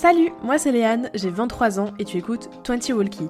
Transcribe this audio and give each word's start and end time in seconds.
Salut, 0.00 0.30
moi 0.44 0.58
c'est 0.58 0.70
Léane, 0.70 1.10
j'ai 1.12 1.28
23 1.28 1.80
ans 1.80 1.90
et 1.98 2.04
tu 2.04 2.18
écoutes 2.18 2.48
20 2.64 2.90
Walkie. 2.90 3.26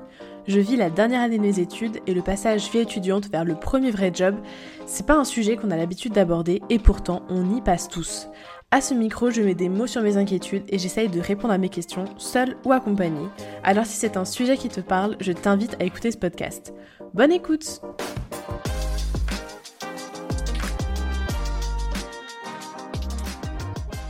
Je 0.47 0.61
vis 0.61 0.77
la 0.77 0.91
dernière 0.91 1.23
année 1.23 1.39
de 1.39 1.43
mes 1.43 1.61
études 1.61 2.01
et 2.07 2.13
le 2.13 2.21
passage 2.21 2.71
vie 2.71 2.81
étudiante 2.81 3.31
vers 3.31 3.47
le 3.47 3.55
premier 3.55 3.91
vrai 3.91 4.11
job, 4.13 4.35
c'est 4.85 5.07
pas 5.07 5.17
un 5.17 5.25
sujet 5.25 5.57
qu'on 5.57 5.71
a 5.71 5.79
l'habitude 5.79 6.13
d'aborder 6.13 6.61
et 6.69 6.79
pourtant 6.79 7.23
on 7.31 7.57
y 7.57 7.63
passe 7.63 7.89
tous. 7.89 8.29
À 8.71 8.83
ce 8.83 8.93
micro, 8.93 9.31
je 9.31 9.41
mets 9.41 9.55
des 9.55 9.71
mots 9.71 9.87
sur 9.87 10.03
mes 10.03 10.19
inquiétudes 10.19 10.65
et 10.69 10.79
j'essaye 10.79 11.09
de 11.09 11.21
répondre 11.21 11.55
à 11.55 11.59
mes 11.59 11.71
questions, 11.71 12.05
seule 12.19 12.59
ou 12.67 12.73
accompagnée. 12.73 13.29
Alors 13.65 13.87
si 13.87 13.97
c'est 13.97 14.19
un 14.19 14.27
sujet 14.27 14.59
qui 14.59 14.69
te 14.69 14.83
parle, 14.83 15.17
je 15.21 15.33
t'invite 15.33 15.75
à 15.81 15.85
écouter 15.85 16.11
ce 16.11 16.19
podcast. 16.19 16.75
Bonne 17.15 17.33
écoute 17.33 17.81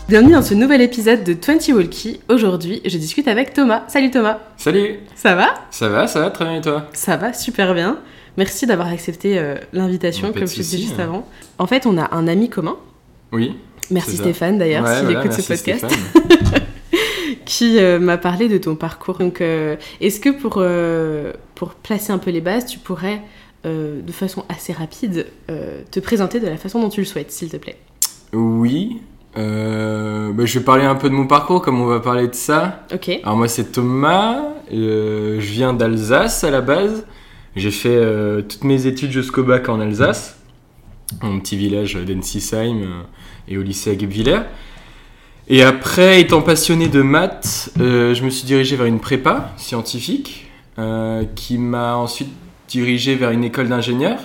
Bienvenue 0.08 0.32
dans 0.32 0.42
ce 0.42 0.54
nouvel 0.54 0.80
épisode 0.80 1.22
de 1.22 1.34
20 1.34 1.68
Walkie. 1.74 2.20
Aujourd'hui, 2.28 2.80
je 2.84 2.96
discute 2.96 3.28
avec 3.28 3.52
Thomas. 3.52 3.84
Salut 3.88 4.10
Thomas 4.10 4.38
Salut 4.56 5.00
Ça 5.14 5.34
va? 5.34 5.54
Ça 5.70 5.88
va, 5.88 6.06
ça 6.06 6.20
va, 6.20 6.30
très 6.30 6.44
bien 6.46 6.56
et 6.56 6.60
toi? 6.60 6.88
Ça 6.94 7.16
va, 7.16 7.32
super 7.32 7.74
bien. 7.74 7.98
Merci 8.36 8.66
d'avoir 8.66 8.88
accepté 8.88 9.38
euh, 9.38 9.56
l'invitation, 9.72 10.32
comme 10.32 10.46
je 10.46 10.54
te 10.54 10.60
disais 10.60 10.78
juste 10.78 10.98
avant. 10.98 11.28
En 11.58 11.66
fait, 11.66 11.84
on 11.86 11.98
a 11.98 12.14
un 12.14 12.26
ami 12.26 12.48
commun. 12.48 12.76
Oui. 13.32 13.56
Merci. 13.90 14.16
Stéphane 14.16 14.58
d'ailleurs, 14.58 14.84
Ouais, 14.84 14.96
s'il 14.96 15.04
voilà, 15.04 15.24
écoute 15.24 15.32
ce 15.32 15.46
podcast. 15.46 15.86
Qui 17.44 17.78
euh, 17.78 17.98
m'a 17.98 18.16
parlé 18.16 18.48
de 18.48 18.58
ton 18.58 18.76
parcours. 18.76 19.18
Donc, 19.18 19.40
euh, 19.40 19.76
est-ce 20.00 20.20
que 20.20 20.30
pour, 20.30 20.62
pour 21.54 21.74
placer 21.74 22.12
un 22.12 22.18
peu 22.18 22.30
les 22.30 22.40
bases, 22.40 22.64
tu 22.66 22.78
pourrais, 22.78 23.20
euh, 23.66 24.00
de 24.02 24.12
façon 24.12 24.44
assez 24.48 24.72
rapide, 24.72 25.26
euh, 25.50 25.82
te 25.90 25.98
présenter 25.98 26.38
de 26.38 26.46
la 26.46 26.56
façon 26.56 26.80
dont 26.80 26.88
tu 26.88 27.00
le 27.00 27.06
souhaites, 27.06 27.32
s'il 27.32 27.50
te 27.50 27.56
plaît? 27.56 27.76
Oui. 28.32 29.00
Euh, 29.38 30.32
bah, 30.32 30.44
je 30.44 30.58
vais 30.58 30.64
parler 30.64 30.84
un 30.84 30.96
peu 30.96 31.08
de 31.08 31.14
mon 31.14 31.26
parcours, 31.26 31.62
comme 31.62 31.80
on 31.80 31.86
va 31.86 32.00
parler 32.00 32.26
de 32.28 32.34
ça. 32.34 32.84
Ok. 32.92 33.08
Alors 33.22 33.36
moi 33.36 33.48
c'est 33.48 33.72
Thomas, 33.72 34.38
euh, 34.72 35.40
je 35.40 35.50
viens 35.52 35.72
d'Alsace 35.72 36.44
à 36.44 36.50
la 36.50 36.60
base. 36.60 37.06
J'ai 37.54 37.70
fait 37.70 37.96
euh, 37.96 38.42
toutes 38.42 38.64
mes 38.64 38.86
études 38.86 39.10
jusqu'au 39.10 39.42
bac 39.42 39.68
en 39.68 39.80
Alsace, 39.80 40.38
mon 41.22 41.38
petit 41.40 41.56
village 41.56 41.94
d'Ensisheim 41.94 43.04
et 43.48 43.56
au 43.58 43.62
lycée 43.62 43.90
à 43.90 43.94
Guebwiller. 43.94 44.40
Et 45.48 45.62
après, 45.62 46.20
étant 46.20 46.42
passionné 46.42 46.88
de 46.88 47.00
maths, 47.00 47.70
je 47.78 48.22
me 48.22 48.28
suis 48.28 48.44
dirigé 48.44 48.76
vers 48.76 48.84
une 48.84 49.00
prépa 49.00 49.54
scientifique 49.56 50.50
qui 51.36 51.56
m'a 51.56 51.96
ensuite 51.96 52.28
dirigé 52.68 53.14
vers 53.14 53.30
une 53.30 53.44
école 53.44 53.68
d'ingénieur. 53.68 54.18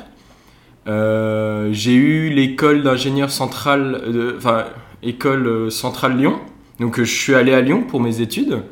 J'ai 0.86 1.94
eu 1.94 2.30
l'école 2.30 2.84
d'ingénieur 2.84 3.32
centrale, 3.32 4.36
enfin 4.38 4.66
école 5.04 5.48
euh, 5.48 5.70
centrale 5.70 6.18
Lyon. 6.18 6.40
Donc 6.80 7.00
euh, 7.00 7.04
je 7.04 7.14
suis 7.14 7.36
allé 7.36 7.54
à 7.54 7.62
Lyon 7.62 7.84
pour 7.84 8.00
mes 8.00 8.22
études, 8.22 8.64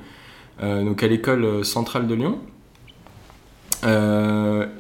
euh, 0.62 0.84
donc 0.84 1.04
à 1.04 1.08
l'école 1.08 1.64
centrale 1.66 2.08
de 2.08 2.16
Lyon. 2.16 2.40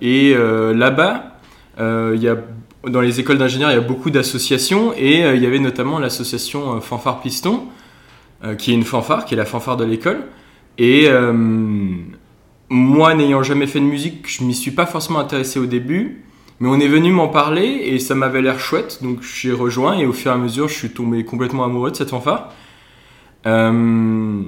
Et 0.02 0.35
là-bas, 0.35 1.38
dans 1.77 3.02
les 3.02 3.19
écoles 3.19 3.38
d'ingénieurs, 3.39 3.72
il 3.72 3.75
y 3.75 3.77
a 3.77 3.81
beaucoup 3.81 4.11
d'associations 4.11 4.94
et 4.95 5.22
il 5.22 5.41
y 5.41 5.45
avait 5.47 5.59
notamment 5.59 5.97
l'association 5.97 6.79
Fanfare 6.81 7.22
Piston, 7.22 7.63
qui 8.59 8.72
est 8.72 8.75
une 8.75 8.83
fanfare, 8.83 9.25
qui 9.25 9.33
est 9.33 9.38
la 9.38 9.45
fanfare 9.45 9.75
de 9.77 9.85
l'école. 9.85 10.25
Et 10.77 11.09
moi, 12.69 13.16
n'ayant 13.16 13.41
jamais 13.41 13.66
fait 13.66 13.79
de 13.79 13.85
musique, 13.85 14.25
je 14.27 14.44
m'y 14.44 14.53
suis 14.53 14.72
pas 14.72 14.85
forcément 14.85 15.19
intéressé 15.19 15.59
au 15.59 15.66
début, 15.66 16.23
mais 16.62 16.70
on 16.70 16.80
est 16.80 16.88
venu 16.88 17.12
m'en 17.12 17.28
parler 17.28 17.66
et 17.66 17.98
ça 17.98 18.14
m'avait 18.14 18.44
l'air 18.44 18.59
chouette, 18.59 19.00
donc 19.02 19.23
j'ai 19.23 19.52
rejoint 19.52 19.98
et 19.98 20.06
au 20.06 20.14
fur 20.14 20.31
et 20.31 20.36
à 20.36 20.38
mesure, 20.38 20.68
je 20.68 20.76
suis 20.76 20.92
tombé 20.92 21.26
complètement 21.26 21.64
amoureux 21.64 21.90
de 21.90 21.95
cette 21.95 22.12
fanfare. 22.12 22.53
Euh, 23.48 24.44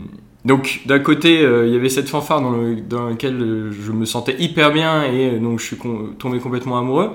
donc 0.46 0.82
d'un 0.86 1.00
côté, 1.00 1.44
euh, 1.44 1.66
il 1.66 1.74
y 1.74 1.76
avait 1.76 1.90
cette 1.90 2.08
fanfare 2.08 2.40
dans, 2.40 2.52
le, 2.52 2.76
dans 2.76 3.10
laquelle 3.10 3.42
euh, 3.42 3.72
je 3.72 3.92
me 3.92 4.06
sentais 4.06 4.36
hyper 4.38 4.72
bien 4.72 5.06
et 5.06 5.40
donc 5.40 5.60
je 5.60 5.66
suis 5.66 5.78
tombé 6.20 6.38
complètement 6.38 6.78
amoureux. 6.78 7.10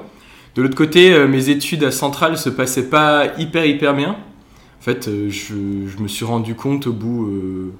De 0.56 0.62
l'autre 0.62 0.74
côté, 0.74 1.16
mes 1.28 1.48
études 1.48 1.84
à 1.84 1.92
Centrale 1.92 2.36
se 2.36 2.48
passaient 2.48 2.90
pas 2.90 3.26
hyper 3.38 3.66
hyper 3.66 3.94
bien. 3.94 4.16
En 4.80 4.82
fait, 4.82 5.08
je, 5.28 5.54
je 5.86 6.02
me 6.02 6.08
suis 6.08 6.24
rendu 6.24 6.56
compte 6.56 6.88
au 6.88 6.92
bout, 6.92 7.72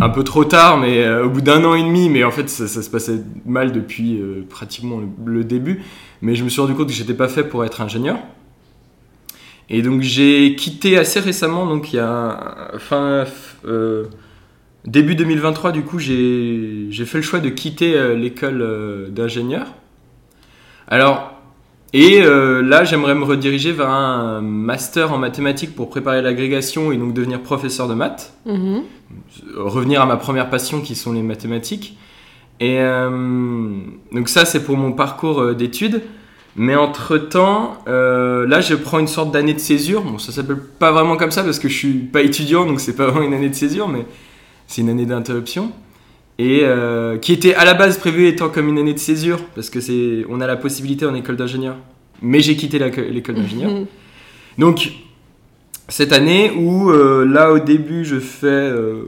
un 0.00 0.08
peu 0.08 0.24
trop 0.24 0.44
tard, 0.44 0.78
mais 0.78 1.04
euh, 1.04 1.26
au 1.26 1.28
bout 1.28 1.42
d'un 1.42 1.64
an 1.64 1.74
et 1.74 1.82
demi, 1.82 2.08
mais 2.08 2.24
en 2.24 2.30
fait 2.30 2.48
ça, 2.48 2.66
se 2.66 2.90
passait 2.90 3.20
mal 3.44 3.72
depuis 3.72 4.18
euh, 4.18 4.44
pratiquement 4.48 5.00
le, 5.24 5.44
début. 5.44 5.82
Mais 6.22 6.34
je 6.34 6.44
me 6.44 6.48
suis 6.48 6.60
rendu 6.60 6.74
compte 6.74 6.88
que 6.88 6.92
j'étais 6.92 7.14
pas 7.14 7.28
fait 7.28 7.44
pour 7.44 7.64
être 7.64 7.80
ingénieur. 7.80 8.18
Et 9.68 9.82
donc 9.82 10.00
j'ai 10.00 10.56
quitté 10.56 10.96
assez 10.98 11.20
récemment, 11.20 11.66
donc 11.66 11.92
il 11.92 11.96
y 11.96 12.00
a 12.00 12.72
fin 12.78 13.24
euh, 13.66 14.06
début 14.84 15.14
2023, 15.14 15.70
du 15.70 15.82
coup 15.82 15.98
j'ai 15.98 16.90
fait 16.90 17.18
le 17.18 17.22
choix 17.22 17.38
de 17.38 17.50
quitter 17.50 18.16
l'école 18.16 19.10
d'ingénieur. 19.12 19.68
Alors 20.88 21.39
et 21.92 22.22
euh, 22.22 22.62
là, 22.62 22.84
j'aimerais 22.84 23.14
me 23.14 23.24
rediriger 23.24 23.72
vers 23.72 23.90
un 23.90 24.40
master 24.40 25.12
en 25.12 25.18
mathématiques 25.18 25.74
pour 25.74 25.90
préparer 25.90 26.22
l'agrégation 26.22 26.92
et 26.92 26.96
donc 26.96 27.14
devenir 27.14 27.40
professeur 27.42 27.88
de 27.88 27.94
maths. 27.94 28.32
Mhm. 28.46 28.82
Revenir 29.56 30.00
à 30.00 30.06
ma 30.06 30.16
première 30.16 30.50
passion 30.50 30.80
qui 30.80 30.94
sont 30.94 31.12
les 31.12 31.22
mathématiques. 31.22 31.96
Et 32.60 32.78
euh, 32.78 33.10
donc 34.12 34.28
ça, 34.28 34.44
c'est 34.44 34.62
pour 34.62 34.76
mon 34.76 34.92
parcours 34.92 35.40
euh, 35.40 35.54
d'études. 35.54 36.02
Mais 36.56 36.76
entre-temps, 36.76 37.78
euh, 37.88 38.46
là, 38.46 38.60
je 38.60 38.74
prends 38.74 38.98
une 38.98 39.08
sorte 39.08 39.32
d'année 39.32 39.54
de 39.54 39.60
césure. 39.60 40.02
Bon, 40.02 40.18
ça 40.18 40.32
s'appelle 40.32 40.58
pas 40.58 40.92
vraiment 40.92 41.16
comme 41.16 41.30
ça 41.30 41.42
parce 41.42 41.58
que 41.58 41.68
je 41.68 41.74
suis 41.74 41.92
pas 41.94 42.22
étudiant, 42.22 42.66
donc 42.66 42.80
c'est 42.80 42.96
pas 42.96 43.06
vraiment 43.06 43.26
une 43.26 43.34
année 43.34 43.48
de 43.48 43.54
césure, 43.54 43.88
mais 43.88 44.04
c'est 44.66 44.82
une 44.82 44.90
année 44.90 45.06
d'interruption. 45.06 45.72
Et 46.40 46.60
euh, 46.62 47.18
qui 47.18 47.34
était 47.34 47.54
à 47.54 47.66
la 47.66 47.74
base 47.74 47.98
prévue 47.98 48.26
étant 48.26 48.48
comme 48.48 48.66
une 48.66 48.78
année 48.78 48.94
de 48.94 48.98
césure, 48.98 49.44
parce 49.54 49.68
que 49.68 49.78
c'est, 49.78 50.24
on 50.30 50.40
a 50.40 50.46
la 50.46 50.56
possibilité 50.56 51.04
en 51.04 51.14
école 51.14 51.36
d'ingénieur. 51.36 51.76
Mais 52.22 52.40
j'ai 52.40 52.56
quitté 52.56 52.78
l'école 52.78 53.34
d'ingénieur. 53.34 53.70
Donc, 54.58 54.90
cette 55.88 56.14
année 56.14 56.50
où 56.52 56.90
euh, 56.90 57.26
là 57.26 57.52
au 57.52 57.58
début 57.58 58.06
je 58.06 58.18
fais 58.18 58.46
euh, 58.46 59.04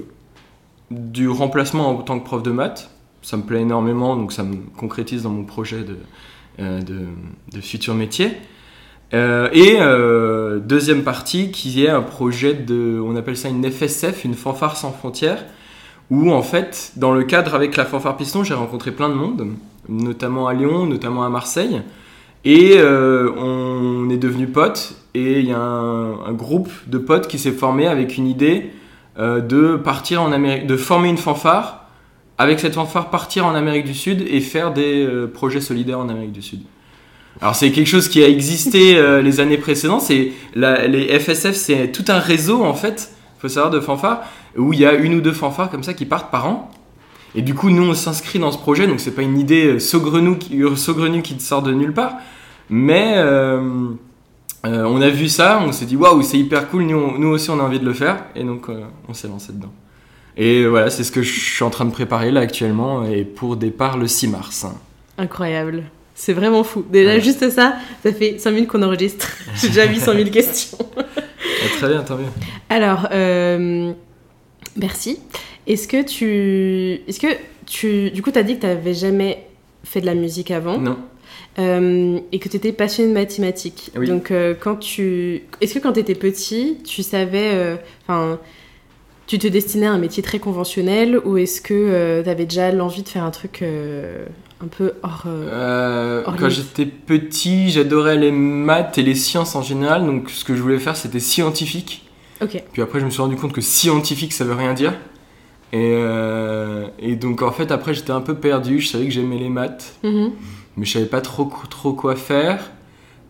du 0.91 1.27
remplacement 1.27 1.89
en 1.89 2.03
tant 2.03 2.21
que 2.21 2.25
prof 2.27 2.43
de 2.43 2.51
maths, 2.51 2.91
ça 3.23 3.39
me 3.39 3.45
plaît 3.45 3.63
énormément, 3.63 4.15
donc 4.15 4.31
ça 4.33 4.43
me 4.43 4.57
concrétise 4.77 5.23
dans 5.23 5.31
mon 5.31 5.45
projet 5.45 5.85
de, 5.85 5.97
de, 6.59 7.07
de 7.51 7.61
futur 7.61 7.95
métier. 7.95 8.33
Et 9.13 9.79
deuxième 10.65 11.05
partie 11.05 11.53
qui 11.53 11.85
est 11.85 11.89
un 11.89 12.03
projet 12.03 12.53
de, 12.53 13.01
on 13.01 13.15
appelle 13.15 13.37
ça 13.37 13.49
une 13.49 13.71
FSF, 13.71 14.25
une 14.25 14.35
fanfare 14.35 14.77
sans 14.77 14.91
frontières, 14.91 15.45
où 16.13 16.31
en 16.31 16.43
fait, 16.43 16.93
dans 16.97 17.15
le 17.15 17.25
cadre 17.25 17.55
avec 17.55 17.75
la 17.75 17.87
fanfare 17.87 18.19
piston, 18.19 18.45
j'ai 18.45 18.53
rencontré 18.53 18.91
plein 18.91 19.09
de 19.09 19.15
monde, 19.15 19.47
notamment 19.89 20.47
à 20.47 20.53
Lyon, 20.53 20.85
notamment 20.85 21.25
à 21.25 21.31
Marseille. 21.31 21.81
Et 22.45 22.75
euh, 22.77 23.31
on 23.39 24.11
est 24.11 24.19
devenus 24.19 24.51
potes 24.53 24.95
et 25.15 25.41
il 25.41 25.47
y 25.47 25.53
a 25.53 25.59
un, 25.59 26.33
groupe 26.33 26.71
de 26.87 26.99
potes 26.99 27.29
qui 27.29 27.39
s'est 27.39 27.53
formé 27.53 27.87
avec 27.87 28.19
une 28.19 28.27
idée 28.27 28.73
euh, 29.19 29.41
de 29.41 29.77
partir 29.77 30.21
en 30.21 30.33
Amérique, 30.33 30.67
de 30.67 30.77
former 30.77 31.09
une 31.09 31.17
fanfare, 31.17 31.87
avec 32.37 32.61
cette 32.61 32.75
fanfare 32.75 33.09
partir 33.09 33.47
en 33.47 33.55
Amérique 33.55 33.87
du 33.87 33.95
Sud 33.95 34.23
et 34.29 34.41
faire 34.43 34.75
des 34.75 35.07
euh, 35.07 35.27
projets 35.33 35.63
solidaires 35.63 36.01
en 36.01 36.11
Amérique 36.11 36.33
du 36.33 36.43
Sud. 36.43 36.61
Alors 37.41 37.55
c'est 37.55 37.73
quelque 37.73 37.89
chose 37.89 38.09
qui 38.09 38.23
a 38.23 38.29
existé 38.29 39.01
les 39.23 39.41
années 39.41 39.57
précédentes. 39.57 40.03
C'est 40.03 40.33
les 40.55 41.19
FSF, 41.19 41.55
c'est 41.55 41.91
tout 41.91 42.05
un 42.09 42.19
réseau 42.19 42.63
en 42.63 42.75
fait. 42.75 43.11
Faut 43.43 43.49
savoir 43.49 43.71
de 43.71 43.81
fanfares 43.81 44.23
où 44.57 44.73
il 44.73 44.79
y 44.79 44.87
a 44.87 44.95
une 44.95 45.15
ou 45.15 45.21
deux 45.21 45.33
fanfares 45.33 45.69
comme 45.71 45.83
ça 45.83 45.93
qui 45.93 46.07
partent 46.07 46.31
par 46.31 46.47
an. 46.47 46.71
Et 47.35 47.43
du 47.43 47.55
coup, 47.55 47.71
nous, 47.71 47.83
on 47.83 47.95
s'inscrit 47.95 48.39
dans 48.39 48.53
ce 48.53 48.59
projet, 48.59 48.87
donc 48.87 49.01
c'est 49.01 49.11
pas 49.11 49.23
une 49.23 49.39
idée 49.39 49.67
euh, 49.67 49.79
saugrenue 49.79 50.39
qui, 50.39 50.63
euh, 50.63 50.77
saugrenue 50.77 51.23
qui 51.23 51.39
sort 51.41 51.63
de 51.63 51.73
nulle 51.73 51.93
part, 51.93 52.13
mais 52.71 53.15
euh, 53.17 53.89
euh, 54.67 54.85
on 54.85 55.01
a 55.01 55.09
vu 55.09 55.29
ça, 55.29 55.61
on 55.67 55.73
s'est 55.73 55.87
dit 55.87 55.97
waouh, 55.97 56.23
c'est 56.23 56.39
hyper 56.39 56.69
cool, 56.69 56.83
nous, 56.85 56.97
on- 56.97 57.19
nous 57.19 57.29
aussi 57.29 57.51
on 57.51 57.59
a 57.59 57.63
envie 57.63 57.81
de 57.81 57.85
le 57.85 57.95
faire, 57.95 58.25
et 58.37 58.45
donc 58.45 58.69
euh, 58.69 58.83
on 59.09 59.15
s'est 59.15 59.29
lancé 59.29 59.53
dedans. 59.53 59.73
Et 60.37 60.65
voilà, 60.67 60.89
c'est 60.91 61.05
ce 61.05 61.11
que 61.13 61.23
je 61.23 61.33
suis 61.41 61.65
en 61.65 61.71
train 61.71 61.85
de 61.85 61.91
préparer 61.91 62.31
là 62.31 62.41
actuellement, 62.41 63.05
et 63.05 63.25
pour 63.25 63.57
départ 63.57 63.97
le 63.99 64.07
6 64.09 64.29
mars. 64.29 64.67
Incroyable. 65.19 65.85
C'est 66.15 66.35
vraiment 66.35 66.63
fou. 66.65 66.85
Déjà, 66.91 67.13
Ouais. 67.15 67.21
juste 67.23 67.49
ça, 67.51 67.75
ça 68.05 68.13
fait 68.13 68.39
5 68.39 68.51
minutes 68.51 68.69
qu'on 68.69 68.83
enregistre. 68.83 69.27
J'ai 69.57 69.69
déjà 69.69 69.87
mis 69.87 69.99
100 69.99 70.13
000 70.13 70.31
questions. 70.31 70.79
Très 71.83 71.93
bien, 71.93 72.03
tant 72.05 72.17
mieux. 72.17 72.27
Alors, 72.69 73.09
euh, 73.11 73.93
merci. 74.77 75.19
Est-ce 75.67 75.89
que 75.89 76.03
tu. 76.05 77.03
Est-ce 77.09 77.19
que 77.19 77.27
tu. 77.67 78.13
Du 78.13 78.23
coup, 78.23 78.31
tu 78.31 78.39
as 78.39 78.45
dit 78.45 78.55
que 78.55 78.61
tu 78.61 78.67
n'avais 78.67 78.95
jamais 78.95 79.47
fait 79.83 80.01
de 80.01 80.07
la 80.07 80.15
musique 80.15 80.53
avant 80.53 80.79
Non. 80.79 80.97
euh, 81.59 82.21
et 82.31 82.39
que 82.39 82.49
tu 82.49 82.57
étais 82.57 82.71
passionné 82.71 83.09
de 83.09 83.15
mathématiques. 83.15 83.91
Oui. 83.97 84.07
Donc, 84.07 84.31
euh, 84.31 84.55
quand 84.59 84.77
tu. 84.77 85.43
Est-ce 85.61 85.75
que 85.75 85.81
quand 85.81 85.95
tu 85.95 86.01
étais 86.01 86.15
petit, 86.15 86.79
tu 86.85 87.03
savais. 87.03 87.77
Enfin. 88.07 88.39
tu 89.27 89.41
te 89.41 89.49
destinais 89.49 89.87
à 89.87 89.93
un 89.93 89.99
métier 89.99 90.23
très 90.23 90.39
conventionnel 90.39 91.19
ou 91.25 91.37
est-ce 91.37 91.61
que 91.61 92.23
tu 92.23 92.29
avais 92.31 92.45
déjà 92.47 92.71
l'envie 92.71 93.03
de 93.03 93.09
faire 93.09 93.25
un 93.25 93.33
truc 93.33 93.65
un 94.63 94.69
peu 94.69 94.93
hors. 95.03 95.25
euh, 95.27 95.49
Euh, 95.51 96.23
Hors 96.27 96.37
quand 96.37 96.49
j'étais 96.49 96.87
petit, 96.87 97.71
j'adorais 97.71 98.17
les 98.17 98.31
maths 98.31 98.97
et 98.99 99.03
les 99.03 99.15
sciences 99.15 99.57
en 99.57 99.63
général, 99.63 100.05
donc 100.07 100.31
ce 100.31 100.45
que 100.45 100.55
je 100.55 100.63
voulais 100.63 100.79
faire 100.79 100.97
c'était 100.97 101.21
scientifique. 101.21 102.09
Puis 102.73 102.83
après, 102.83 102.99
je 103.01 103.05
me 103.05 103.11
suis 103.11 103.23
rendu 103.23 103.37
compte 103.37 103.53
que 103.53 103.61
scientifique 103.61 104.33
ça 104.33 104.45
veut 104.45 104.55
rien 104.55 104.75
dire. 104.75 104.95
Et, 105.73 105.95
euh, 105.97 106.87
et 106.99 107.17
donc 107.17 107.41
en 107.43 107.51
fait 107.53 107.71
après 107.73 107.95
j'étais 107.95 108.11
un 108.11 108.21
peu 108.21 108.35
perdu, 108.35 108.81
je 108.81 108.89
savais 108.89 109.05
que 109.07 109.11
j'aimais 109.13 109.39
les 109.39 109.49
maths, 109.49 109.95
Mhm. 110.03 110.33
mais 110.77 110.85
je 110.85 110.93
savais 110.93 111.07
pas 111.07 111.21
trop, 111.23 111.51
trop 111.71 111.93
quoi 111.95 112.15
faire. 112.17 112.71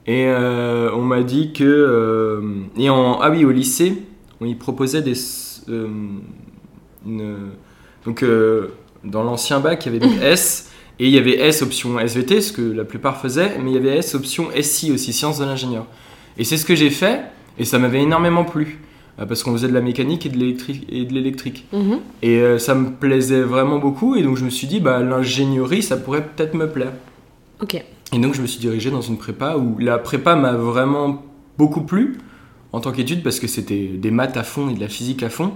Et 0.06 0.26
euh, 0.26 0.90
on 0.94 1.02
m'a 1.02 1.22
dit 1.22 1.52
que... 1.52 2.42
et 2.76 2.90
en, 2.90 3.20
ah 3.20 3.30
oui, 3.30 3.44
au 3.44 3.52
lycée, 3.52 4.02
on 4.40 4.46
y 4.46 4.54
proposait 4.56 5.00
des... 5.02 5.14
une- 5.68 6.20
donc 8.04 8.24
dans 9.04 9.22
l'ancien 9.22 9.60
bac, 9.60 9.86
il 9.86 9.92
y 9.92 9.96
avait 9.96 10.06
des 10.08 10.16
S, 10.24 10.70
et 10.98 11.06
il 11.06 11.10
y 11.12 11.18
avait 11.18 11.38
S 11.38 11.62
option 11.62 11.98
SVT, 11.98 12.40
ce 12.40 12.52
que 12.52 12.62
la 12.62 12.84
plupart 12.84 13.20
faisaient, 13.20 13.58
mais 13.62 13.70
il 13.70 13.74
y 13.74 13.76
avait 13.76 13.96
S 13.96 14.14
option 14.14 14.48
SI 14.60 14.92
aussi, 14.92 15.12
sciences 15.12 15.38
de 15.38 15.44
l'ingénieur. 15.44 15.86
Et 16.38 16.44
c'est 16.44 16.56
ce 16.56 16.64
que 16.64 16.74
j'ai 16.74 16.90
fait, 16.90 17.22
et 17.58 17.64
ça 17.64 17.78
m'avait 17.78 18.02
énormément 18.02 18.44
plu, 18.44 18.80
euh, 19.18 19.26
parce 19.26 19.42
qu'on 19.42 19.52
faisait 19.52 19.68
de 19.68 19.74
la 19.74 19.80
mécanique 19.80 20.26
et 20.26 20.28
de 20.28 20.38
l'électrique. 20.38 21.66
Et. 21.72 21.76
Mhm. 21.76 22.00
Et 22.22 22.36
euh, 22.38 22.58
ça 22.58 22.74
me 22.74 22.90
plaisait 22.90 23.42
vraiment 23.42 23.78
beaucoup, 23.78 24.16
et 24.16 24.22
donc 24.22 24.36
je 24.36 24.44
me 24.44 24.50
suis 24.50 24.66
dit, 24.66 24.80
bah, 24.80 25.00
l'ingénierie, 25.00 25.82
ça 25.82 25.96
pourrait 25.96 26.24
peut-être 26.24 26.54
me 26.54 26.68
plaire. 26.68 26.92
Ok. 27.60 27.82
Et 28.12 28.18
donc 28.18 28.34
je 28.34 28.42
me 28.42 28.46
suis 28.46 28.60
dirigé 28.60 28.90
dans 28.90 29.00
une 29.00 29.16
prépa 29.16 29.56
où 29.56 29.78
la 29.78 29.98
prépa 29.98 30.36
m'a 30.36 30.52
vraiment 30.52 31.22
beaucoup 31.56 31.82
plu 31.82 32.18
en 32.72 32.80
tant 32.80 32.92
qu'étude 32.92 33.22
parce 33.22 33.40
que 33.40 33.46
c'était 33.46 33.86
des 33.86 34.10
maths 34.10 34.36
à 34.36 34.42
fond 34.42 34.68
et 34.68 34.74
de 34.74 34.80
la 34.80 34.88
physique 34.88 35.22
à 35.22 35.30
fond. 35.30 35.52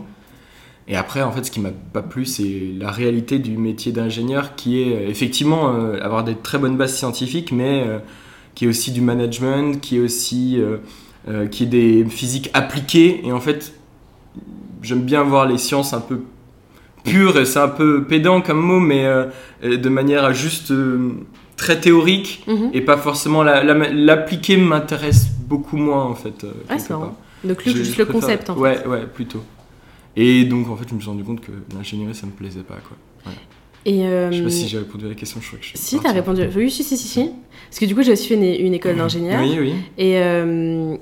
Et 0.88 0.96
après, 0.96 1.22
en 1.22 1.32
fait, 1.32 1.44
ce 1.44 1.50
qui 1.50 1.58
m'a 1.60 1.70
pas 1.92 2.02
plu, 2.02 2.24
c'est 2.26 2.60
la 2.78 2.90
réalité 2.90 3.38
du 3.40 3.56
métier 3.56 3.90
d'ingénieur 3.92 4.54
qui 4.54 4.82
est 4.82 4.94
euh, 4.94 5.08
effectivement 5.08 5.74
euh, 5.74 5.98
avoir 6.00 6.22
des 6.22 6.36
très 6.36 6.58
bonnes 6.58 6.76
bases 6.76 6.94
scientifiques, 6.96 7.50
mais 7.52 7.82
euh, 7.86 7.98
qui 8.54 8.66
est 8.66 8.68
aussi 8.68 8.92
du 8.92 9.00
management, 9.00 9.80
qui 9.80 9.96
est 9.96 10.00
aussi 10.00 10.58
euh, 11.28 11.46
qui 11.48 11.64
est 11.64 11.66
des 11.66 12.04
physiques 12.08 12.50
appliquées. 12.54 13.20
Et 13.26 13.32
en 13.32 13.40
fait, 13.40 13.74
j'aime 14.82 15.02
bien 15.02 15.22
voir 15.24 15.46
les 15.46 15.58
sciences 15.58 15.92
un 15.92 16.00
peu 16.00 16.20
pures, 17.02 17.36
et 17.38 17.44
c'est 17.46 17.58
un 17.58 17.68
peu 17.68 18.04
pédant 18.04 18.40
comme 18.40 18.60
mot, 18.60 18.78
mais 18.80 19.04
de 19.62 19.88
manière 19.88 20.32
juste 20.32 20.70
euh, 20.70 21.10
très 21.56 21.80
théorique 21.80 22.44
Mhm. 22.46 22.70
et 22.74 22.80
pas 22.80 22.96
forcément 22.96 23.42
la- 23.42 23.62
la- 23.64 23.90
l'appliquer 23.92 24.56
m'intéresse 24.56 25.26
beaucoup 25.48 25.76
moins 25.76 26.04
en 26.04 26.14
fait. 26.14 26.46
Ah, 26.68 26.78
c'est. 26.78 26.92
Donc 27.44 27.62
juste 27.64 27.96
le 27.98 28.04
concept 28.06 28.50
en 28.50 28.54
fait. 28.54 28.60
Ouais, 28.60 28.86
ouais, 28.86 29.06
plutôt. 29.12 29.42
Et 30.16 30.44
donc 30.44 30.68
en 30.68 30.76
fait, 30.76 30.88
je 30.88 30.94
me 30.94 31.00
suis 31.00 31.08
rendu 31.10 31.24
compte 31.24 31.40
que 31.40 31.52
l'ingénierie 31.74 32.14
ça 32.14 32.26
me 32.26 32.32
plaisait 32.32 32.62
pas 32.62 32.76
quoi. 32.76 32.96
Et 33.84 34.04
euh, 34.04 34.32
Je 34.32 34.38
sais 34.38 34.42
pas 34.42 34.50
si 34.50 34.66
j'ai 34.68 34.78
répondu 34.78 35.06
à 35.06 35.08
la 35.10 35.14
question, 35.14 35.40
je 35.40 35.46
crois 35.46 35.58
que 35.60 35.64
je 35.64 35.68
suis 35.70 35.78
si 35.78 36.00
t'as 36.00 36.10
répondu, 36.10 36.42
oui, 36.56 36.70
si, 36.72 36.82
si, 36.82 36.96
si, 36.96 37.06
si. 37.06 37.30
Parce 37.68 37.78
que 37.78 37.84
du 37.84 37.94
coup, 37.94 38.02
j'ai 38.02 38.12
aussi 38.12 38.26
fait 38.26 38.34
une, 38.34 38.66
une 38.66 38.74
école 38.74 38.96
d'ingénieur. 38.96 39.40
Oui, 39.40 39.56
oui. 39.60 39.74
Et 39.96 40.18
euh, 40.18 40.96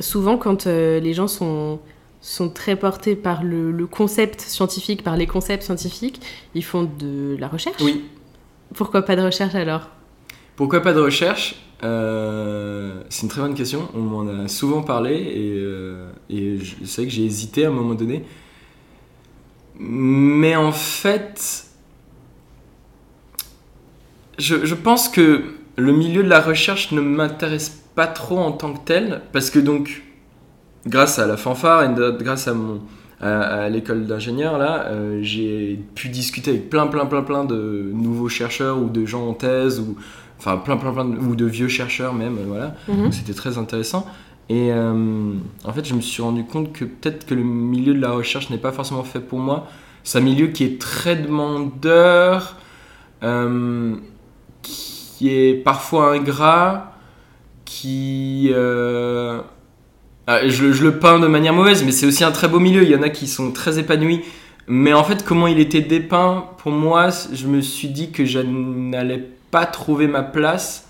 souvent, 0.00 0.38
quand 0.38 0.66
euh, 0.66 1.00
les 1.00 1.12
gens 1.12 1.28
sont, 1.28 1.80
sont 2.22 2.48
très 2.48 2.76
portés 2.76 3.14
par 3.14 3.42
le, 3.42 3.70
le 3.70 3.86
concept 3.86 4.40
scientifique, 4.40 5.02
par 5.02 5.18
les 5.18 5.26
concepts 5.26 5.64
scientifiques, 5.64 6.20
ils 6.54 6.64
font 6.64 6.84
de 6.98 7.36
la 7.38 7.48
recherche. 7.48 7.82
Oui. 7.82 8.04
Pourquoi 8.74 9.02
pas 9.02 9.16
de 9.16 9.22
recherche 9.22 9.54
alors? 9.54 9.90
Pourquoi 10.56 10.80
pas 10.80 10.94
de 10.94 11.00
recherche? 11.00 11.56
Euh, 11.82 13.02
C'est 13.10 13.24
une 13.24 13.28
très 13.28 13.42
bonne 13.42 13.54
question. 13.54 13.88
On 13.94 14.00
m'en 14.00 14.26
a 14.44 14.48
souvent 14.48 14.82
parlé 14.82 15.14
et, 15.14 15.52
euh, 15.58 16.10
et 16.30 16.56
c'est 16.84 17.02
vrai 17.02 17.06
que 17.08 17.12
j'ai 17.12 17.24
hésité 17.24 17.66
à 17.66 17.68
un 17.68 17.72
moment 17.72 17.94
donné. 17.94 18.24
Mais 19.78 20.56
en 20.56 20.72
fait, 20.72 21.66
je, 24.38 24.64
je 24.64 24.74
pense 24.74 25.08
que 25.08 25.42
le 25.76 25.92
milieu 25.92 26.22
de 26.22 26.28
la 26.28 26.40
recherche 26.40 26.92
ne 26.92 27.00
m'intéresse 27.00 27.82
pas 27.94 28.06
trop 28.06 28.38
en 28.38 28.52
tant 28.52 28.72
que 28.72 28.84
tel 28.84 29.22
parce 29.32 29.50
que 29.50 29.58
donc, 29.58 30.02
grâce 30.86 31.18
à 31.18 31.26
la 31.26 31.36
fanfare 31.36 31.84
et 31.84 32.22
grâce 32.22 32.48
à 32.48 32.54
mon 32.54 32.80
à, 33.20 33.40
à 33.64 33.68
l'école 33.68 34.06
d'ingénieur 34.06 34.58
là, 34.58 34.86
euh, 34.86 35.20
j'ai 35.22 35.78
pu 35.94 36.08
discuter 36.08 36.50
avec 36.50 36.68
plein 36.68 36.86
plein 36.88 37.06
plein 37.06 37.22
plein 37.22 37.44
de 37.44 37.90
nouveaux 37.92 38.28
chercheurs 38.28 38.78
ou 38.78 38.88
de 38.88 39.06
gens 39.06 39.28
en 39.28 39.34
thèse 39.34 39.80
ou 39.80 39.96
enfin 40.38 40.56
plein 40.58 40.76
plein 40.76 40.92
plein 40.92 41.04
de, 41.04 41.16
ou 41.16 41.36
de 41.36 41.46
vieux 41.46 41.68
chercheurs 41.68 42.12
même 42.12 42.36
voilà. 42.46 42.74
Mhm. 42.88 43.12
C'était 43.12 43.32
très 43.34 43.56
intéressant. 43.56 44.06
Et 44.48 44.70
euh, 44.72 45.32
en 45.64 45.72
fait, 45.72 45.84
je 45.86 45.94
me 45.94 46.00
suis 46.00 46.22
rendu 46.22 46.44
compte 46.44 46.72
que 46.72 46.84
peut-être 46.84 47.26
que 47.26 47.34
le 47.34 47.42
milieu 47.42 47.94
de 47.94 48.00
la 48.00 48.10
recherche 48.10 48.50
n'est 48.50 48.58
pas 48.58 48.72
forcément 48.72 49.04
fait 49.04 49.20
pour 49.20 49.38
moi. 49.38 49.68
C'est 50.02 50.18
un 50.18 50.22
milieu 50.22 50.48
qui 50.48 50.64
est 50.64 50.80
très 50.80 51.16
demandeur, 51.16 52.56
euh, 53.22 53.96
qui 54.62 55.30
est 55.30 55.54
parfois 55.54 56.12
ingrat, 56.12 56.92
qui... 57.64 58.50
euh, 58.52 59.40
ah, 60.26 60.46
je, 60.48 60.72
je 60.72 60.82
le 60.82 60.98
peins 60.98 61.18
de 61.18 61.26
manière 61.26 61.52
mauvaise, 61.54 61.84
mais 61.84 61.92
c'est 61.92 62.06
aussi 62.06 62.24
un 62.24 62.32
très 62.32 62.48
beau 62.48 62.60
milieu. 62.60 62.82
Il 62.82 62.90
y 62.90 62.96
en 62.96 63.02
a 63.02 63.08
qui 63.10 63.26
sont 63.26 63.50
très 63.50 63.78
épanouis. 63.78 64.22
Mais 64.66 64.92
en 64.94 65.04
fait, 65.04 65.24
comment 65.24 65.46
il 65.46 65.58
était 65.58 65.82
dépeint, 65.82 66.46
pour 66.58 66.72
moi, 66.72 67.08
je 67.32 67.46
me 67.46 67.60
suis 67.60 67.88
dit 67.88 68.10
que 68.10 68.24
je 68.24 68.38
n'allais 68.38 69.22
pas 69.50 69.66
trouver 69.66 70.06
ma 70.06 70.22
place 70.22 70.88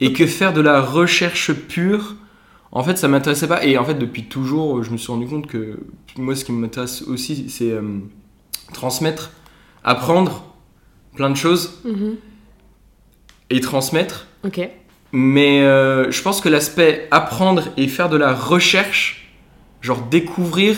et 0.00 0.12
que 0.12 0.26
faire 0.26 0.52
de 0.52 0.62
la 0.62 0.80
recherche 0.80 1.52
pure, 1.52 2.16
en 2.74 2.82
fait, 2.84 2.96
ça 2.98 3.08
m'intéressait 3.08 3.48
pas. 3.48 3.64
Et 3.64 3.78
en 3.78 3.84
fait, 3.84 3.94
depuis 3.94 4.24
toujours, 4.24 4.82
je 4.82 4.90
me 4.90 4.96
suis 4.98 5.10
rendu 5.12 5.26
compte 5.26 5.46
que 5.46 5.78
moi, 6.18 6.34
ce 6.36 6.44
qui 6.44 6.52
m'intéresse 6.52 7.02
aussi, 7.02 7.48
c'est 7.48 7.70
euh, 7.70 7.82
transmettre, 8.72 9.30
apprendre 9.84 10.44
plein 11.16 11.30
de 11.30 11.36
choses 11.36 11.80
Mhm. 11.84 12.16
et 13.50 13.60
transmettre. 13.60 14.26
Ok. 14.44 14.60
Mais 15.12 15.62
euh, 15.62 16.10
je 16.10 16.20
pense 16.22 16.40
que 16.40 16.48
l'aspect 16.48 17.06
apprendre 17.12 17.64
et 17.76 17.86
faire 17.86 18.08
de 18.08 18.16
la 18.16 18.32
recherche, 18.34 19.32
genre 19.80 20.02
découvrir, 20.10 20.76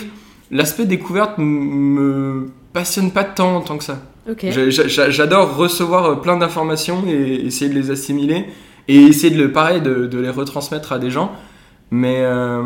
l'aspect 0.51 0.85
découverte 0.85 1.39
me 1.39 2.51
passionne 2.73 3.11
pas 3.11 3.23
tant 3.23 3.55
en 3.57 3.61
tant 3.61 3.77
que 3.77 3.83
ça. 3.83 3.99
Ok. 4.29 4.45
J'a- 4.51 4.69
j'a- 4.69 5.09
J'adore 5.09 5.55
recevoir 5.55 6.05
euh, 6.05 6.15
plein 6.15 6.37
d'informations 6.37 7.03
et 7.07 7.45
essayer 7.47 7.69
de 7.73 7.79
les 7.79 7.89
assimiler 7.89 8.45
et 8.87 8.97
essayer 9.03 9.35
de 9.35 9.41
le 9.41 9.51
pareil 9.51 9.81
de, 9.81 10.05
de 10.05 10.19
les 10.19 10.29
retransmettre 10.29 10.91
à 10.91 10.99
des 10.99 11.09
gens. 11.09 11.31
Mais 11.91 12.17
euh, 12.19 12.63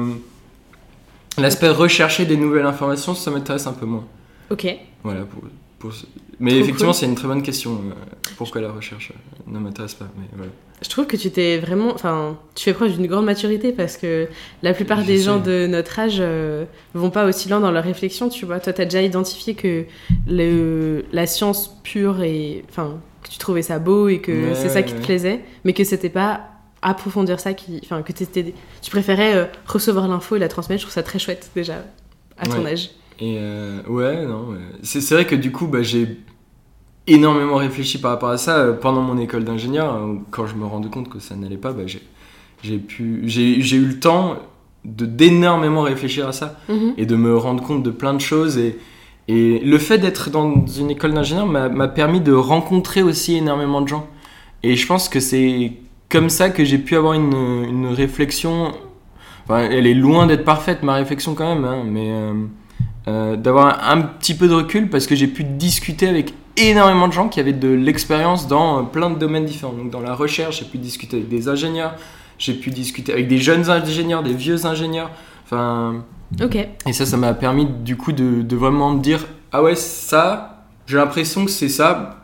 l'aspect 1.38 1.70
rechercher 1.70 2.26
des 2.26 2.38
nouvelles 2.38 2.66
informations, 2.66 3.14
ça 3.16 3.32
m'intéresse 3.32 3.68
un 3.68 3.74
peu 3.74 3.86
moins. 3.86 4.06
Ok. 4.50 4.68
Voilà. 5.04 5.22
Pour, 5.22 5.44
pour 5.80 5.94
ce- 5.94 6.06
Mais 6.40 6.52
Trop 6.52 6.60
effectivement, 6.62 6.92
cool. 6.92 7.00
c'est 7.00 7.06
une 7.06 7.16
très 7.16 7.28
bonne 7.28 7.44
question. 7.44 7.72
euh, 7.72 7.94
Pourquoi 8.38 8.62
la 8.62 8.72
recherche 8.72 9.12
euh, 9.16 9.52
ne 9.52 9.60
m'intéresse 9.60 9.94
pas 9.94 10.08
mais 10.18 10.26
voilà. 10.36 10.52
Je 10.84 10.90
trouve 10.90 11.06
que 11.06 11.16
tu 11.16 11.30
t'es 11.30 11.60
vraiment. 11.60 11.94
Enfin, 11.94 12.40
tu 12.56 12.64
fais 12.64 12.74
preuve 12.74 12.98
d'une 12.98 13.06
grande 13.06 13.26
maturité 13.26 13.72
parce 13.72 13.98
que 13.98 14.28
la 14.64 14.74
plupart 14.74 15.04
des 15.04 15.20
gens 15.20 15.38
de 15.38 15.68
notre 15.68 16.00
âge 16.00 16.18
euh, 16.20 16.66
vont 16.96 17.12
pas 17.12 17.26
aussi 17.28 17.50
loin 17.50 17.60
dans 17.60 17.70
leur 17.70 17.84
réflexion, 17.84 18.30
tu 18.30 18.48
vois. 18.48 18.60
Toi, 18.60 18.74
t'as 18.74 18.86
déjà 18.86 19.04
identifié 19.04 19.54
que 19.54 19.86
le, 20.28 21.06
la 21.12 21.28
science 21.28 21.80
pure 21.84 22.24
et. 22.24 22.66
Enfin, 22.70 22.98
que 23.24 23.30
tu 23.30 23.38
trouvais 23.38 23.62
ça 23.62 23.78
beau 23.78 24.08
et 24.08 24.18
que 24.22 24.32
Ouais, 24.32 24.56
c'est 24.56 24.70
ça 24.70 24.82
qui 24.82 24.96
te 24.96 25.02
plaisait, 25.06 25.42
mais 25.64 25.74
que 25.74 25.84
c'était 25.84 26.10
pas 26.10 26.42
approfondir 26.82 27.40
ça 27.40 27.54
qui. 27.54 27.80
Enfin, 27.84 28.02
que 28.02 28.12
tu 28.14 28.92
préférais 28.92 29.36
euh, 29.36 29.46
recevoir 29.68 30.08
l'info 30.08 30.36
et 30.36 30.40
la 30.40 30.48
transmettre. 30.48 30.80
Je 30.82 30.86
trouve 30.86 30.94
ça 30.94 31.04
très 31.04 31.20
chouette 31.20 31.52
déjà 31.56 31.84
à 32.38 32.46
ton 32.48 32.64
Ouais. 32.64 32.72
âge. 32.72 32.92
Et 33.20 33.36
euh, 33.38 33.82
ouais, 33.88 34.26
non. 34.26 34.50
ouais. 34.50 34.58
C'est 34.84 35.14
vrai 35.14 35.26
que 35.28 35.36
du 35.36 35.52
coup, 35.52 35.68
bah, 35.68 35.84
j'ai 35.84 36.18
énormément 37.08 37.56
réfléchi 37.56 38.00
par 38.00 38.12
rapport 38.12 38.30
à 38.30 38.38
ça 38.38 38.58
euh, 38.58 38.74
pendant 38.74 39.02
mon 39.02 39.18
école 39.18 39.44
d'ingénieur. 39.44 39.96
euh, 39.96 40.16
Quand 40.32 40.48
je 40.48 40.56
me 40.56 40.66
rendais 40.66 40.90
compte 40.90 41.10
que 41.10 41.20
ça 41.20 41.36
n'allait 41.36 41.58
pas, 41.58 41.74
bah, 41.74 41.84
j'ai 41.86 42.02
j'ai 42.64 42.78
pu, 42.78 43.22
j'ai 43.26 43.60
j'ai 43.62 43.78
eu 43.78 43.86
le 43.86 44.00
temps 44.00 44.38
de 44.86 45.06
d'énormément 45.06 45.82
réfléchir 45.82 46.28
à 46.28 46.32
ça 46.32 46.60
Mhm. 46.70 46.94
et 46.98 47.06
de 47.06 47.16
me 47.16 47.36
rendre 47.38 47.64
compte 47.64 47.84
de 47.84 47.90
plein 47.92 48.14
de 48.14 48.22
choses 48.22 48.58
et 48.58 48.78
et 49.28 49.60
le 49.60 49.78
fait 49.78 49.98
d'être 50.00 50.30
dans 50.32 50.66
une 50.66 50.90
école 50.92 51.14
d'ingénieur 51.14 51.46
m'a 51.46 51.88
permis 51.88 52.20
de 52.22 52.34
rencontrer 52.34 53.02
aussi 53.04 53.36
énormément 53.38 53.82
de 53.82 53.88
gens. 53.88 54.08
Et 54.64 54.76
je 54.76 54.86
pense 54.86 55.10
que 55.10 55.20
c'est 55.20 55.74
comme 56.12 56.30
ça 56.30 56.50
que 56.50 56.64
j'ai 56.64 56.78
pu 56.78 56.96
avoir 56.96 57.14
une, 57.14 57.34
une 57.68 57.88
réflexion. 57.88 58.74
Enfin, 59.46 59.68
elle 59.72 59.88
est 59.88 59.94
loin 59.94 60.28
d'être 60.28 60.46
parfaite, 60.46 60.84
ma 60.84 60.96
réflexion 60.96 61.34
quand 61.34 61.56
même, 61.56 61.66
hein, 61.66 61.84
mais 61.86 62.10
euh, 62.12 62.34
euh, 63.08 63.36
d'avoir 63.36 63.84
un, 63.90 63.98
un 63.98 64.02
petit 64.02 64.36
peu 64.36 64.48
de 64.48 64.54
recul 64.54 64.90
parce 64.90 65.08
que 65.08 65.16
j'ai 65.16 65.28
pu 65.28 65.44
discuter 65.44 66.08
avec 66.08 66.34
énormément 66.58 67.08
de 67.08 67.14
gens 67.14 67.28
qui 67.30 67.40
avaient 67.40 67.54
de 67.54 67.70
l'expérience 67.70 68.48
dans 68.48 68.80
euh, 68.80 68.82
plein 68.84 69.10
de 69.10 69.16
domaines 69.18 69.46
différents. 69.46 69.74
Donc 69.74 69.90
dans 69.90 70.02
la 70.02 70.14
recherche, 70.14 70.60
j'ai 70.60 70.66
pu 70.66 70.78
discuter 70.78 71.18
avec 71.18 71.30
des 71.30 71.48
ingénieurs, 71.48 71.96
j'ai 72.38 72.54
pu 72.54 72.70
discuter 72.70 73.12
avec 73.14 73.28
des 73.28 73.40
jeunes 73.40 73.70
ingénieurs, 73.70 74.22
des 74.22 74.34
vieux 74.34 74.66
ingénieurs. 74.66 75.10
Enfin, 75.46 76.04
Ok. 76.42 76.56
et 76.56 76.94
ça, 76.94 77.06
ça 77.06 77.18
m'a 77.18 77.34
permis 77.34 77.66
du 77.66 77.98
coup 77.98 78.12
de, 78.12 78.42
de 78.42 78.56
vraiment 78.56 78.92
me 78.92 79.02
dire 79.02 79.26
ah 79.52 79.64
ouais 79.64 79.76
ça, 79.76 80.64
j'ai 80.86 80.98
l'impression 80.98 81.44
que 81.46 81.52
c'est 81.52 81.68
ça. 81.70 82.21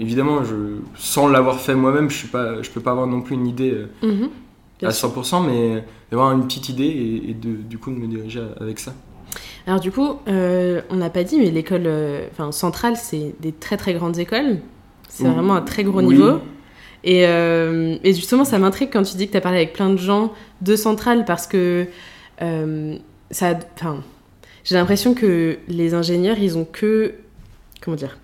Évidemment, 0.00 0.42
je, 0.44 0.54
sans 0.96 1.28
l'avoir 1.28 1.60
fait 1.60 1.74
moi-même, 1.74 2.08
je 2.10 2.26
je 2.62 2.70
peux 2.70 2.80
pas 2.80 2.90
avoir 2.92 3.06
non 3.06 3.20
plus 3.20 3.34
une 3.34 3.46
idée 3.46 3.72
euh, 3.72 3.86
Mhm. 4.02 4.30
À 4.82 4.92
sûr. 4.92 5.10
100%, 5.10 5.46
mais 5.46 5.84
d'avoir 6.10 6.32
une 6.32 6.46
petite 6.46 6.70
idée 6.70 6.84
et, 6.86 7.30
et 7.30 7.34
de, 7.34 7.50
du 7.54 7.76
coup 7.76 7.90
de 7.90 7.96
me 7.96 8.06
diriger 8.06 8.42
avec 8.58 8.78
ça. 8.78 8.94
Alors 9.66 9.78
du 9.78 9.92
coup, 9.92 10.16
euh, 10.26 10.80
on 10.88 10.96
n'a 10.96 11.10
pas 11.10 11.22
dit, 11.22 11.38
mais 11.38 11.50
l'école 11.50 11.82
euh, 11.84 12.26
enfin, 12.32 12.50
centrale, 12.50 12.96
c'est 12.96 13.34
des 13.40 13.52
très 13.52 13.76
très 13.76 13.92
grandes 13.92 14.18
écoles. 14.18 14.58
C'est 15.08 15.24
vraiment 15.28 15.54
un 15.54 15.60
très 15.60 15.84
gros 15.84 15.98
Oui. 16.00 16.14
niveau. 16.14 16.38
Et, 17.04 17.26
euh, 17.26 17.96
et 18.04 18.14
justement, 18.14 18.44
ça 18.44 18.58
m'intrigue 18.58 18.88
quand 18.92 19.02
tu 19.02 19.16
dis 19.16 19.26
que 19.26 19.32
tu 19.32 19.36
as 19.36 19.40
parlé 19.42 19.58
avec 19.58 19.74
plein 19.74 19.90
de 19.90 19.96
gens 19.98 20.32
de 20.62 20.76
centrale 20.76 21.24
parce 21.26 21.46
que 21.46 21.86
ça... 23.30 23.58
J'ai 24.64 24.74
l'impression 24.74 25.14
que 25.14 25.58
les 25.68 25.94
ingénieurs, 25.94 26.38
ils 26.38 26.56
ont 26.58 26.64
que. 26.64 27.14
Comment 27.82 27.96
dire 27.96 28.18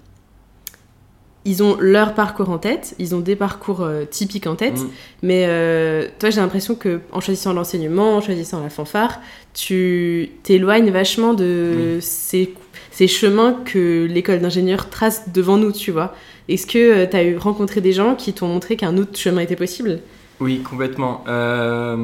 ils 1.47 1.63
ont 1.63 1.77
leur 1.81 2.13
parcours 2.15 2.51
en 2.51 2.59
tête, 2.59 2.95
ils 2.99 3.15
ont 3.15 3.21
des 3.21 3.37
parcours 3.37 3.81
euh, 3.83 4.05
typiques 4.05 4.47
en 4.47 4.57
tête, 4.57 4.79
Mm. 4.81 4.89
mais 5.23 5.45
euh, 5.47 6.07
toi 6.19 6.29
j'ai 6.31 6.41
l'impression 6.41 6.75
que 6.75 7.01
en 7.13 7.21
choisissant 7.21 7.53
l'enseignement, 7.55 8.17
en 8.17 8.21
choisissant 8.21 8.61
la 8.63 8.69
fanfare, 8.69 9.21
tu 9.55 10.29
t'éloignes 10.43 10.91
vachement 10.91 11.33
de 11.35 11.99
ces, 12.01 12.53
ces 12.91 13.09
chemins 13.09 13.55
que 13.65 14.07
l'école 14.11 14.41
d'ingénieur 14.41 14.91
trace 14.91 15.33
devant 15.33 15.57
nous, 15.57 15.73
tu 15.73 15.91
vois. 15.93 16.15
Est-ce 16.49 16.67
que 16.67 17.05
tu 17.07 17.17
as 17.17 17.25
eu 17.25 17.37
rencontré 17.39 17.81
des 17.81 17.93
gens 17.93 18.15
qui 18.15 18.33
t'ont 18.35 18.49
montré 18.49 18.77
qu'un 18.77 18.97
autre 18.99 19.19
chemin 19.19 19.41
était 19.41 19.57
possible? 19.57 20.01
Oui, 20.41 20.61
complètement. 20.61 21.25
Euh, 21.29 21.97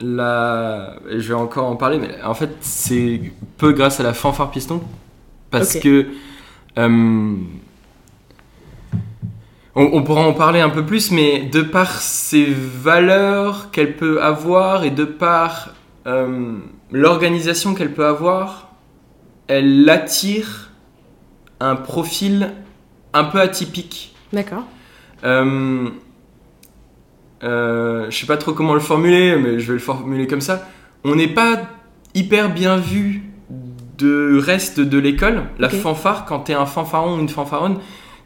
la- 0.00 0.96
Je 1.10 1.28
vais 1.28 1.34
encore 1.34 1.66
en 1.66 1.76
parler, 1.76 1.98
mais 1.98 2.10
en 2.24 2.34
fait, 2.34 2.50
c'est 2.60 3.20
peu 3.58 3.72
grâce 3.72 4.00
à 4.00 4.02
la 4.02 4.12
fanfare 4.12 4.50
piston. 4.50 4.80
Parce 5.50 5.74
que. 5.78 6.06
On, 9.76 9.90
on 9.92 10.02
pourra 10.02 10.22
en 10.22 10.32
parler 10.32 10.60
un 10.60 10.70
peu 10.70 10.86
plus, 10.86 11.10
mais 11.10 11.40
de 11.40 11.62
par 11.62 12.00
ses 12.00 12.46
valeurs 12.46 13.70
qu'elle 13.70 13.96
peut 13.96 14.22
avoir 14.22 14.84
et 14.84 14.90
de 14.90 15.04
par 15.04 15.70
euh, 16.06 16.58
l'organisation 16.92 17.74
qu'elle 17.74 17.92
peut 17.92 18.06
avoir, 18.06 18.70
elle 19.48 19.88
attire 19.88 20.70
un 21.60 21.76
profil 21.76 22.52
un 23.12 23.24
peu 23.24 23.40
atypique. 23.40 24.14
D'accord. 24.32 24.64
Euh, 25.24 25.88
euh, 27.42 28.10
je 28.10 28.16
sais 28.16 28.26
pas 28.26 28.36
trop 28.36 28.52
comment 28.52 28.74
le 28.74 28.80
formuler, 28.80 29.36
mais 29.36 29.58
je 29.60 29.66
vais 29.68 29.74
le 29.74 29.78
formuler 29.78 30.26
comme 30.26 30.40
ça. 30.40 30.68
On 31.04 31.14
n'est 31.14 31.28
pas 31.28 31.62
hyper 32.14 32.52
bien 32.52 32.76
vu 32.76 33.22
de 33.98 34.38
reste 34.38 34.80
de 34.80 34.98
l'école. 34.98 35.44
La 35.58 35.68
fanfare, 35.68 36.24
quand 36.26 36.40
t'es 36.40 36.54
un 36.54 36.66
fanfaron 36.66 37.16
ou 37.16 37.20
une 37.20 37.28
fanfaronne, 37.28 37.78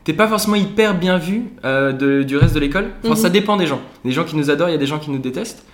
t'es 0.08 0.14
pas 0.14 0.26
forcément 0.26 0.56
hyper 0.56 0.94
bien 0.98 1.18
vu 1.18 1.42
euh, 1.66 1.92
de- 1.92 2.22
du 2.22 2.38
reste 2.38 2.54
de 2.54 2.60
l'école. 2.60 2.86
Enfin, 3.04 3.10
Mhm. 3.10 3.16
ça 3.16 3.28
dépend 3.28 3.58
des 3.58 3.66
gens. 3.66 3.82
Des 4.06 4.10
gens 4.12 4.24
qui 4.24 4.36
nous 4.36 4.48
adorent, 4.50 4.70
il 4.70 4.72
y 4.72 4.74
a 4.74 4.78
des 4.78 4.86
gens 4.86 4.98
qui 4.98 5.10
nous 5.10 5.18
détestent. 5.18 5.64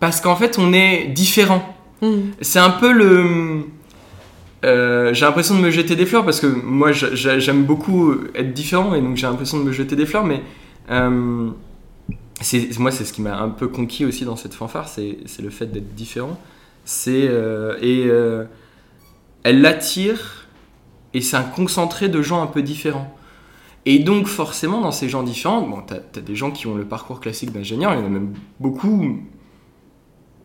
Parce 0.00 0.22
qu'en 0.22 0.36
fait, 0.36 0.58
on 0.58 0.72
est 0.72 1.08
différent. 1.08 1.62
Mhm. 2.00 2.30
C'est 2.40 2.58
un 2.58 2.70
peu 2.70 2.90
le. 2.92 3.64
euh, 4.64 5.12
j'ai 5.12 5.26
l'impression 5.26 5.54
de 5.54 5.60
me 5.60 5.70
jeter 5.70 5.96
des 5.96 6.06
fleurs 6.06 6.24
parce 6.24 6.40
que 6.40 6.46
moi 6.46 6.92
j'a- 6.92 7.14
j'a- 7.14 7.38
j'aime 7.38 7.64
beaucoup 7.64 8.14
être 8.34 8.54
différent 8.54 8.94
et 8.94 9.02
donc 9.02 9.16
j'ai 9.18 9.26
l'impression 9.26 9.58
de 9.58 9.64
me 9.64 9.72
jeter 9.72 9.96
des 9.96 10.06
fleurs, 10.06 10.24
mais 10.24 10.40
euh, 10.90 11.50
moi 12.78 12.90
c'est 12.90 13.04
ce 13.04 13.12
qui 13.12 13.20
m'a 13.20 13.36
un 13.38 13.50
peu 13.50 13.68
conquis 13.68 14.06
aussi 14.06 14.24
dans 14.24 14.36
cette 14.36 14.54
fanfare, 14.54 14.88
c'est 14.88 15.18
le 15.42 15.50
fait 15.50 15.66
d'être 15.66 15.94
différent. 15.94 16.40
C'est 16.86 17.28
et 17.82 18.08
elle 19.42 19.60
l'attire 19.60 20.46
et 21.12 21.20
c'est 21.20 21.36
un 21.36 21.42
concentré 21.42 22.08
de 22.08 22.22
gens 22.22 22.42
un 22.42 22.46
peu 22.46 22.62
différents. 22.62 23.14
Et 23.86 23.98
donc 23.98 24.26
forcément 24.26 24.80
dans 24.80 24.92
ces 24.92 25.08
gens 25.08 25.22
différents, 25.22 25.62
bon 25.62 25.82
t'as 25.86 25.96
as 26.16 26.20
des 26.22 26.34
gens 26.36 26.50
qui 26.50 26.66
ont 26.66 26.74
le 26.74 26.84
parcours 26.86 27.20
classique 27.20 27.52
d'ingénieur, 27.52 27.92
il 27.94 28.00
y 28.00 28.02
en 28.02 28.06
a 28.06 28.08
même 28.08 28.32
beaucoup, 28.60 29.18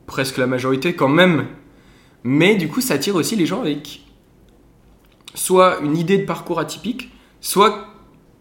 presque 0.07 0.37
la 0.37 0.47
majorité 0.47 0.93
quand 0.93 1.07
même 1.09 1.47
mais 2.23 2.55
du 2.55 2.67
coup, 2.67 2.81
ça 2.81 2.95
attire 2.95 3.15
aussi 3.15 3.35
les 3.35 3.45
gens 3.45 3.61
avec 3.61 4.01
soit 5.33 5.79
une 5.79 5.95
idée 5.95 6.17
de 6.17 6.25
parcours 6.25 6.59
atypique, 6.59 7.11
soit 7.39 7.87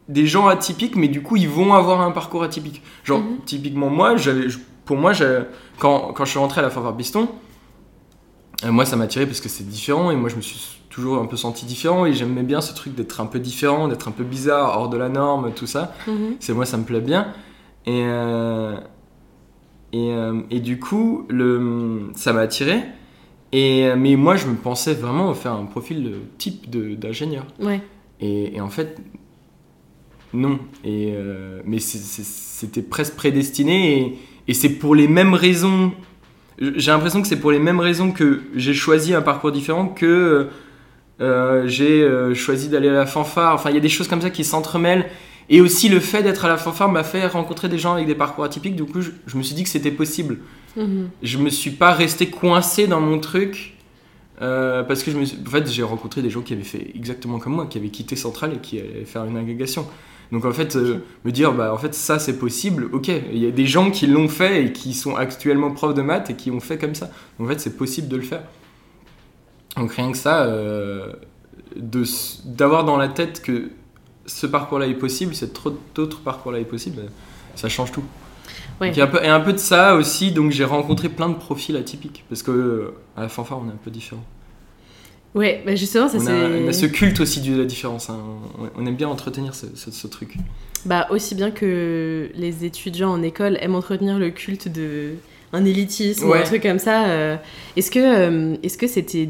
des 0.09 0.27
gens 0.27 0.49
atypiques, 0.49 0.97
mais 0.97 1.09
du 1.09 1.23
coup, 1.23 1.37
ils 1.37 1.49
vont 1.49 1.75
avoir 1.75 2.01
un 2.01 2.11
parcours 2.11 2.43
atypique. 2.43 2.83
Genre, 3.05 3.21
Mhm. 3.21 3.39
typiquement, 3.45 3.89
moi, 3.91 4.17
pour 4.85 4.97
moi, 4.97 5.13
quand, 5.79 6.13
quand 6.13 6.25
je 6.25 6.31
suis 6.31 6.39
rentré 6.39 6.61
à 6.61 6.63
la 6.63 6.71
fanfare 6.71 6.97
piston, 6.97 7.29
euh, 8.65 8.73
moi, 8.73 8.85
ça 8.85 8.97
m'a 8.97 9.05
attiré 9.05 9.27
parce 9.27 9.41
que 9.41 9.49
c'est 9.49 9.69
différent, 9.69 10.11
et 10.11 10.17
moi, 10.17 10.29
je 10.29 10.37
me 10.37 10.41
suis 10.41 10.78
toujours 10.99 11.19
un 11.23 11.27
peu 11.27 11.37
senti 11.37 11.65
différent, 11.65 12.07
et 12.07 12.13
j'aimais 12.13 12.43
bien 12.43 12.61
ce 12.61 12.75
truc 12.75 12.95
d'être 12.97 13.21
un 13.21 13.27
peu 13.27 13.39
différent, 13.39 13.87
d'être 13.87 14.09
un 14.09 14.11
peu 14.11 14.25
bizarre, 14.25 14.77
hors 14.77 14.89
de 14.89 14.97
la 14.97 15.09
norme, 15.09 15.53
tout 15.55 15.67
ça. 15.69 15.95
Mhm. 16.09 16.35
C'est 16.41 16.53
moi, 16.53 16.67
ça 16.67 16.77
me 16.77 16.83
plaît 16.83 17.01
bien. 17.01 17.29
Et, 17.87 18.03
euh, 18.05 18.75
et, 19.93 20.11
euh, 20.13 20.41
et 20.51 20.59
du 20.59 20.81
coup, 20.81 21.25
le, 21.29 22.11
ça 22.17 22.33
m'a 22.33 22.41
attiré. 22.41 22.83
Et, 23.53 23.95
mais 23.97 24.17
moi, 24.17 24.35
je 24.35 24.47
me 24.49 24.57
pensais 24.57 24.95
vraiment 24.95 25.33
faire 25.35 25.53
un 25.53 25.67
profil 25.67 26.03
de 26.03 26.15
type 26.37 26.69
de- 26.69 26.97
d'ingénieur. 26.97 27.47
Ouais. 27.61 27.81
Et, 28.21 28.57
et 28.57 28.61
en 28.61 28.69
fait, 28.69 28.99
non. 30.35 30.59
Et, 30.85 31.13
euh, 31.15 31.63
mais 31.65 31.79
c'était 31.79 32.83
presque 32.83 33.15
prédestiné. 33.15 34.01
Et, 34.01 34.19
et 34.49 34.53
c'est 34.55 34.71
pour 34.71 34.97
les 34.97 35.07
mêmes 35.07 35.35
raisons. 35.35 35.93
J'ai 36.61 36.91
l'impression 36.91 37.23
que 37.23 37.29
c'est 37.29 37.39
pour 37.41 37.53
les 37.53 37.61
mêmes 37.61 37.79
raisons 37.81 38.11
que 38.11 38.43
j'ai 38.57 38.75
choisi 38.75 39.15
un 39.15 39.23
parcours 39.23 39.53
différent 39.53 39.87
que 39.87 40.49
j'ai 41.21 42.03
euh, 42.03 42.35
choisi 42.35 42.69
d'aller 42.69 42.89
à 42.89 42.93
la 42.93 43.07
fanfare. 43.07 43.55
Enfin, 43.55 43.71
il 43.71 43.75
y 43.75 43.79
a 43.79 43.81
des 43.81 43.89
choses 43.89 44.09
comme 44.09 44.21
ça 44.23 44.31
qui 44.31 44.45
s'entremêlent. 44.45 45.07
Et 45.51 45.61
aussi, 45.61 45.89
le 45.89 45.99
fait 46.01 46.23
d'être 46.23 46.45
à 46.45 46.49
la 46.49 46.59
fanfare 46.59 46.91
m'a 46.91 47.05
fait 47.05 47.27
rencontrer 47.27 47.69
des 47.69 47.79
gens 47.79 47.95
avec 47.95 48.07
des 48.07 48.15
parcours 48.15 48.45
atypiques. 48.45 48.77
Du 48.77 48.85
coup, 48.85 49.01
je, 49.01 49.11
je 49.27 49.37
me 49.37 49.43
suis 49.43 49.55
dit 49.55 49.63
que 49.65 49.69
c'était 49.71 49.91
possible. 49.91 50.39
Mhm. 50.77 51.09
Je 51.23 51.39
me 51.39 51.49
suis 51.51 51.71
pas 51.71 51.93
resté 51.93 52.27
coincé 52.29 52.87
dans 52.87 53.01
mon 53.01 53.19
truc. 53.19 53.75
euh, 54.41 54.85
parce 54.85 55.03
que 55.03 55.11
je 55.11 55.19
me 55.19 55.25
suis- 55.25 55.39
en 55.47 55.51
fait, 55.51 55.69
j'ai 55.71 55.83
rencontré 55.83 56.23
des 56.23 56.31
gens 56.31 56.43
qui 56.43 56.53
avaient 56.53 56.63
fait 56.63 56.93
exactement 56.95 57.39
comme 57.41 57.55
moi, 57.55 57.67
qui 57.67 57.77
avaient 57.79 57.89
quitté 57.89 58.15
Centrale 58.17 58.53
et 58.55 58.59
qui 58.59 58.79
allaient 58.79 59.05
faire 59.05 59.25
une 59.25 59.37
agrégation. 59.37 59.85
Donc 60.31 60.45
en 60.45 60.53
fait, 60.53 60.77
euh, 60.77 60.99
me 61.25 61.33
dire, 61.33 61.53
bah 61.55 61.73
en 61.75 61.79
fait, 61.79 61.93
ça 61.95 62.19
c'est 62.21 62.39
possible, 62.39 62.89
ok. 62.93 63.09
Il 63.33 63.39
y 63.39 63.47
a 63.47 63.51
des 63.51 63.67
gens 63.67 63.91
qui 63.91 64.07
l'ont 64.07 64.29
fait 64.29 64.65
et 64.67 64.73
qui 64.73 64.93
sont 64.95 65.17
actuellement 65.17 65.73
profs 65.73 65.95
de 65.95 66.03
maths 66.03 66.31
et 66.31 66.35
qui 66.35 66.51
ont 66.53 66.61
fait 66.61 66.79
comme 66.79 66.95
ça. 66.95 67.11
Donc 67.39 67.49
en 67.49 67.51
fait, 67.51 67.59
c'est 67.61 67.77
possible 67.77 68.07
de 68.09 68.17
le 68.17 68.23
faire. 68.23 68.43
Donc 69.77 69.93
rien 69.93 70.11
que 70.13 70.19
ça, 70.19 70.45
euh, 70.45 71.13
d'avoir 71.77 72.85
dans 72.85 72.97
la 72.97 73.09
tête 73.09 73.43
que 73.43 73.71
ce 74.27 74.47
parcours-là 74.47 74.87
est 74.87 74.95
possible, 74.95 75.35
cet 75.35 75.59
autre 75.99 76.21
parcours-là 76.21 76.59
est 76.61 76.65
possible, 76.65 77.03
ça 77.55 77.69
change 77.69 77.93
tout. 77.93 78.03
Ouais. 78.81 78.89
Donc, 78.89 78.97
il 78.97 78.99
y 78.99 79.03
a 79.03 79.05
un 79.05 79.09
peu, 79.09 79.25
et 79.25 79.29
un 79.29 79.41
peu 79.41 79.53
de 79.53 79.59
ça 79.59 79.95
aussi, 79.95 80.33
donc 80.33 80.51
j'ai 80.53 80.65
rencontré 80.65 81.09
plein 81.09 81.29
de 81.29 81.35
profils 81.35 81.77
atypiques, 81.77 82.25
parce 82.29 82.43
que 82.43 82.51
euh, 82.51 82.95
à 83.17 83.23
la 83.23 83.29
fanfare 83.29 83.59
on 83.59 83.69
est 83.69 83.73
un 83.73 83.79
peu 83.83 83.91
différent. 83.91 84.23
Ouais, 85.35 85.63
bah 85.67 85.75
justement, 85.75 86.09
ça 86.09 86.17
On 86.19 86.27
a, 86.27 86.33
on 86.33 86.69
a 86.69 86.73
c'est. 86.73 86.87
ce 86.87 86.87
culte 86.87 87.21
aussi 87.21 87.41
de 87.43 87.57
la 87.59 87.65
différence, 87.65 88.09
hein. 88.11 88.19
on, 88.59 88.83
on 88.83 88.87
aime 88.87 88.97
bien 88.97 89.09
entretenir 89.09 89.55
ce, 89.55 89.67
ce- 89.75 89.91
ce 89.91 90.07
truc. 90.07 90.37
Bah, 90.87 91.07
aussi 91.11 91.35
bien 91.35 91.51
que 91.51 92.31
les 92.35 92.65
étudiants 92.65 93.11
en 93.13 93.23
école 93.23 93.59
aiment 93.61 93.75
entretenir 93.75 94.19
le 94.19 94.31
culte 94.31 94.69
de 94.69 95.15
un 95.53 95.65
élitisme 95.65 96.29
ou 96.29 96.33
un 96.35 96.43
truc 96.43 96.63
comme 96.63 96.79
ça. 96.79 97.07
euh, 97.07 97.37
Est-ce 97.77 97.91
que 97.91 97.99
euh, 98.01 98.57
est-ce 98.63 98.77
que 98.77 98.87
c'était 98.87 99.29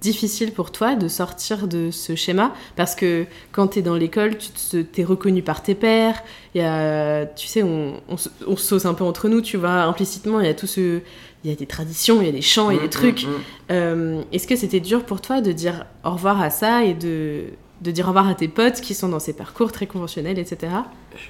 difficile 0.00 0.52
pour 0.52 0.72
toi 0.72 0.94
de 0.94 1.08
sortir 1.08 1.66
de 1.68 1.90
ce 1.90 2.14
schéma? 2.14 2.54
Parce 2.76 2.94
que 2.94 3.26
quand 3.52 3.68
tu 3.68 3.78
es 3.80 3.82
dans 3.82 3.96
l'école, 3.96 4.38
tu 4.38 4.48
te- 4.50 4.82
t'es 4.82 5.04
reconnu 5.04 5.42
par 5.42 5.62
tes 5.62 5.74
pairs. 5.74 6.22
Il 6.54 6.60
y 6.62 6.64
a, 6.64 7.26
tu 7.26 7.46
sais, 7.46 7.62
on, 7.62 8.00
on, 8.08 8.16
se- 8.16 8.28
on 8.46 8.56
se 8.56 8.66
sauce 8.66 8.86
un 8.86 8.94
peu 8.94 9.04
entre 9.04 9.28
nous, 9.28 9.40
tu 9.42 9.56
vois. 9.56 9.82
Implicitement, 9.82 10.40
il 10.40 10.46
y 10.46 10.50
a 10.50 10.54
tout 10.54 10.66
ce... 10.66 11.00
Il 11.42 11.48
y 11.48 11.52
a 11.54 11.56
des 11.56 11.64
traditions, 11.66 12.20
il 12.20 12.26
y 12.26 12.28
a 12.28 12.32
des 12.32 12.42
chants, 12.42 12.70
il 12.70 12.76
y 12.76 12.78
a 12.78 12.82
des 12.82 12.88
Mm, 12.88 12.90
trucs. 12.90 13.24
mm, 13.24 13.28
mm. 13.30 13.40
Euh, 13.70 14.22
Est-ce 14.30 14.46
que 14.46 14.56
c'était 14.56 14.80
dur 14.80 15.04
pour 15.04 15.22
toi 15.22 15.40
de 15.40 15.52
dire 15.52 15.86
au 16.04 16.10
revoir 16.10 16.40
à 16.42 16.50
ça 16.50 16.84
et 16.84 16.92
de, 16.92 17.44
de 17.80 17.90
dire 17.90 18.04
au 18.04 18.08
revoir 18.08 18.28
à 18.28 18.34
tes 18.34 18.48
potes 18.48 18.82
qui 18.82 18.92
sont 18.92 19.08
dans 19.08 19.20
ces 19.20 19.32
parcours 19.32 19.72
très 19.72 19.86
conventionnels, 19.86 20.38
etc. 20.38 20.70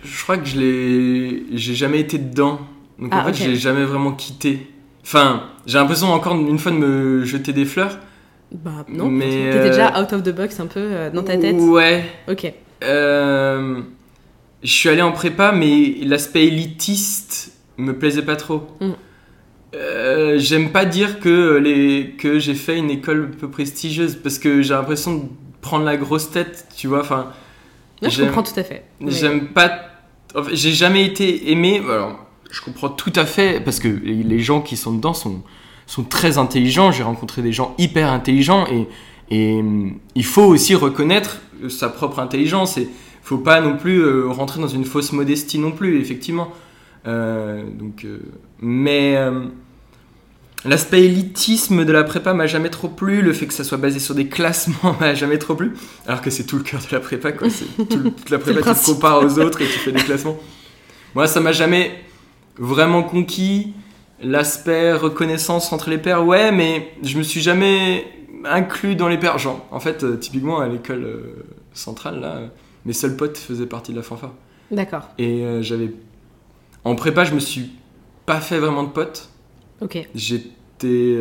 Je 0.02 0.22
crois 0.24 0.36
que 0.36 0.46
je 0.46 0.58
l'ai, 0.58 1.42
j'ai 1.56 1.74
jamais 1.76 2.00
été 2.00 2.18
dedans, 2.18 2.58
donc 3.00 3.10
Ah, 3.12 3.20
en 3.20 3.24
fait 3.24 3.30
ok. 3.30 3.36
je 3.38 3.48
l'ai 3.50 3.56
jamais 3.56 3.84
vraiment 3.84 4.12
quitté. 4.12 4.70
Enfin, 5.02 5.44
j'ai 5.66 5.78
l'impression 5.78 6.12
encore 6.12 6.34
une 6.36 6.58
fois 6.58 6.72
de 6.72 6.76
me 6.76 7.24
jeter 7.24 7.52
des 7.52 7.64
fleurs. 7.64 7.98
Bah 8.52 8.84
non, 8.88 9.06
Mais, 9.08 9.26
t'étais 9.26 9.56
euh, 9.58 9.68
déjà 9.68 10.00
out 10.00 10.12
of 10.12 10.22
the 10.22 10.34
box 10.34 10.58
un 10.60 10.66
peu 10.66 10.80
euh, 10.80 11.10
dans 11.10 11.22
ta 11.22 11.36
tête? 11.36 11.56
Ouais. 11.58 12.04
Ok. 12.28 12.52
Euh, 12.82 13.80
je 14.62 14.70
suis 14.70 14.88
allé 14.88 15.02
en 15.02 15.12
prépa, 15.12 15.52
mais 15.52 15.94
l'aspect 16.02 16.46
élitiste 16.46 17.52
me 17.78 17.96
plaisait 17.96 18.22
pas 18.22 18.36
trop. 18.36 18.66
Mm. 18.80 18.90
Euh, 19.76 20.38
J'aime 20.38 20.70
pas 20.72 20.84
dire 20.84 21.20
que, 21.20 21.56
les, 21.58 22.14
que 22.18 22.38
j'ai 22.40 22.54
fait 22.54 22.76
une 22.76 22.90
école 22.90 23.30
peu 23.30 23.48
prestigieuse 23.48 24.16
parce 24.16 24.38
que 24.38 24.62
j'ai 24.62 24.74
l'impression 24.74 25.14
de 25.14 25.22
prendre 25.60 25.84
la 25.84 25.96
grosse 25.96 26.30
tête, 26.30 26.66
tu 26.76 26.88
vois. 26.88 27.00
Enfin, 27.00 27.28
Non, 28.02 28.08
je 28.10 28.24
comprends 28.24 28.42
tout 28.42 28.58
à 28.58 28.64
fait. 28.64 28.84
J'aime 29.06 29.48
pas. 29.48 29.70
en 30.34 30.42
fait, 30.42 30.56
j'ai 30.56 30.72
jamais 30.72 31.04
été 31.04 31.52
aimé. 31.52 31.80
Alors, 31.88 32.26
je 32.50 32.62
comprends 32.62 32.88
tout 32.88 33.12
à 33.16 33.24
fait 33.24 33.60
parce 33.60 33.78
que 33.78 33.88
les 33.88 34.40
gens 34.40 34.60
qui 34.60 34.76
sont 34.76 34.92
dedans 34.92 35.14
sont, 35.14 35.42
sont 35.86 36.04
très 36.04 36.38
intelligents. 36.38 36.92
J'ai 36.92 37.02
rencontré 37.02 37.42
des 37.42 37.52
gens 37.52 37.74
hyper 37.78 38.10
intelligents 38.10 38.66
et, 38.66 38.88
et 39.30 39.58
hum, 39.60 39.98
il 40.14 40.24
faut 40.24 40.44
aussi 40.44 40.74
reconnaître 40.74 41.40
sa 41.68 41.88
propre 41.88 42.18
intelligence 42.18 42.78
et 42.78 42.88
faut 43.22 43.38
pas 43.38 43.60
non 43.60 43.76
plus 43.76 44.00
euh, 44.00 44.28
rentrer 44.28 44.60
dans 44.60 44.68
une 44.68 44.84
fausse 44.84 45.12
modestie 45.12 45.58
non 45.58 45.72
plus, 45.72 46.00
effectivement. 46.00 46.52
Euh, 47.06 47.62
donc, 47.78 48.04
euh, 48.04 48.18
mais 48.60 49.16
euh, 49.16 49.44
l'aspect 50.64 51.04
élitisme 51.04 51.84
de 51.84 51.92
la 51.92 52.04
prépa 52.04 52.34
m'a 52.34 52.46
jamais 52.46 52.70
trop 52.70 52.88
plu. 52.88 53.22
Le 53.22 53.32
fait 53.32 53.46
que 53.46 53.54
ça 53.54 53.64
soit 53.64 53.78
basé 53.78 53.98
sur 53.98 54.14
des 54.14 54.26
classements 54.26 54.96
m'a 55.00 55.14
jamais 55.14 55.38
trop 55.38 55.54
plu. 55.54 55.74
Alors 56.06 56.20
que 56.22 56.30
c'est 56.30 56.44
tout 56.44 56.56
le 56.56 56.62
cœur 56.62 56.80
de 56.80 56.92
la 56.92 57.00
prépa, 57.00 57.32
quoi. 57.32 57.48
C'est 57.50 57.86
tout 57.88 58.10
toute 58.10 58.30
la 58.30 58.38
prépa, 58.40 58.74
tu 58.74 58.80
te 58.80 58.86
compares 58.86 59.22
aux 59.22 59.38
autres 59.38 59.60
et 59.62 59.66
tu 59.66 59.78
fais 59.78 59.92
des 59.92 60.02
classements. 60.02 60.38
Moi, 61.14 61.26
ça 61.26 61.40
m'a 61.40 61.52
jamais 61.52 62.04
vraiment 62.60 63.02
conquis. 63.02 63.72
L'aspect 64.22 64.92
reconnaissance 64.92 65.72
entre 65.72 65.88
les 65.90 65.98
pairs, 65.98 66.24
ouais, 66.26 66.52
mais 66.52 66.92
je 67.02 67.16
me 67.18 67.22
suis 67.22 67.40
jamais 67.40 68.04
inclus 68.44 68.94
dans 68.94 69.08
les 69.08 69.16
pères. 69.18 69.38
Genre, 69.38 69.66
en 69.70 69.80
fait, 69.80 70.04
euh, 70.04 70.16
typiquement 70.16 70.60
à 70.60 70.68
l'école 70.68 71.04
euh, 71.04 71.44
centrale, 71.72 72.20
là, 72.20 72.36
euh, 72.36 72.46
mes 72.84 72.92
seuls 72.92 73.16
potes 73.16 73.38
faisaient 73.38 73.64
partie 73.66 73.92
de 73.92 73.96
la 73.96 74.02
fanfare. 74.02 74.34
D'accord. 74.70 75.08
Et 75.18 75.42
j'avais. 75.62 75.92
En 76.84 76.94
prépa, 76.94 77.24
je 77.24 77.34
me 77.34 77.40
suis 77.40 77.70
pas 78.26 78.40
fait 78.40 78.58
vraiment 78.58 78.82
de 78.84 78.90
potes. 78.90 79.28
Ok. 79.80 80.06
J'étais. 80.14 81.16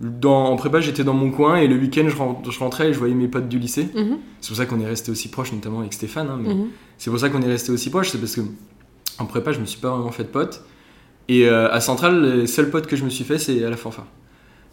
dans, 0.00 0.46
en 0.46 0.56
prépa, 0.56 0.80
j'étais 0.80 1.04
dans 1.04 1.12
mon 1.14 1.30
coin 1.30 1.56
et 1.56 1.66
le 1.68 1.76
week-end, 1.76 2.06
je, 2.08 2.16
ren- 2.16 2.40
je 2.48 2.58
rentrais 2.58 2.88
et 2.88 2.92
je 2.94 2.98
voyais 2.98 3.14
mes 3.14 3.28
potes 3.28 3.48
du 3.48 3.58
lycée. 3.58 3.88
Mhm, 3.94 4.18
C'est 4.40 4.48
pour 4.48 4.56
ça 4.56 4.64
qu'on 4.66 4.80
est 4.80 4.86
resté 4.86 5.10
aussi 5.10 5.28
proches, 5.28 5.52
notamment 5.52 5.80
avec 5.80 5.92
Stéphane. 5.92 6.28
hein, 6.30 6.38
mais 6.42 6.54
mhm. 6.54 6.68
C'est 6.98 7.10
pour 7.10 7.18
ça 7.20 7.28
qu'on 7.28 7.42
est 7.42 7.46
resté 7.48 7.70
aussi 7.72 7.90
proches, 7.90 8.10
c'est 8.10 8.18
parce 8.18 8.34
que 8.34 8.40
en 9.20 9.26
prépa, 9.26 9.52
je 9.52 9.60
me 9.60 9.66
suis 9.66 9.80
pas 9.80 9.90
vraiment 9.90 10.10
fait 10.10 10.24
de 10.24 10.28
potes. 10.28 10.62
Et 11.28 11.48
euh, 11.48 11.70
à 11.70 11.80
Centrale, 11.80 12.40
les 12.40 12.46
seuls 12.46 12.70
potes 12.70 12.86
que 12.86 12.96
je 12.96 13.04
me 13.04 13.10
suis 13.10 13.24
fait, 13.24 13.38
c'est 13.38 13.64
à 13.64 13.70
la 13.70 13.76
fanfare. 13.76 14.06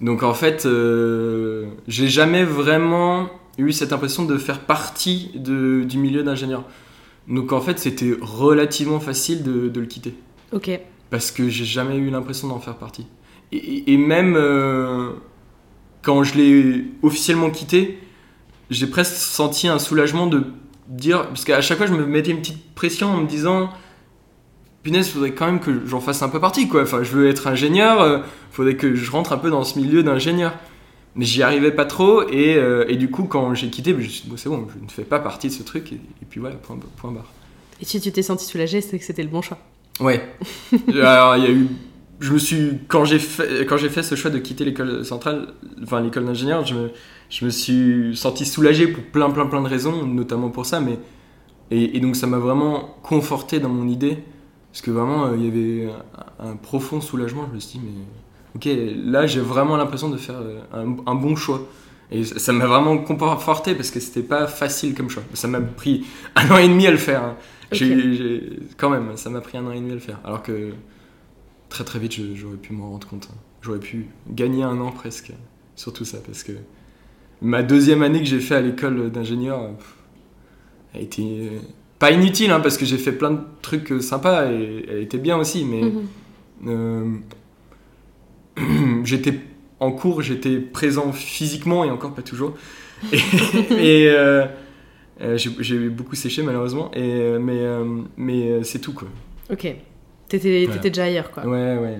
Donc 0.01 0.23
en 0.23 0.33
fait, 0.33 0.65
euh, 0.65 1.65
j'ai 1.87 2.07
jamais 2.07 2.43
vraiment 2.43 3.29
eu 3.57 3.71
cette 3.71 3.93
impression 3.93 4.25
de 4.25 4.37
faire 4.37 4.59
partie 4.59 5.31
de- 5.35 5.83
du 5.83 5.97
milieu 5.97 6.23
d'ingénieur. 6.23 6.63
Donc 7.27 7.51
en 7.51 7.61
fait, 7.61 7.77
c'était 7.79 8.15
relativement 8.21 8.99
facile 8.99 9.43
de, 9.43 9.67
de 9.69 9.79
le 9.79 9.85
quitter. 9.85 10.13
Ok. 10.53 10.69
Parce 11.09 11.31
que 11.31 11.49
j'ai 11.49 11.65
jamais 11.65 11.97
eu 11.97 12.09
l'impression 12.09 12.47
d'en 12.47 12.59
faire 12.59 12.75
partie. 12.75 13.05
Et, 13.51 13.93
et 13.93 13.97
même 13.97 14.35
euh, 14.35 15.11
quand 16.01 16.23
je 16.23 16.35
l'ai 16.35 16.85
officiellement 17.01 17.49
quitté, 17.49 17.99
j'ai 18.69 18.87
presque 18.87 19.13
senti 19.15 19.67
un 19.67 19.79
soulagement 19.79 20.27
de 20.27 20.43
dire. 20.87 21.27
Parce 21.27 21.43
qu'à 21.45 21.61
chaque 21.61 21.77
fois, 21.77 21.87
je 21.87 21.93
me 21.93 22.05
mettais 22.05 22.31
une 22.31 22.39
petite 22.39 22.73
pression 22.75 23.07
en 23.09 23.21
me 23.21 23.27
disant 23.27 23.69
Punaise, 24.87 25.09
faudrait 25.09 25.33
quand 25.33 25.47
même 25.47 25.59
que 25.59 25.85
j'en 25.85 25.99
fasse 25.99 26.21
un 26.21 26.29
peu 26.29 26.39
partie, 26.39 26.69
quoi. 26.69 26.83
Enfin, 26.83 27.03
je 27.03 27.11
veux 27.11 27.27
être 27.27 27.47
ingénieur, 27.47 27.99
euh, 27.99 28.19
faudrait 28.51 28.77
que 28.77 28.95
je 28.95 29.11
rentre 29.11 29.33
un 29.33 29.37
peu 29.37 29.49
dans 29.49 29.65
ce 29.65 29.77
milieu 29.77 30.01
d'ingénieur. 30.01 30.53
Mais 31.15 31.25
j'y 31.25 31.43
arrivais 31.43 31.71
pas 31.71 31.83
trop, 31.83 32.21
et, 32.29 32.55
euh, 32.55 32.85
et 32.87 32.95
du 32.95 33.11
coup, 33.11 33.25
quand 33.25 33.53
j'ai 33.53 33.67
quitté, 33.67 33.91
je 33.91 33.97
me 33.97 34.01
suis 34.03 34.21
dit, 34.21 34.29
Bon, 34.29 34.37
c'est 34.37 34.47
bon, 34.47 34.65
je 34.73 34.81
ne 34.81 34.89
fais 34.89 35.03
pas 35.03 35.19
partie 35.19 35.49
de 35.49 35.51
ce 35.51 35.61
truc, 35.61 35.91
et, 35.91 35.95
et 35.95 36.25
puis 36.29 36.39
voilà, 36.39 36.55
point, 36.55 36.79
point 36.95 37.11
barre. 37.11 37.33
Et 37.81 37.85
si 37.85 37.99
tu 37.99 38.13
t'es 38.13 38.21
senti 38.21 38.45
soulagé, 38.45 38.79
c'est 38.79 38.97
que 38.97 39.03
c'était 39.03 39.23
le 39.23 39.27
bon 39.27 39.41
choix. 39.41 39.57
Ouais. 39.99 40.25
Alors, 40.93 41.35
il 41.35 41.43
y 41.43 41.47
a 41.47 41.51
eu. 41.51 41.67
Je 42.21 42.31
me 42.31 42.37
suis. 42.37 42.79
Quand 42.87 43.03
j'ai 43.03 43.19
fait, 43.19 43.65
quand 43.65 43.75
j'ai 43.75 43.89
fait 43.89 44.03
ce 44.03 44.15
choix 44.15 44.31
de 44.31 44.39
quitter 44.39 44.63
l'école 44.63 45.03
centrale, 45.03 45.49
enfin 45.83 45.99
l'école 45.99 46.23
d'ingénieur, 46.23 46.65
je 46.65 46.75
me, 46.75 46.91
je 47.29 47.43
me 47.43 47.49
suis 47.49 48.15
senti 48.15 48.45
soulagé 48.45 48.87
pour 48.87 49.03
plein, 49.03 49.29
plein, 49.31 49.47
plein 49.47 49.61
de 49.61 49.67
raisons, 49.67 50.05
notamment 50.05 50.49
pour 50.49 50.65
ça, 50.65 50.79
mais. 50.79 50.97
Et, 51.71 51.97
et 51.97 51.99
donc, 51.99 52.15
ça 52.15 52.25
m'a 52.25 52.37
vraiment 52.37 52.95
conforté 53.03 53.59
dans 53.59 53.67
mon 53.67 53.89
idée. 53.89 54.19
Parce 54.71 54.81
que 54.81 54.91
vraiment, 54.91 55.25
euh, 55.27 55.37
il 55.37 55.45
y 55.45 55.47
avait 55.47 55.91
un, 56.39 56.49
un 56.51 56.55
profond 56.55 57.01
soulagement. 57.01 57.45
Je 57.49 57.55
me 57.55 57.59
suis 57.59 57.79
dit, 57.79 57.85
mais. 57.85 57.91
Ok, 58.55 58.67
là, 59.05 59.27
j'ai 59.27 59.39
vraiment 59.41 59.77
l'impression 59.77 60.09
de 60.09 60.17
faire 60.17 60.39
euh, 60.39 60.59
un, 60.73 60.95
un 61.05 61.15
bon 61.15 61.35
choix. 61.35 61.61
Et 62.09 62.23
ça 62.23 62.53
m'a 62.53 62.65
vraiment 62.65 62.97
conforté 62.97 63.75
parce 63.75 63.91
que 63.91 63.99
c'était 63.99 64.23
pas 64.23 64.47
facile 64.47 64.95
comme 64.95 65.09
choix. 65.09 65.23
Ça 65.33 65.47
m'a 65.49 65.59
pris 65.59 66.05
un 66.35 66.49
an 66.51 66.57
et 66.57 66.67
demi 66.69 66.87
à 66.87 66.91
le 66.91 66.97
faire. 66.97 67.21
hein. 67.23 67.35
Quand 68.77 68.89
même, 68.89 69.17
ça 69.17 69.29
m'a 69.29 69.41
pris 69.41 69.57
un 69.57 69.65
an 69.65 69.71
et 69.71 69.75
demi 69.75 69.91
à 69.91 69.95
le 69.95 69.99
faire. 69.99 70.19
Alors 70.23 70.41
que 70.41 70.71
très 71.69 71.83
très 71.83 71.99
vite, 71.99 72.13
j'aurais 72.35 72.55
pu 72.55 72.71
m'en 72.73 72.91
rendre 72.91 73.05
compte. 73.07 73.27
hein. 73.29 73.35
J'aurais 73.61 73.79
pu 73.79 74.07
gagner 74.29 74.63
un 74.63 74.79
an 74.79 74.91
presque 74.91 75.33
sur 75.75 75.91
tout 75.91 76.05
ça. 76.05 76.19
Parce 76.25 76.43
que 76.43 76.53
ma 77.41 77.61
deuxième 77.61 78.01
année 78.03 78.19
que 78.19 78.25
j'ai 78.25 78.39
fait 78.39 78.55
à 78.55 78.61
l'école 78.61 79.11
d'ingénieur 79.11 79.59
a 80.95 80.99
été 80.99 81.51
pas 81.99 82.11
inutile, 82.11 82.51
hein, 82.51 82.59
parce 82.59 82.77
que 82.77 82.85
j'ai 82.85 82.97
fait 82.97 83.11
plein 83.11 83.31
de 83.31 83.39
trucs 83.61 83.91
euh, 83.91 83.99
sympas 84.01 84.51
et 84.51 84.85
elle 84.89 84.99
était 85.01 85.17
bien 85.17 85.37
aussi. 85.37 85.65
Mais 85.65 85.81
Mhm. 85.81 86.07
euh, 86.67 87.15
j'étais 89.03 89.39
en 89.79 89.91
cours, 89.91 90.21
j'étais 90.21 90.57
présent 90.57 91.11
physiquement 91.11 91.83
et 91.83 91.89
encore 91.91 92.13
pas 92.13 92.21
toujours. 92.23 92.55
Et, 93.13 93.17
et, 94.05 94.09
euh, 94.09 94.45
euh, 95.21 95.37
j'ai 95.37 95.77
beaucoup 95.89 96.15
séché 96.15 96.41
malheureusement, 96.41 96.89
et, 96.95 97.37
mais, 97.39 97.61
mais 98.17 98.63
c'est 98.63 98.79
tout 98.79 98.91
quoi. 98.93 99.07
Ok. 99.51 99.67
T'étais 100.27 100.65
Voilà. 100.65 100.81
déjà 100.81 101.03
ailleurs, 101.03 101.29
quoi. 101.31 101.45
Ouais, 101.45 101.77
ouais. 101.77 101.99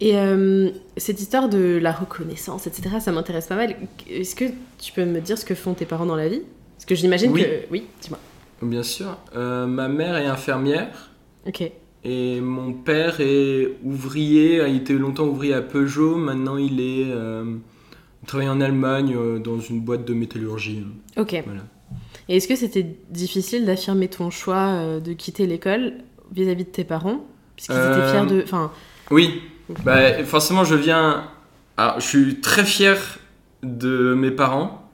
Et 0.00 0.16
euh, 0.16 0.70
cette 0.96 1.20
histoire 1.20 1.48
de 1.48 1.78
la 1.80 1.92
reconnaissance, 1.92 2.66
etc., 2.66 2.96
ça 3.00 3.12
m'intéresse 3.12 3.46
pas 3.46 3.54
mal. 3.54 3.76
Est-ce 4.10 4.34
que 4.34 4.46
tu 4.80 4.92
peux 4.92 5.04
me 5.04 5.20
dire 5.20 5.38
ce 5.38 5.44
que 5.44 5.54
font 5.54 5.74
tes 5.74 5.86
parents 5.86 6.04
dans 6.06 6.16
la 6.16 6.28
vie? 6.28 6.42
Parce 6.76 6.84
que 6.84 6.96
j'imagine 6.96 7.30
Oui. 7.30 7.44
que... 7.44 7.48
Oui, 7.70 7.84
dis-moi. 8.02 8.18
Bien 8.62 8.82
sûr. 8.82 9.16
Euh, 9.36 9.66
ma 9.66 9.88
mère 9.88 10.16
est 10.16 10.26
infirmière 10.26 11.10
Ok. 11.46 11.70
et 12.04 12.40
mon 12.40 12.72
père 12.72 13.20
est 13.20 13.76
ouvrier. 13.82 14.62
Il 14.68 14.76
était 14.76 14.92
longtemps 14.94 15.24
ouvrier 15.26 15.54
à 15.54 15.62
Peugeot. 15.62 16.16
Maintenant, 16.16 16.56
il 16.56 16.80
est. 16.80 17.10
euh, 17.10 17.56
il 18.22 18.26
travaille 18.28 18.48
en 18.48 18.60
Allemagne 18.60 19.14
euh, 19.16 19.38
dans 19.40 19.58
une 19.58 19.80
boîte 19.80 20.04
de 20.04 20.14
métallurgie. 20.14 20.84
Ok. 21.16 21.42
Voilà. 21.44 21.62
Et 22.28 22.36
est-ce 22.36 22.46
que 22.46 22.54
c'était 22.56 22.86
difficile 23.10 23.66
d'affirmer 23.66 24.08
ton 24.08 24.30
choix 24.30 25.00
de 25.00 25.12
quitter 25.12 25.46
l'école 25.46 25.94
vis-à-vis 26.32 26.64
de 26.64 26.70
tes 26.70 26.84
parents? 26.84 27.26
Puisqu'ils 27.56 27.74
étaient 27.74 28.10
fiers 28.12 28.26
de... 28.26 28.42
Enfin, 28.44 28.70
Oui, 29.10 29.42
bah, 29.84 30.22
forcément, 30.24 30.64
je 30.64 30.76
viens. 30.76 31.24
Alors, 31.76 31.98
je 32.00 32.06
suis 32.06 32.40
très 32.40 32.64
fier 32.64 33.18
de 33.64 34.14
mes 34.14 34.30
parents. 34.30 34.88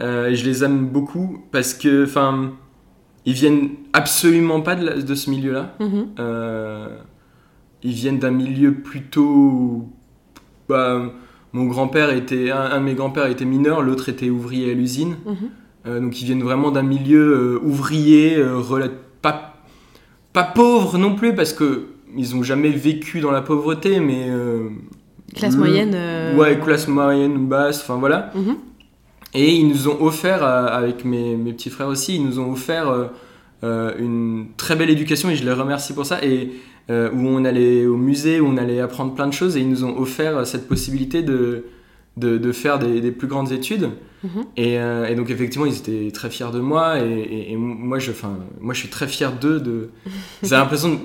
et 0.00 0.34
je 0.34 0.44
les 0.44 0.64
aime 0.64 0.88
beaucoup 0.88 1.44
parce 1.52 1.74
que, 1.74 2.04
enfin, 2.04 2.54
ils 3.28 3.34
viennent 3.34 3.70
absolument 3.92 4.60
pas 4.62 4.74
de, 4.74 4.84
la- 4.86 4.96
de 5.10 5.14
ce 5.14 5.28
milieu-là. 5.30 5.74
mhm, 5.80 6.06
Euh, 6.18 6.88
ils 7.82 7.92
viennent 7.92 8.18
d'un 8.18 8.30
milieu 8.30 8.72
plutôt. 8.74 9.88
Bah, 10.68 11.02
mon 11.52 11.64
grand-père 11.66 12.10
était. 12.10 12.50
Un, 12.50 12.60
un 12.74 12.78
de 12.80 12.84
mes 12.84 12.94
grands-pères 12.94 13.26
était 13.26 13.44
mineur, 13.44 13.82
l'autre 13.82 14.08
était 14.08 14.30
ouvrier 14.30 14.70
à 14.70 14.74
l'usine. 14.74 15.16
mhm. 15.26 15.36
Euh, 15.86 16.00
donc 16.00 16.20
ils 16.20 16.24
viennent 16.24 16.42
vraiment 16.42 16.70
d'un 16.72 16.82
milieu 16.82 17.24
euh, 17.60 17.60
ouvrier, 17.64 18.36
pas, 19.22 19.54
pas 20.32 20.42
pauvre 20.44 20.98
non 20.98 21.14
plus, 21.14 21.34
parce 21.34 21.52
que 21.52 21.86
ils 22.16 22.34
ont 22.34 22.42
jamais 22.42 22.70
vécu 22.70 23.20
dans 23.20 23.30
la 23.30 23.42
pauvreté, 23.42 24.00
mais. 24.00 24.26
Classe 25.36 25.54
le- 25.54 25.58
moyenne 25.60 25.96
Ouais, 26.36 26.58
classe 26.58 26.88
moyenne, 26.88 27.46
basse, 27.46 27.80
enfin 27.82 27.96
voilà. 27.96 28.32
mhm. 28.34 28.56
Et 29.34 29.54
ils 29.54 29.68
nous 29.68 29.88
ont 29.88 30.00
offert, 30.02 30.42
euh, 30.42 30.66
avec 30.68 31.04
mes, 31.04 31.36
mes 31.36 31.52
petits 31.52 31.70
frères 31.70 31.88
aussi, 31.88 32.16
ils 32.16 32.24
nous 32.24 32.38
ont 32.40 32.50
offert 32.50 32.88
euh, 32.88 33.06
euh, 33.64 33.92
une 33.98 34.46
très 34.56 34.74
belle 34.76 34.90
éducation 34.90 35.28
et 35.30 35.36
je 35.36 35.44
les 35.44 35.52
remercie 35.52 35.92
pour 35.92 36.06
ça. 36.06 36.24
Et 36.24 36.50
où 36.90 37.28
on 37.28 37.44
allait 37.44 37.84
au 37.84 37.98
musée, 37.98 38.40
où 38.40 38.46
on 38.46 38.56
allait 38.56 38.80
apprendre 38.80 39.14
plein 39.14 39.26
de 39.26 39.32
choses 39.34 39.58
et 39.58 39.60
ils 39.60 39.68
nous 39.68 39.84
ont 39.84 39.98
offert 39.98 40.46
cette 40.46 40.66
possibilité 40.66 41.22
de, 41.22 41.64
de, 42.16 42.38
de 42.38 42.50
faire 42.52 42.78
des, 42.78 43.02
des 43.02 43.10
plus 43.12 43.28
grandes 43.28 43.52
études. 43.52 43.90
Mhm. 44.24 44.30
Et, 44.56 44.78
euh, 44.78 45.06
et 45.06 45.14
donc 45.14 45.28
effectivement, 45.28 45.66
ils 45.66 45.76
étaient 45.76 46.10
très 46.12 46.30
fiers 46.30 46.50
de 46.50 46.60
moi 46.60 46.98
et, 46.98 47.06
et- 47.12 47.52
et 47.52 47.56
moi, 47.56 47.98
je, 47.98 48.10
moi, 48.62 48.72
je 48.72 48.78
suis 48.80 48.88
très 48.88 49.06
fier 49.06 49.32
d'eux. 49.32 49.60
De... 49.60 49.90
J'ai 50.42 50.54
l'impression, 50.54 50.98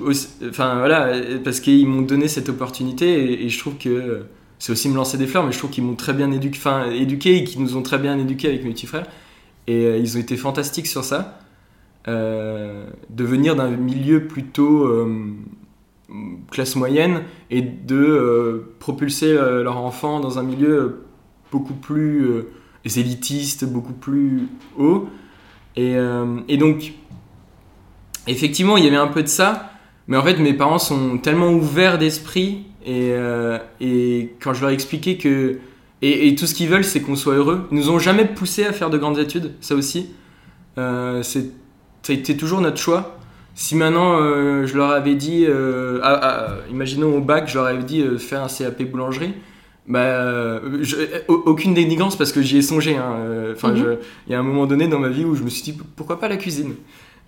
enfin 0.48 0.78
voilà, 0.78 1.12
parce 1.44 1.60
qu'ils 1.60 1.86
m'ont 1.86 2.00
donné 2.00 2.28
cette 2.28 2.48
opportunité 2.48 3.44
et 3.44 3.48
je 3.50 3.58
trouve 3.58 3.74
que 3.76 4.22
c'est 4.64 4.72
aussi 4.72 4.88
me 4.88 4.94
lancer 4.94 5.18
des 5.18 5.26
fleurs, 5.26 5.44
mais 5.44 5.52
je 5.52 5.58
trouve 5.58 5.70
qu'ils 5.70 5.84
m'ont 5.84 5.94
très 5.94 6.14
bien 6.14 6.32
éduqué, 6.32 7.36
et 7.36 7.44
qu'ils 7.44 7.60
nous 7.60 7.76
ont 7.76 7.82
très 7.82 7.98
bien 7.98 8.18
éduqué 8.18 8.48
avec 8.48 8.64
mes 8.64 8.70
petits 8.70 8.86
frères. 8.86 9.06
Et 9.66 9.84
euh, 9.84 9.98
ils 9.98 10.16
ont 10.16 10.20
été 10.20 10.38
fantastiques 10.38 10.86
sur 10.86 11.04
ça. 11.04 11.38
Euh, 12.08 12.86
de 13.10 13.24
venir 13.24 13.56
d'un 13.56 13.68
milieu 13.68 14.26
plutôt 14.26 14.84
euh, 14.84 15.34
classe 16.50 16.76
moyenne 16.76 17.24
et 17.50 17.60
de 17.60 18.64
propulser 18.78 19.34
leur 19.34 19.76
enfant 19.76 20.18
dans 20.18 20.38
un 20.38 20.42
milieu 20.42 21.04
beaucoup 21.52 21.74
plus 21.74 22.46
élitiste, 22.86 23.66
beaucoup 23.66 23.92
plus 23.92 24.48
haut. 24.78 25.10
Et 25.76 26.56
donc, 26.56 26.94
effectivement, 28.26 28.78
il 28.78 28.84
y 28.84 28.86
avait 28.86 28.96
un 28.96 29.08
peu 29.08 29.22
de 29.22 29.28
ça, 29.28 29.72
mais 30.08 30.16
en 30.16 30.22
fait, 30.22 30.38
mes 30.38 30.54
parents 30.54 30.78
sont 30.78 31.18
tellement 31.18 31.50
ouverts 31.50 31.98
d'esprit 31.98 32.64
et, 32.84 33.10
euh, 33.12 33.58
et 33.80 34.34
quand 34.40 34.54
je 34.54 34.60
leur 34.60 34.70
ai 34.70 34.74
expliqué 34.74 35.16
que. 35.18 35.58
Et, 36.02 36.28
et 36.28 36.34
tout 36.34 36.46
ce 36.46 36.54
qu'ils 36.54 36.68
veulent, 36.68 36.84
c'est 36.84 37.00
qu'on 37.00 37.16
soit 37.16 37.34
heureux. 37.34 37.66
Ils 37.70 37.78
nous 37.78 37.88
ont 37.90 37.98
jamais 37.98 38.26
poussé 38.26 38.64
à 38.64 38.72
faire 38.72 38.90
de 38.90 38.98
grandes 38.98 39.18
études, 39.18 39.52
ça 39.60 39.74
aussi. 39.74 40.10
Euh, 40.76 41.22
c'est- 41.22 41.50
ça 42.02 42.12
a 42.12 42.16
été 42.16 42.36
toujours 42.36 42.60
notre 42.60 42.76
choix. 42.78 43.16
Si 43.54 43.74
maintenant 43.76 44.18
euh, 44.20 44.66
je 44.66 44.76
leur 44.76 44.90
avais 44.90 45.14
dit, 45.14 45.46
euh, 45.48 46.00
imaginons 46.70 47.16
au 47.16 47.20
bac, 47.20 47.44
je 47.48 47.54
leur 47.54 47.66
avais 47.66 47.84
dit 47.84 48.02
euh, 48.02 48.18
faire 48.18 48.42
un 48.42 48.48
CAP 48.48 48.82
boulangerie, 48.90 49.32
bah, 49.86 50.60
je- 50.82 50.96
aucune 51.28 51.72
dénigrance 51.74 52.16
parce 52.16 52.32
que 52.32 52.42
j'y 52.42 52.58
ai 52.58 52.62
songé. 52.62 52.96
hein. 52.96 53.16
Enfin, 53.52 53.72
Mhm. 53.72 53.96
il 54.26 54.32
y 54.32 54.34
a 54.34 54.38
un 54.38 54.42
moment 54.42 54.66
donné 54.66 54.88
dans 54.88 54.98
ma 54.98 55.08
vie 55.08 55.24
où 55.24 55.34
je 55.36 55.42
me 55.42 55.48
suis 55.50 55.62
dit 55.62 55.78
pourquoi 55.96 56.18
pas 56.18 56.28
la 56.28 56.36
cuisine? 56.36 56.74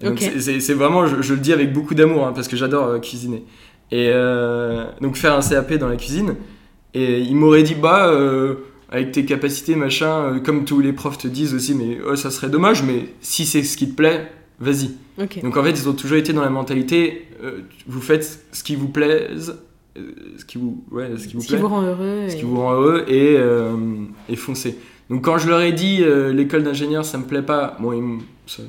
Donc 0.02 0.18
c'est- 0.18 0.40
c'est 0.40 0.60
c'est 0.60 0.74
vraiment, 0.74 1.06
je, 1.06 1.22
je 1.22 1.32
le 1.32 1.40
dis 1.40 1.52
avec 1.54 1.72
beaucoup 1.72 1.94
d'amour 1.94 2.26
hein, 2.26 2.32
parce 2.34 2.48
que 2.48 2.56
j'adore 2.56 3.00
cuisiner. 3.00 3.44
Et 3.92 4.10
euh, 4.12 4.84
donc 5.00 5.16
faire 5.16 5.34
un 5.36 5.40
CAP 5.40 5.74
dans 5.74 5.88
la 5.88 5.96
cuisine. 5.96 6.34
Et 6.94 7.20
ils 7.20 7.36
m'auraient 7.36 7.62
dit 7.62 7.74
bah 7.74 8.08
euh, 8.08 8.54
avec 8.90 9.12
tes 9.12 9.24
capacités 9.24 9.76
machin, 9.76 10.34
euh, 10.34 10.40
comme 10.40 10.64
tous 10.64 10.80
les 10.80 10.92
profs 10.92 11.18
te 11.18 11.28
disent 11.28 11.54
aussi, 11.54 11.74
mais 11.74 11.98
oh, 12.06 12.16
ça 12.16 12.30
serait 12.30 12.48
dommage, 12.48 12.82
mais 12.82 13.08
si 13.20 13.44
c'est 13.46 13.62
ce 13.62 13.76
qui 13.76 13.88
te 13.90 13.94
plaît, 13.94 14.30
vas-y. 14.60 14.90
Donc 15.42 15.56
en 15.56 15.62
fait, 15.62 15.70
ils 15.70 15.88
ont 15.88 15.92
toujours 15.94 16.16
été 16.18 16.32
dans 16.32 16.42
la 16.42 16.50
mentalité, 16.50 17.28
euh, 17.42 17.60
vous 17.86 18.00
faites 18.00 18.40
ce 18.52 18.62
qui 18.62 18.76
vous 18.76 18.88
plaise 18.88 19.56
ce 20.36 20.44
qui 20.44 20.58
vous, 20.58 20.84
ouais, 20.90 21.08
ce 21.16 21.26
qui 21.26 21.36
vous 21.36 21.40
Ce 21.40 21.46
plaît, 21.48 21.56
qui 21.56 21.62
vous 21.62 21.68
rend 21.68 21.80
heureux. 21.82 22.28
ce 22.28 22.34
et- 22.34 22.38
qui 22.38 22.44
vous 22.44 22.60
rend 22.60 22.72
heureux 22.74 23.04
et, 23.08 23.38
et 24.28 24.36
foncez. 24.36 24.76
Donc 25.08 25.24
quand 25.24 25.38
je 25.38 25.48
leur 25.48 25.62
ai 25.62 25.72
dit 25.72 26.02
euh, 26.02 26.34
l'école 26.34 26.64
d'ingénieur 26.64 27.02
ça 27.04 27.16
me 27.16 27.24
plaît 27.24 27.40
pas, 27.40 27.76
bon, 27.80 27.92
ils 27.94 28.20
ça, 28.46 28.62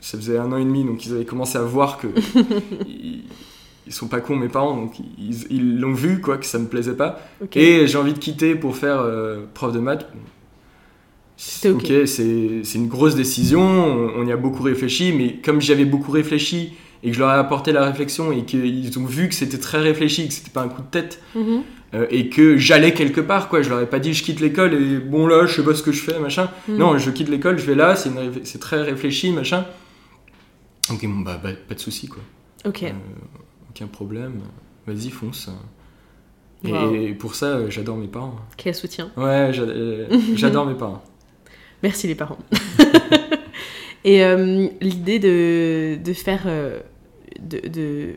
ça 0.00 0.18
faisait 0.18 0.38
un 0.38 0.50
an 0.52 0.56
et 0.56 0.64
demi 0.64 0.84
donc 0.84 1.04
ils 1.06 1.12
avaient 1.14 1.24
commencé 1.24 1.56
à 1.58 1.62
voir 1.62 1.98
que 1.98 2.08
ils, 2.88 3.22
ils 3.88 3.92
sont 3.92 4.06
pas 4.06 4.20
cons 4.20 4.36
mes 4.36 4.48
parents 4.48 4.76
donc 4.76 4.94
ils 5.18 5.80
l'ont 5.80 5.94
vu 5.94 6.20
quoi 6.20 6.36
que 6.38 6.46
ça 6.46 6.58
me 6.60 6.66
plaisait 6.68 6.94
pas 6.94 7.20
et 7.56 7.86
j'ai 7.88 7.98
envie 7.98 8.12
de 8.12 8.18
quitter 8.20 8.54
pour 8.54 8.76
faire 8.76 9.00
euh, 9.00 9.46
prof 9.54 9.72
de 9.72 9.80
maths. 9.80 10.06
C'était 11.36 11.70
ok. 11.70 12.06
c'est 12.06 12.60
c'est 12.64 12.78
une 12.78 12.88
grosse 12.88 13.14
décision, 13.14 13.60
on, 13.62 14.10
on 14.22 14.26
y 14.26 14.32
a 14.32 14.36
beaucoup 14.36 14.62
réfléchi, 14.64 15.12
mais 15.12 15.34
comme 15.34 15.60
j'avais 15.60 15.84
beaucoup 15.84 16.10
réfléchi 16.10 16.72
et 17.04 17.10
que 17.10 17.14
je 17.14 17.20
leur 17.20 17.30
ai 17.30 17.34
apporté 17.38 17.70
la 17.70 17.84
réflexion 17.84 18.32
et 18.32 18.44
qu'ils 18.44 18.98
ont 18.98 19.04
vu 19.06 19.28
que 19.28 19.34
c'était 19.34 19.58
très 19.58 19.78
réfléchi, 19.78 20.26
que 20.26 20.34
c'était 20.34 20.50
pas 20.50 20.62
un 20.62 20.68
coup 20.68 20.82
de 20.82 20.88
tête 20.90 21.22
Mhm. 21.36 21.62
euh, 21.94 22.06
et 22.10 22.28
que 22.28 22.56
j'allais 22.56 22.92
quelque 22.92 23.20
part, 23.20 23.48
quoi. 23.48 23.62
Je 23.62 23.70
leur 23.70 23.80
ai 23.80 23.86
pas 23.86 24.00
dit 24.00 24.14
je 24.14 24.24
quitte 24.24 24.40
l'école 24.40 24.74
et 24.74 24.98
bon 24.98 25.28
là 25.28 25.46
je 25.46 25.54
sais 25.54 25.62
pas 25.64 25.74
ce 25.74 25.82
que 25.84 25.92
je 25.92 26.02
fais, 26.02 26.18
machin. 26.18 26.50
Mhm. 26.66 26.76
Non, 26.76 26.98
je 26.98 27.10
quitte 27.12 27.28
l'école, 27.28 27.56
je 27.58 27.66
vais 27.66 27.76
là, 27.76 27.94
c'est 27.94 28.10
c'est 28.42 28.58
très 28.58 28.82
réfléchi, 28.82 29.30
machin. 29.30 29.64
Ok, 30.90 31.02
bon 31.06 31.20
bah, 31.20 31.38
bah, 31.42 31.50
pas 31.68 31.74
de 31.76 31.80
souci 31.80 32.08
quoi. 32.08 32.22
Ok. 32.64 32.82
Euh, 32.82 32.90
aucun 33.78 33.86
problème, 33.86 34.40
vas-y 34.86 35.10
fonce. 35.10 35.48
Et, 36.64 36.72
Wow. 36.72 36.92
et 36.94 37.12
pour 37.14 37.36
ça, 37.36 37.46
euh, 37.46 37.70
j'adore 37.70 37.96
mes 37.96 38.08
parents. 38.08 38.34
Quel 38.56 38.74
soutien. 38.74 39.12
Ouais, 39.16 39.52
euh, 39.56 40.08
j'adore 40.34 40.66
mes 40.66 40.74
parents. 40.74 41.02
Merci 41.84 42.08
les 42.08 42.16
parents. 42.16 42.38
Et 44.04 44.24
euh, 44.24 44.66
l'idée 44.80 45.18
de, 45.20 45.96
de 46.02 46.12
faire 46.12 46.46
de, 47.40 47.68
de, 47.68 48.16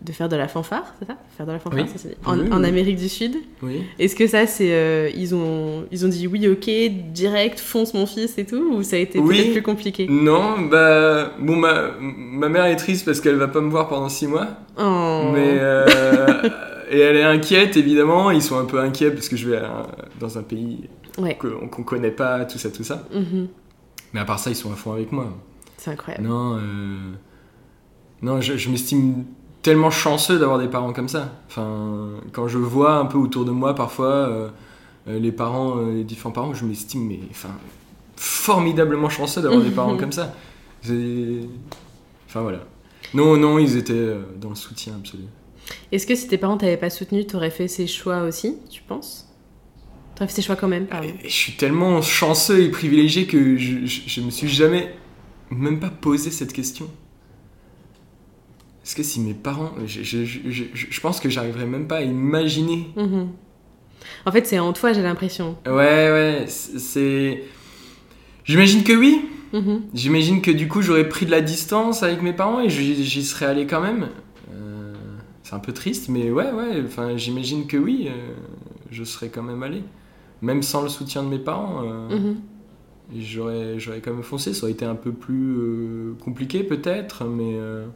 de 0.00 0.12
faire 0.12 0.28
de 0.28 0.36
la 0.36 0.46
fanfare, 0.46 0.94
c'est 0.98 1.06
ça 1.06 1.16
Faire 1.36 1.46
de 1.46 1.52
la 1.52 1.58
fanfare, 1.58 1.80
Oui. 1.84 1.88
ça 1.96 2.08
en, 2.24 2.38
Oui, 2.38 2.48
en. 2.52 2.62
Amérique 2.62 2.96
du 2.96 3.08
Sud. 3.08 3.34
Oui. 3.62 3.82
Est-ce 3.98 4.14
que 4.14 4.26
ça, 4.28 4.46
c'est 4.46 4.72
euh, 4.72 5.10
ils 5.14 5.34
ont 5.34 5.86
ils 5.90 6.06
ont 6.06 6.08
dit 6.08 6.26
oui, 6.28 6.46
ok, 6.46 6.70
direct, 7.12 7.58
fonce 7.58 7.94
mon 7.94 8.06
fils 8.06 8.38
et 8.38 8.44
tout, 8.46 8.74
ou 8.74 8.82
ça 8.84 8.94
a 8.96 9.00
été 9.00 9.20
peut-être 9.20 9.52
plus 9.52 9.62
compliqué? 9.62 10.06
Non, 10.08 10.60
bah 10.70 11.32
bon, 11.40 11.56
ma, 11.56 11.90
ma 12.00 12.48
mère 12.48 12.66
est 12.66 12.76
triste 12.76 13.04
parce 13.06 13.20
qu'elle 13.20 13.34
va 13.36 13.48
pas 13.48 13.60
me 13.60 13.70
voir 13.70 13.88
pendant 13.88 14.08
six 14.08 14.26
mois, 14.28 14.46
Oh. 14.78 15.30
mais 15.34 15.56
euh, 15.60 15.86
et 16.90 17.00
elle 17.00 17.16
est 17.16 17.24
inquiète 17.24 17.76
évidemment. 17.76 18.30
Ils 18.30 18.42
sont 18.42 18.58
un 18.58 18.64
peu 18.66 18.78
inquiets 18.78 19.10
parce 19.10 19.28
que 19.28 19.36
je 19.36 19.48
vais 19.50 19.60
dans 20.20 20.38
un 20.38 20.42
pays 20.42 20.88
Ouais. 21.18 21.36
qu'on 21.36 21.82
connaît 21.82 22.12
pas, 22.12 22.44
tout 22.44 22.58
ça, 22.58 22.70
tout 22.70 22.84
ça. 22.84 23.02
Mhm. 23.12 23.48
Mais 24.12 24.20
à 24.20 24.24
part 24.24 24.38
ça, 24.38 24.50
ils 24.50 24.56
sont 24.56 24.72
à 24.72 24.76
fond 24.76 24.92
avec 24.92 25.10
moi. 25.10 25.26
C'est 25.76 25.90
incroyable. 25.90 26.24
Non, 26.28 26.56
euh, 26.56 26.60
non, 28.22 28.40
je, 28.40 28.56
je 28.56 28.70
m'estime 28.70 29.24
tellement 29.68 29.90
chanceux 29.90 30.38
d'avoir 30.38 30.58
des 30.58 30.66
parents 30.66 30.94
comme 30.94 31.10
ça. 31.10 31.30
Enfin, 31.46 32.08
quand 32.32 32.48
je 32.48 32.56
vois 32.56 32.94
un 32.94 33.04
peu 33.04 33.18
autour 33.18 33.44
de 33.44 33.50
moi 33.50 33.74
parfois 33.74 34.06
euh, 34.06 34.48
euh, 35.08 35.18
les 35.18 35.30
parents, 35.30 35.76
euh, 35.76 35.92
les 35.92 36.04
différents 36.04 36.30
parents, 36.30 36.54
je 36.54 36.64
m'estime 36.64 37.06
mais 37.06 37.20
enfin 37.30 37.50
formidablement 38.16 39.10
chanceux 39.10 39.42
d'avoir 39.42 39.60
des 39.60 39.70
parents 39.70 39.96
comme 39.98 40.12
ça. 40.12 40.34
Enfin 40.82 42.40
voilà. 42.40 42.60
Non, 43.12 43.36
non, 43.36 43.58
ils 43.58 43.76
étaient 43.76 44.14
dans 44.40 44.48
le 44.48 44.54
soutien 44.54 44.94
absolu. 44.94 45.24
Est-ce 45.92 46.06
que 46.06 46.14
si 46.14 46.28
tes 46.28 46.38
parents 46.38 46.56
t'avaient 46.56 46.78
pas 46.78 46.88
soutenu, 46.88 47.26
t'aurais 47.26 47.50
fait 47.50 47.68
ces 47.68 47.86
choix 47.86 48.22
aussi, 48.22 48.56
tu 48.70 48.80
penses? 48.80 49.28
T'aurais 50.14 50.28
fait 50.28 50.36
ces 50.36 50.42
choix 50.42 50.56
quand 50.56 50.68
même, 50.68 50.86
pardon. 50.86 51.08
Et 51.22 51.28
je 51.28 51.34
suis 51.34 51.56
tellement 51.58 52.00
chanceux 52.00 52.62
et 52.62 52.70
privilégié 52.70 53.26
que 53.26 53.58
je, 53.58 53.84
je, 53.84 54.00
je 54.06 54.20
me 54.22 54.30
suis 54.30 54.48
jamais 54.48 54.94
même 55.50 55.78
pas 55.78 55.90
posé 55.90 56.30
cette 56.30 56.54
question. 56.54 56.88
Est-ce 58.88 58.96
que 58.96 59.02
si 59.02 59.20
mes 59.20 59.34
parents, 59.34 59.72
je, 59.84 60.02
je, 60.02 60.24
je, 60.24 60.38
je- 60.48 60.64
je 60.88 61.00
pense 61.02 61.20
que 61.20 61.28
j'arriverais 61.28 61.66
même 61.66 61.86
pas 61.86 61.96
à 61.96 62.00
imaginer. 62.00 62.86
Mhm. 62.96 63.28
En 64.24 64.32
fait, 64.32 64.46
c'est 64.46 64.58
en 64.58 64.72
toi, 64.72 64.94
j'ai 64.94 65.02
l'impression. 65.02 65.58
Ouais, 65.66 65.72
ouais, 65.74 66.44
c'est-. 66.48 67.42
J'imagine 68.44 68.84
que 68.84 68.94
oui. 68.94 69.26
Mhm. 69.52 69.82
J'imagine 69.92 70.40
que 70.40 70.50
du 70.50 70.68
coup 70.68 70.80
j'aurais 70.80 71.06
pris 71.06 71.26
de 71.26 71.30
la 71.30 71.42
distance 71.42 72.02
avec 72.02 72.22
mes 72.22 72.32
parents 72.32 72.60
et 72.60 72.70
j'y 72.70 73.22
serais 73.24 73.44
allé 73.44 73.66
quand 73.66 73.82
même. 73.82 74.08
Euh, 74.54 74.94
c'est 75.42 75.54
un 75.54 75.58
peu 75.58 75.72
triste, 75.74 76.08
mais 76.08 76.30
ouais, 76.30 76.50
ouais. 76.50 76.82
Enfin, 76.86 77.14
j'imagine 77.18 77.66
que 77.66 77.76
oui, 77.76 78.08
euh, 78.08 78.32
je 78.90 79.04
serais 79.04 79.28
quand 79.28 79.42
même 79.42 79.62
allé, 79.62 79.82
même 80.40 80.62
sans 80.62 80.80
le 80.80 80.88
soutien 80.88 81.22
de 81.22 81.28
mes 81.28 81.38
parents. 81.38 81.82
euh, 81.84 82.08
Mhm. 82.16 82.36
J'aurais, 83.18 83.78
j'aurais 83.78 84.00
quand 84.00 84.14
même 84.14 84.22
foncé, 84.22 84.54
ça 84.54 84.62
aurait 84.62 84.72
été 84.72 84.86
un 84.86 84.94
peu 84.94 85.12
plus 85.12 85.56
euh, 85.58 86.14
compliqué 86.24 86.62
peut-être, 86.62 87.24
mais, 87.26 87.52
euh, 87.54 87.86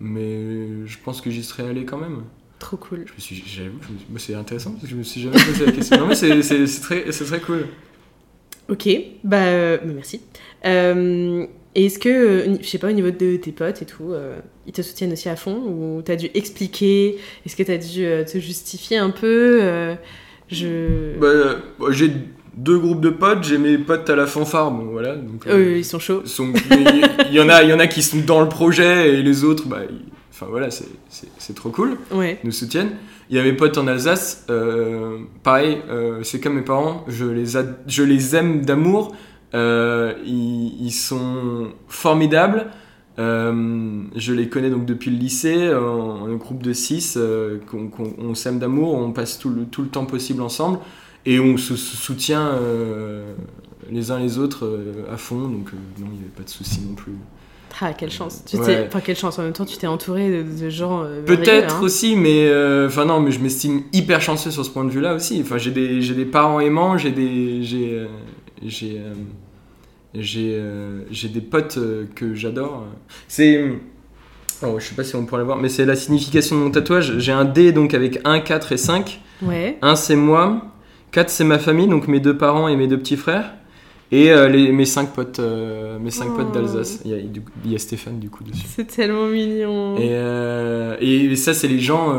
mais 0.00 0.86
je 0.86 0.98
pense 1.04 1.20
que 1.20 1.30
j'y 1.30 1.42
serais 1.42 1.68
allé 1.68 1.84
quand 1.84 1.98
même. 1.98 2.24
Trop 2.58 2.76
cool. 2.76 3.04
Je 3.06 3.12
me 3.12 3.18
suis, 3.20 3.42
j'avoue, 3.46 3.78
c'est 4.16 4.34
intéressant 4.34 4.72
parce 4.72 4.84
que 4.84 4.90
je 4.90 4.96
me 4.96 5.02
suis 5.02 5.20
jamais 5.20 5.36
posé 5.36 5.66
la 5.66 5.72
question. 5.72 5.98
Non 5.98 6.06
mais 6.08 6.14
c'est, 6.14 6.42
c'est, 6.42 6.66
c'est 6.66 6.80
très, 6.80 7.12
c'est 7.12 7.24
très 7.24 7.40
cool. 7.40 7.66
Ok, 8.68 8.88
bah, 9.24 9.44
euh, 9.44 9.78
bah, 9.78 9.92
merci. 9.94 10.20
Euh, 10.66 11.46
et 11.74 11.86
est-ce 11.86 11.98
que, 11.98 12.08
euh, 12.08 12.56
je 12.60 12.66
sais 12.66 12.78
pas, 12.78 12.88
au 12.88 12.92
niveau 12.92 13.10
de 13.10 13.36
tes 13.36 13.52
potes 13.52 13.82
et 13.82 13.86
tout, 13.86 14.12
euh, 14.12 14.40
ils 14.66 14.72
te 14.72 14.82
soutiennent 14.82 15.12
aussi 15.12 15.28
à 15.28 15.36
fond 15.36 15.56
Ou 15.56 16.02
t'as 16.02 16.16
dû 16.16 16.28
expliquer 16.34 17.18
Est-ce 17.46 17.56
que 17.56 17.62
t'as 17.62 17.76
dû 17.76 18.04
euh, 18.04 18.24
te 18.24 18.38
justifier 18.38 18.96
un 18.98 19.10
peu 19.10 19.60
euh, 19.62 19.94
Je... 20.48 21.16
Bah, 21.18 21.26
euh, 21.28 21.56
j'ai 21.90 22.10
deux 22.64 22.78
groupes 22.78 23.00
de 23.00 23.10
potes, 23.10 23.44
j'ai 23.44 23.58
mes 23.58 23.78
potes 23.78 24.08
à 24.10 24.16
la 24.16 24.26
fanfare, 24.26 24.70
bon 24.70 24.86
voilà. 24.92 25.14
Donc, 25.16 25.46
euh, 25.46 25.76
ils 25.78 25.84
sont 25.84 25.98
chauds. 25.98 26.22
il 27.28 27.34
y, 27.34 27.40
en 27.40 27.48
a, 27.48 27.62
il 27.62 27.70
y 27.70 27.72
en 27.72 27.78
a 27.78 27.86
qui 27.86 28.02
sont 28.02 28.18
dans 28.26 28.40
le 28.40 28.48
projet 28.48 29.14
et 29.14 29.22
les 29.22 29.44
autres, 29.44 29.66
bah, 29.66 29.80
ils- 29.88 29.96
enfin 30.30 30.46
voilà, 30.50 30.70
c'est, 30.70 30.88
c'est, 31.08 31.28
c'est 31.38 31.54
trop 31.54 31.70
cool. 31.70 31.96
Ouais. 32.12 32.38
nous 32.44 32.52
soutiennent. 32.52 32.90
Il 33.30 33.36
y 33.36 33.40
a 33.40 33.42
mes 33.42 33.52
potes 33.52 33.76
en 33.78 33.86
Alsace, 33.86 34.46
euh, 34.50 35.18
pareil, 35.42 35.78
euh, 35.90 36.20
c'est 36.22 36.40
comme 36.40 36.54
mes 36.54 36.62
parents, 36.62 37.04
je 37.08 37.26
les, 37.26 37.44
je 37.86 38.02
les 38.02 38.34
aime 38.36 38.64
d'amour, 38.64 39.14
ils, 39.54 40.74
ils 40.80 40.92
sont 40.92 41.68
formidables. 41.88 42.66
Je 43.18 44.32
les 44.32 44.48
connais 44.48 44.70
donc 44.70 44.86
depuis 44.86 45.10
le 45.10 45.16
lycée, 45.18 45.74
en, 45.74 46.28
en 46.30 46.34
groupe 46.36 46.62
de 46.62 46.72
6, 46.72 47.18
qu'on, 47.70 47.88
qu'on- 47.88 48.14
on 48.18 48.34
s'aime 48.34 48.58
d'amour, 48.58 48.94
on 48.94 49.12
passe 49.12 49.38
tout 49.38 49.50
le, 49.50 49.64
tout 49.64 49.82
le 49.82 49.88
temps 49.88 50.04
possible 50.06 50.40
ensemble 50.42 50.78
et 51.28 51.38
on 51.40 51.58
se, 51.58 51.76
soutient 51.76 52.48
euh, 52.54 53.34
les 53.90 54.10
uns 54.10 54.18
les 54.18 54.38
autres 54.38 54.64
euh, 54.64 55.04
à 55.12 55.18
fond, 55.18 55.46
donc 55.46 55.68
euh, 55.74 56.00
non, 56.00 56.06
il 56.10 56.18
n'y 56.18 56.20
avait 56.20 56.34
pas 56.34 56.42
de 56.42 56.48
souci 56.48 56.80
non 56.80 56.94
plus. 56.94 57.12
Ah, 57.82 57.92
quelle 57.92 58.10
chance. 58.10 58.42
Tu 58.46 58.56
Ouais. 58.56 58.86
Enfin, 58.88 59.00
quelle 59.00 59.14
chance. 59.14 59.38
En 59.38 59.42
même 59.42 59.52
temps, 59.52 59.66
tu 59.66 59.76
t'es 59.76 59.86
entouré 59.86 60.30
de, 60.42 60.64
de 60.64 60.70
gens. 60.70 61.04
euh, 61.04 61.22
Peut-être 61.22 61.76
hein. 61.76 61.82
aussi, 61.82 62.16
mais 62.16 62.48
euh, 62.48 62.86
enfin 62.86 63.04
non, 63.04 63.20
mais 63.20 63.30
je 63.30 63.40
m'estime 63.40 63.82
hyper 63.92 64.22
chanceux 64.22 64.50
sur 64.50 64.64
ce 64.64 64.70
point 64.70 64.84
de 64.84 64.90
vue-là 64.90 65.14
aussi. 65.14 65.38
Enfin, 65.42 65.58
j'ai 65.58 65.70
des, 65.70 66.00
des 66.00 66.24
parents 66.24 66.60
aimants, 66.60 66.96
j'ai 66.96 67.12
des, 67.12 67.62
j'ai, 67.62 68.06
j'ai, 68.64 69.02
j'ai, 70.14 71.28
des 71.28 71.40
potes 71.42 71.78
que 72.14 72.34
j'adore. 72.34 72.86
C'est, 73.28 73.70
oh, 74.62 74.76
je 74.78 74.84
sais 74.86 74.94
pas 74.94 75.04
si 75.04 75.14
on 75.14 75.26
pourrait 75.26 75.42
le 75.42 75.46
voir, 75.46 75.58
mais 75.58 75.68
c'est 75.68 75.84
la 75.84 75.94
signification 75.94 76.56
de 76.56 76.62
mon 76.62 76.70
tatouage. 76.70 77.18
J'ai 77.18 77.32
un 77.32 77.44
D 77.44 77.72
donc 77.72 77.92
avec 77.92 78.18
1, 78.24 78.40
4 78.40 78.72
et 78.72 78.76
5. 78.78 79.20
Ouais. 79.42 79.78
1 79.82 79.94
c'est 79.94 80.16
moi, 80.16 80.62
4 81.12 81.30
c'est 81.30 81.44
ma 81.44 81.58
famille, 81.58 81.88
donc 81.88 82.08
mes 82.08 82.20
deux 82.20 82.36
parents 82.36 82.68
et 82.68 82.76
mes 82.76 82.86
deux 82.86 82.98
petits 82.98 83.16
frères. 83.16 83.54
Et 84.10 84.30
euh, 84.32 84.48
les, 84.48 84.72
mes 84.72 84.86
5 84.86 85.10
potes, 85.12 85.38
euh, 85.38 85.98
mes 85.98 86.10
cinq 86.10 86.28
Oh. 86.32 86.36
potes 86.38 86.52
d'Alsace. 86.52 87.02
Il 87.04 87.10
y, 87.10 87.14
a, 87.14 87.18
du 87.20 87.42
coup- 87.42 87.50
il 87.66 87.72
y 87.72 87.74
a 87.74 87.78
Stéphane 87.78 88.18
du 88.18 88.30
coup 88.30 88.42
dessus. 88.42 88.64
C'est 88.66 88.86
tellement 88.86 89.26
mignon. 89.26 89.96
Et, 89.98 90.08
euh, 90.12 90.96
et 91.00 91.36
ça, 91.36 91.52
c'est 91.52 91.68
les 91.68 91.78
gens. 91.80 92.14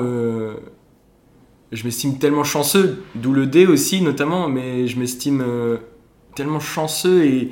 je 1.72 1.84
m'estime 1.86 2.18
tellement 2.18 2.44
chanceux, 2.44 3.04
d'où 3.16 3.32
le 3.34 3.46
D 3.46 3.66
aussi 3.68 4.02
notamment, 4.02 4.50
mais 4.50 4.88
je 4.88 5.00
m'estime 5.00 5.44
tellement 6.36 6.60
chanceux 6.60 7.24
et, 7.26 7.50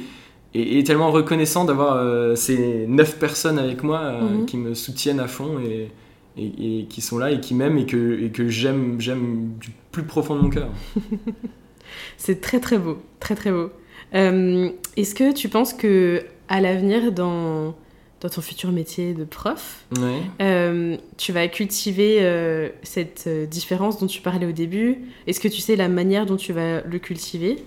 et, 0.55 0.79
et 0.79 0.83
tellement 0.83 1.11
reconnaissant 1.11 1.65
d'avoir 1.65 2.35
ces 2.37 2.85
neuf 2.87 3.17
personnes 3.19 3.59
avec 3.59 3.83
moi 3.83 4.21
Mhm. 4.21 4.45
qui 4.45 4.57
me 4.57 4.73
soutiennent 4.75 5.19
à 5.19 5.27
fond 5.27 5.59
et, 5.59 5.91
et, 6.37 6.79
et 6.81 6.85
qui 6.85 7.01
sont 7.01 7.17
là 7.17 7.31
et 7.31 7.39
qui 7.39 7.53
m'aiment 7.55 7.77
et 7.77 7.85
que, 7.85 8.19
et 8.21 8.29
que 8.29 8.47
j'aime, 8.49 8.99
j'aime 8.99 9.53
du 9.59 9.69
plus 9.91 10.03
profond 10.03 10.35
de 10.35 10.41
mon 10.41 10.49
cœur. 10.49 10.69
C'est 12.17 12.41
très 12.41 12.59
très 12.59 12.77
beau, 12.77 12.97
très 13.19 13.35
très 13.35 13.51
beau. 13.51 13.71
Euh, 14.13 14.69
Est-ce 14.95 15.15
que 15.15 15.33
tu 15.33 15.49
penses 15.49 15.73
que 15.73 16.23
à 16.49 16.61
l'avenir, 16.61 17.11
dans, 17.11 17.75
dans 18.21 18.29
ton 18.29 18.41
futur 18.41 18.71
métier 18.71 19.13
de 19.13 19.23
prof, 19.23 19.85
Ouais. 19.99 20.21
euh, 20.41 20.97
tu 21.17 21.31
vas 21.31 21.47
cultiver 21.47 22.17
euh, 22.21 22.69
cette 22.83 23.27
différence 23.49 23.99
dont 23.99 24.07
tu 24.07 24.21
parlais 24.21 24.45
au 24.45 24.51
début? 24.51 24.97
Est-ce 25.27 25.39
que 25.39 25.47
tu 25.47 25.59
sais 25.61 25.75
la 25.75 25.89
manière 25.89 26.25
dont 26.25 26.37
tu 26.37 26.53
vas 26.53 26.81
le 26.81 26.99
cultiver? 26.99 27.57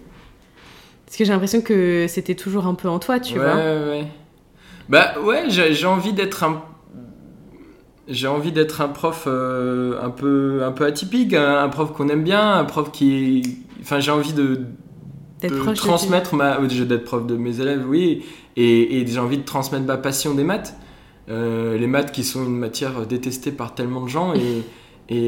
Parce 1.06 1.16
que 1.16 1.24
j'ai 1.24 1.32
l'impression 1.32 1.60
que 1.60 2.06
c'était 2.08 2.36
toujours 2.36 2.66
un 2.66 2.74
peu 2.74 2.88
en 2.88 2.98
toi, 3.00 3.18
tu 3.20 3.38
ouais, 3.38 3.44
vois. 3.44 3.56
ouais, 3.56 3.88
ouais. 3.88 4.06
Bah 4.88 5.14
ouais, 5.24 5.44
j'ai 5.48 5.72
j'ai 5.74 5.86
envie 5.86 6.12
d'être 6.12 6.42
un. 6.44 6.64
J'ai 8.10 8.26
envie 8.26 8.52
d'être 8.52 8.80
un 8.80 8.88
prof 8.88 9.24
euh, 9.26 10.00
un, 10.02 10.10
peu, 10.10 10.62
un 10.64 10.72
peu 10.72 10.84
atypique, 10.84 11.32
un, 11.34 11.62
un 11.62 11.68
prof 11.68 11.92
qu'on 11.92 12.08
aime 12.08 12.24
bien, 12.24 12.54
un 12.54 12.64
prof 12.64 12.90
qui. 12.92 13.58
Enfin, 13.80 14.00
j'ai 14.00 14.10
envie 14.10 14.32
de, 14.32 14.60
transmettre 15.74 16.34
ma. 16.34 16.58
euh, 16.60 16.66
déjà 16.66 16.84
d'être 16.84 17.04
prof 17.04 17.26
de 17.26 17.36
mes 17.36 17.60
élèves, 17.60 17.84
oui, 17.88 18.24
et, 18.56 19.00
et 19.00 19.06
j'ai 19.06 19.18
envie 19.20 19.38
de 19.38 19.44
transmettre 19.44 19.86
ma 19.86 19.96
passion 19.96 20.34
des 20.34 20.44
maths. 20.44 20.74
Euh, 21.28 21.78
les 21.78 21.86
maths 21.86 22.10
qui 22.12 22.24
sont 22.24 22.44
une 22.44 22.58
matière 22.58 23.06
détestée 23.06 23.52
par 23.52 23.74
tellement 23.74 24.02
de 24.02 24.08
gens, 24.08 24.34
et, 24.34 24.64
Et, 25.12 25.26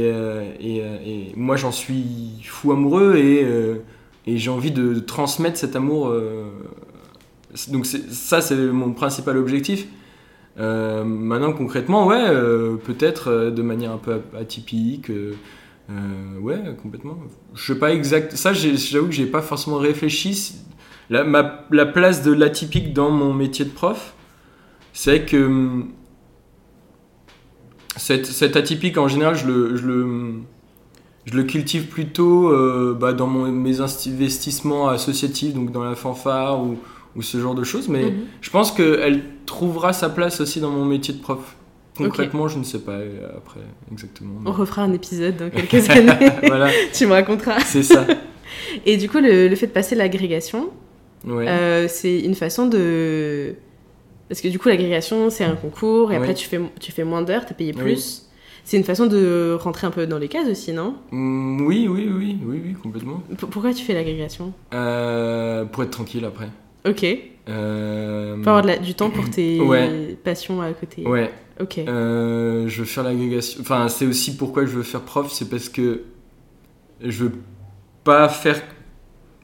et, 0.60 0.76
et 0.78 1.32
moi, 1.36 1.56
j'en 1.56 1.72
suis 1.72 2.04
fou 2.44 2.70
amoureux 2.72 3.16
et, 3.16 3.44
et 4.26 4.38
j'ai 4.38 4.50
envie 4.50 4.70
de 4.70 5.00
transmettre 5.00 5.58
cet 5.58 5.74
amour. 5.74 6.08
euh, 6.08 6.44
donc, 7.68 7.86
ça, 7.86 8.40
c'est 8.40 8.54
mon 8.56 8.92
principal 8.92 9.36
objectif. 9.36 9.86
Euh, 10.58 11.04
maintenant, 11.04 11.52
concrètement, 11.52 12.06
ouais, 12.06 12.24
euh, 12.28 12.76
peut-être 12.76 13.28
euh, 13.28 13.50
de 13.50 13.62
manière 13.62 13.92
un 13.92 13.98
peu 13.98 14.20
atypique. 14.38 15.10
ouais, 16.40 16.76
complètement. 16.82 17.18
Je 17.54 17.72
sais 17.72 17.78
pas 17.78 17.92
exact. 17.92 18.36
Ça, 18.36 18.52
j'avoue 18.52 19.06
que 19.06 19.12
j'ai 19.12 19.26
pas 19.26 19.42
forcément 19.42 19.78
réfléchi. 19.78 20.54
La, 21.10 21.24
la 21.70 21.86
place 21.86 22.22
de 22.22 22.32
l'atypique 22.32 22.92
dans 22.92 23.10
mon 23.10 23.34
métier 23.34 23.64
de 23.64 23.70
prof, 23.70 24.14
c'est 24.92 25.24
que 25.26 25.36
hum, 25.36 25.90
cet, 27.96 28.56
atypique, 28.56 28.96
en 28.96 29.08
général, 29.08 29.34
je 29.34 29.46
le, 29.46 31.42
cultive 31.44 31.88
plutôt 31.88 32.50
bah, 32.94 33.12
dans 33.12 33.26
mes 33.26 33.80
investissements 33.80 34.88
associatifs, 34.88 35.52
donc 35.54 35.72
dans 35.72 35.84
la 35.84 35.94
fanfare 35.94 36.62
ou, 36.62 36.78
ou 37.16 37.22
ce 37.22 37.38
genre 37.38 37.54
de 37.54 37.64
choses. 37.64 37.88
Mais 37.88 38.04
Mhm. 38.04 38.12
je 38.40 38.50
pense 38.50 38.72
qu'elle 38.72 39.22
trouvera 39.46 39.92
sa 39.92 40.08
place 40.08 40.40
aussi 40.40 40.60
dans 40.60 40.70
mon 40.70 40.84
métier 40.84 41.14
de 41.14 41.20
prof. 41.20 41.56
Concrètement, 41.96 42.48
je 42.48 42.58
ne 42.58 42.64
sais 42.64 42.78
pas 42.78 42.92
euh, 42.92 43.28
après 43.36 43.60
exactement. 43.92 44.40
On 44.46 44.52
refera 44.52 44.82
un 44.82 44.92
épisode 44.94 45.36
dans 45.36 45.50
quelques 45.54 45.90
années. 45.90 46.12
voilà, 46.46 46.70
tu 46.92 47.06
me 47.06 47.12
raconteras. 47.12 47.60
c'est 47.60 47.82
ça. 47.82 48.06
Et 48.86 48.96
du 48.96 49.08
coup, 49.10 49.18
le, 49.18 49.48
le 49.48 49.56
fait 49.56 49.66
de 49.66 49.72
passer 49.72 49.94
l'agrégation, 49.94 50.70
Ouais. 51.26 51.46
euh, 51.48 51.86
c'est 51.88 52.18
une 52.20 52.34
façon 52.34 52.66
de. 52.66 53.54
Parce 54.28 54.40
que 54.40 54.48
du 54.48 54.58
coup, 54.58 54.68
l'agrégation, 54.70 55.28
c'est 55.30 55.44
un 55.44 55.54
concours, 55.54 56.10
et 56.12 56.16
après, 56.16 56.32
tu 56.34 56.48
fais, 56.48 56.58
tu 56.80 56.90
fais 56.90 57.04
moins 57.04 57.20
d'heures, 57.22 57.44
t'es 57.44 57.52
payé 57.54 57.72
Oui. 57.76 57.82
plus. 57.82 58.26
C'est 58.64 58.76
une 58.78 58.84
façon 58.84 59.06
de 59.06 59.56
rentrer 59.60 59.86
un 59.86 59.90
peu 59.90 60.06
dans 60.06 60.18
les 60.18 60.28
cases 60.28 60.48
aussi, 60.48 60.72
non? 60.72 60.94
Mm, 61.10 61.66
oui, 61.66 61.86
oui, 61.88 62.08
oui, 62.10 62.38
oui, 62.44 62.60
oui, 62.64 62.72
complètement. 62.80 63.22
P- 63.28 63.46
Pourquoi 63.50 63.74
tu 63.74 63.84
fais 63.84 63.92
l'agrégation? 63.92 64.52
Euh, 64.72 65.64
pour 65.66 65.82
être 65.82 65.90
tranquille 65.90 66.24
après. 66.24 66.48
Ok. 66.86 67.06
Euh, 67.48 68.36
Pour 68.36 68.48
avoir 68.48 68.62
de 68.62 68.68
la- 68.68 68.78
du 68.78 68.94
temps 68.94 69.10
pour 69.10 69.28
tes 69.30 69.60
Ouais. 69.66 70.16
passions 70.22 70.60
à 70.62 70.70
côté. 70.72 71.06
Ouais, 71.06 71.30
Ok. 71.60 71.78
Euh, 71.78 72.66
je 72.68 72.78
veux 72.80 72.84
faire 72.86 73.04
l'agrégation. 73.04 73.60
Enfin, 73.60 73.88
c'est 73.88 74.06
aussi 74.06 74.36
pourquoi 74.36 74.64
je 74.64 74.70
veux 74.70 74.82
faire 74.82 75.02
prof, 75.02 75.30
c'est 75.32 75.48
parce 75.50 75.68
que 75.68 76.02
je 77.00 77.24
veux 77.24 77.32
pas 78.04 78.28
faire. 78.28 78.60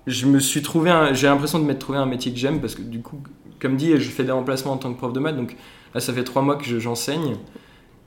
Je 0.07 0.27
me 0.27 0.39
suis 0.41 0.63
trouvé, 0.63 0.91
un... 0.91 1.13
j'ai 1.13 1.27
l'impression 1.27 1.59
de 1.59 1.65
m'être 1.65 1.81
trouvé 1.81 1.99
un 1.99 2.07
métier 2.07 2.33
que 2.33 2.39
j'aime 2.39 2.61
parce 2.61 2.75
que 2.75 2.83
du 2.83 3.01
coup, 3.01 3.21
comme 3.61 3.77
dit, 3.77 3.91
je 3.97 4.09
fais 4.11 4.25
des 4.25 4.33
remplacements 4.33 4.73
en 4.73 4.79
tant 4.79 4.93
que 4.93 4.99
prof 4.99 5.13
de 5.13 5.21
maths. 5.21 5.37
Donc 5.37 5.55
là, 5.95 6.01
ça 6.01 6.13
fait 6.13 6.25
trois 6.25 6.43
mois 6.43 6.57
que 6.57 6.65
je- 6.65 6.79
j'enseigne 6.79 7.37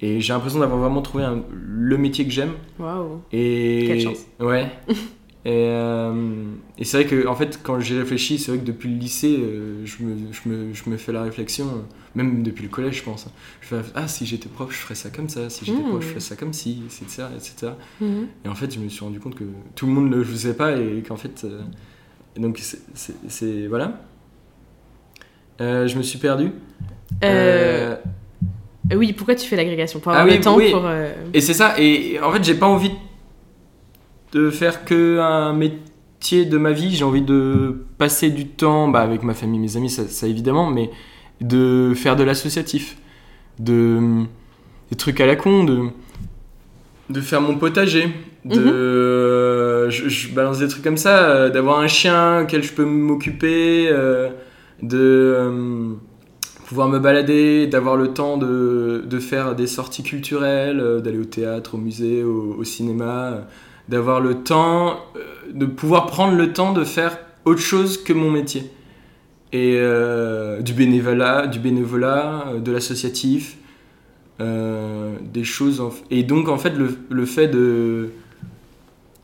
et 0.01 0.19
j'ai 0.19 0.33
l'impression 0.33 0.59
d'avoir 0.59 0.79
vraiment 0.79 1.01
trouvé 1.01 1.23
un- 1.23 1.43
le 1.51 1.97
métier 1.97 2.25
que 2.25 2.31
j'aime. 2.31 2.53
Waouh. 2.79 3.21
Et 3.31 3.83
Quelle 3.87 4.01
chance. 4.01 4.25
ouais. 4.39 4.71
et 5.43 5.49
euh, 5.69 6.43
et 6.77 6.85
c'est 6.85 6.97
vrai 7.03 7.05
que 7.09 7.27
en 7.27 7.35
fait, 7.35 7.59
quand 7.63 7.79
j'y 7.79 7.97
réfléchis, 7.97 8.37
c'est 8.37 8.51
vrai 8.51 8.59
que 8.59 8.65
depuis 8.65 8.89
le 8.89 8.97
lycée, 8.99 9.37
euh, 9.39 9.83
je, 9.85 10.03
me, 10.03 10.15
je, 10.31 10.49
me, 10.49 10.73
je 10.73 10.89
me 10.89 10.97
fais 10.97 11.11
la 11.11 11.23
réflexion, 11.23 11.65
euh, 11.65 11.79
même 12.15 12.43
depuis 12.43 12.61
le 12.63 12.69
collège, 12.69 12.97
je 12.99 13.03
pense. 13.03 13.25
hein. 13.27 13.31
Je 13.61 13.67
fais 13.67 13.81
ah 13.95 14.07
si 14.07 14.25
j'étais 14.27 14.49
prof, 14.49 14.71
je 14.71 14.77
ferais 14.77 14.93
ça 14.95 15.09
comme 15.09 15.29
ça. 15.29 15.49
Si 15.49 15.65
j'étais 15.65 15.79
Mmh. 15.81 15.89
prof, 15.89 16.01
je 16.03 16.07
ferais 16.09 16.19
ça 16.19 16.35
comme 16.35 16.53
ci, 16.53 16.83
etc., 16.85 17.23
etc. 17.35 17.73
Et 18.45 18.47
en 18.49 18.55
fait, 18.55 18.71
je 18.73 18.79
me 18.79 18.87
suis 18.89 19.03
rendu 19.03 19.19
compte 19.19 19.33
que 19.35 19.43
tout 19.75 19.87
le 19.87 19.93
monde 19.93 20.09
ne 20.11 20.15
le 20.17 20.23
faisait 20.23 20.53
pas 20.53 20.73
et 20.77 21.01
qu'en 21.07 21.17
fait, 21.17 21.45
donc 22.37 22.59
c'est- 22.59 23.67
voilà. 23.67 23.99
Je 25.59 25.97
me 25.97 26.03
suis 26.03 26.19
perdu. 26.19 26.51
Oui, 28.95 29.13
pourquoi 29.13 29.35
tu 29.35 29.47
fais 29.47 29.55
l'agrégation? 29.55 29.99
Pour 29.99 30.11
Ah 30.11 30.21
avoir 30.21 30.27
oui, 30.31 30.37
le 30.37 30.43
temps 30.43 30.55
oui. 30.57 30.71
pour. 30.71 30.83
Et 31.33 31.41
c'est 31.41 31.53
ça, 31.53 31.79
et 31.79 32.19
en 32.19 32.31
fait, 32.31 32.43
j'ai 32.43 32.55
pas 32.55 32.67
envie 32.67 32.89
de 32.89 32.95
faire 34.51 34.85
que 34.85 35.19
un 35.19 35.53
métier 35.53 36.45
de 36.45 36.57
ma 36.57 36.71
vie, 36.71 36.95
j'ai 36.95 37.03
envie 37.03 37.21
de 37.21 37.83
passer 37.97 38.29
du 38.29 38.47
temps 38.47 38.87
bah, 38.87 39.01
avec 39.01 39.23
ma 39.23 39.33
famille, 39.33 39.59
mes 39.59 39.77
amis, 39.77 39.89
ça, 39.89 40.07
ça 40.07 40.27
évidemment, 40.27 40.69
mais 40.69 40.89
de 41.41 41.93
faire 41.95 42.15
de 42.15 42.23
l'associatif, 42.23 42.97
de 43.59 44.23
des 44.89 44.97
trucs 44.97 45.21
à 45.21 45.25
la 45.25 45.35
con, 45.35 45.63
de, 45.63 45.87
de 47.09 47.21
faire 47.21 47.41
mon 47.41 47.57
potager, 47.57 48.09
de 48.45 49.89
je, 49.91 50.09
je 50.09 50.33
balance 50.33 50.59
des 50.59 50.67
trucs 50.67 50.83
comme 50.83 50.97
ça, 50.97 51.29
euh, 51.29 51.49
d'avoir 51.49 51.79
un 51.79 51.87
chien 51.87 52.43
auquel 52.43 52.63
je 52.63 52.73
peux 52.73 52.85
m'occuper, 52.85 53.87
euh, 53.89 54.29
de 54.81 54.97
euh, 54.97 55.93
pouvoir 56.67 56.87
me 56.87 56.99
balader, 56.99 57.67
d'avoir 57.67 57.97
le 57.97 58.13
temps 58.13 58.37
de, 58.37 59.03
de 59.05 59.19
faire 59.19 59.55
des 59.55 59.67
sorties 59.67 60.03
culturelles, 60.03 60.79
euh, 60.79 60.99
d'aller 60.99 61.19
au 61.19 61.25
théâtre, 61.25 61.75
au 61.75 61.77
musée, 61.77 62.23
au, 62.23 62.55
au 62.57 62.63
cinéma, 62.63 63.31
euh, 63.31 63.41
d'avoir 63.91 64.21
le 64.21 64.35
temps, 64.35 65.01
euh, 65.17 65.51
de 65.53 65.65
pouvoir 65.65 66.07
prendre 66.07 66.35
le 66.35 66.53
temps 66.53 66.71
de 66.71 66.85
faire 66.85 67.19
autre 67.43 67.59
chose 67.59 68.01
que 68.01 68.13
mon 68.13 68.31
métier. 68.31 68.63
Et 69.51 69.75
euh, 69.77 70.61
du 70.61 70.73
bénévolat, 70.73 71.45
du 71.47 71.59
bénévolat, 71.59 72.45
euh, 72.47 72.59
de 72.59 72.71
l'associatif, 72.71 73.57
euh, 74.39 75.15
des 75.33 75.43
choses. 75.43 75.81
en 75.81 75.91
Et 76.09 76.23
donc 76.23 76.47
en 76.47 76.57
fait 76.57 76.71
le, 76.71 76.97
le 77.09 77.25
fait 77.25 77.49
de 77.49 78.11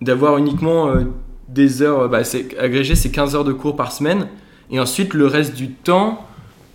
d'avoir 0.01 0.38
uniquement 0.38 0.89
euh, 0.89 1.06
des 1.47 1.82
heures, 1.82 2.10
bah, 2.10 2.25
c'est 2.25 2.56
agrégé, 2.60 2.93
c'est 2.93 3.10
15 3.10 3.36
heures 3.36 3.45
de 3.45 3.53
cours 3.53 3.77
par 3.77 3.93
semaine. 3.93 4.27
Et 4.69 4.82
ensuite, 4.82 5.13
le 5.13 5.25
reste 5.27 5.56
du 5.56 5.71
temps, 5.71 6.25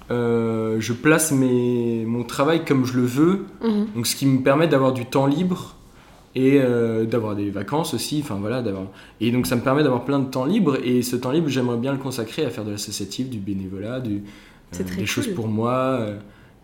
je 0.09 0.93
place 0.93 1.31
mes, 1.31 2.05
mon 2.07 2.25
travail 2.25 2.65
comme 2.65 2.85
je 2.85 2.95
le 2.95 3.05
veux. 3.05 3.45
mhm. 3.63 3.87
Donc, 3.95 4.07
ce 4.07 4.17
qui 4.17 4.27
me 4.27 4.43
permet 4.43 4.67
d'avoir 4.67 4.93
du 4.93 5.05
temps 5.05 5.27
libre 5.27 5.77
et 6.35 6.59
euh, 6.61 7.05
d'avoir 7.05 7.37
des 7.37 7.51
vacances 7.51 7.95
aussi. 7.95 8.21
Enfin, 8.23 8.37
voilà, 8.37 8.63
d'avoir... 8.63 8.85
Et 9.21 9.31
donc, 9.31 9.47
ça 9.47 9.57
me 9.57 9.61
permet 9.61 9.83
d'avoir 9.83 10.05
plein 10.05 10.19
de 10.19 10.31
temps 10.31 10.45
libre. 10.47 10.79
Et 10.83 11.03
ce 11.03 11.17
temps 11.17 11.31
libre, 11.31 11.49
j'aimerais 11.49 11.77
bien 11.77 11.93
le 11.93 11.99
consacrer 11.99 12.45
à 12.45 12.51
faire 12.51 12.65
de 12.65 12.71
l'associatif, 12.71 13.29
du 13.29 13.39
bénévolat, 13.39 14.01
du, 14.01 14.23
très 14.71 14.85
des 14.85 15.07
choses 15.07 15.29
pour 15.29 15.49
moi. 15.49 15.73
euh, 16.01 16.19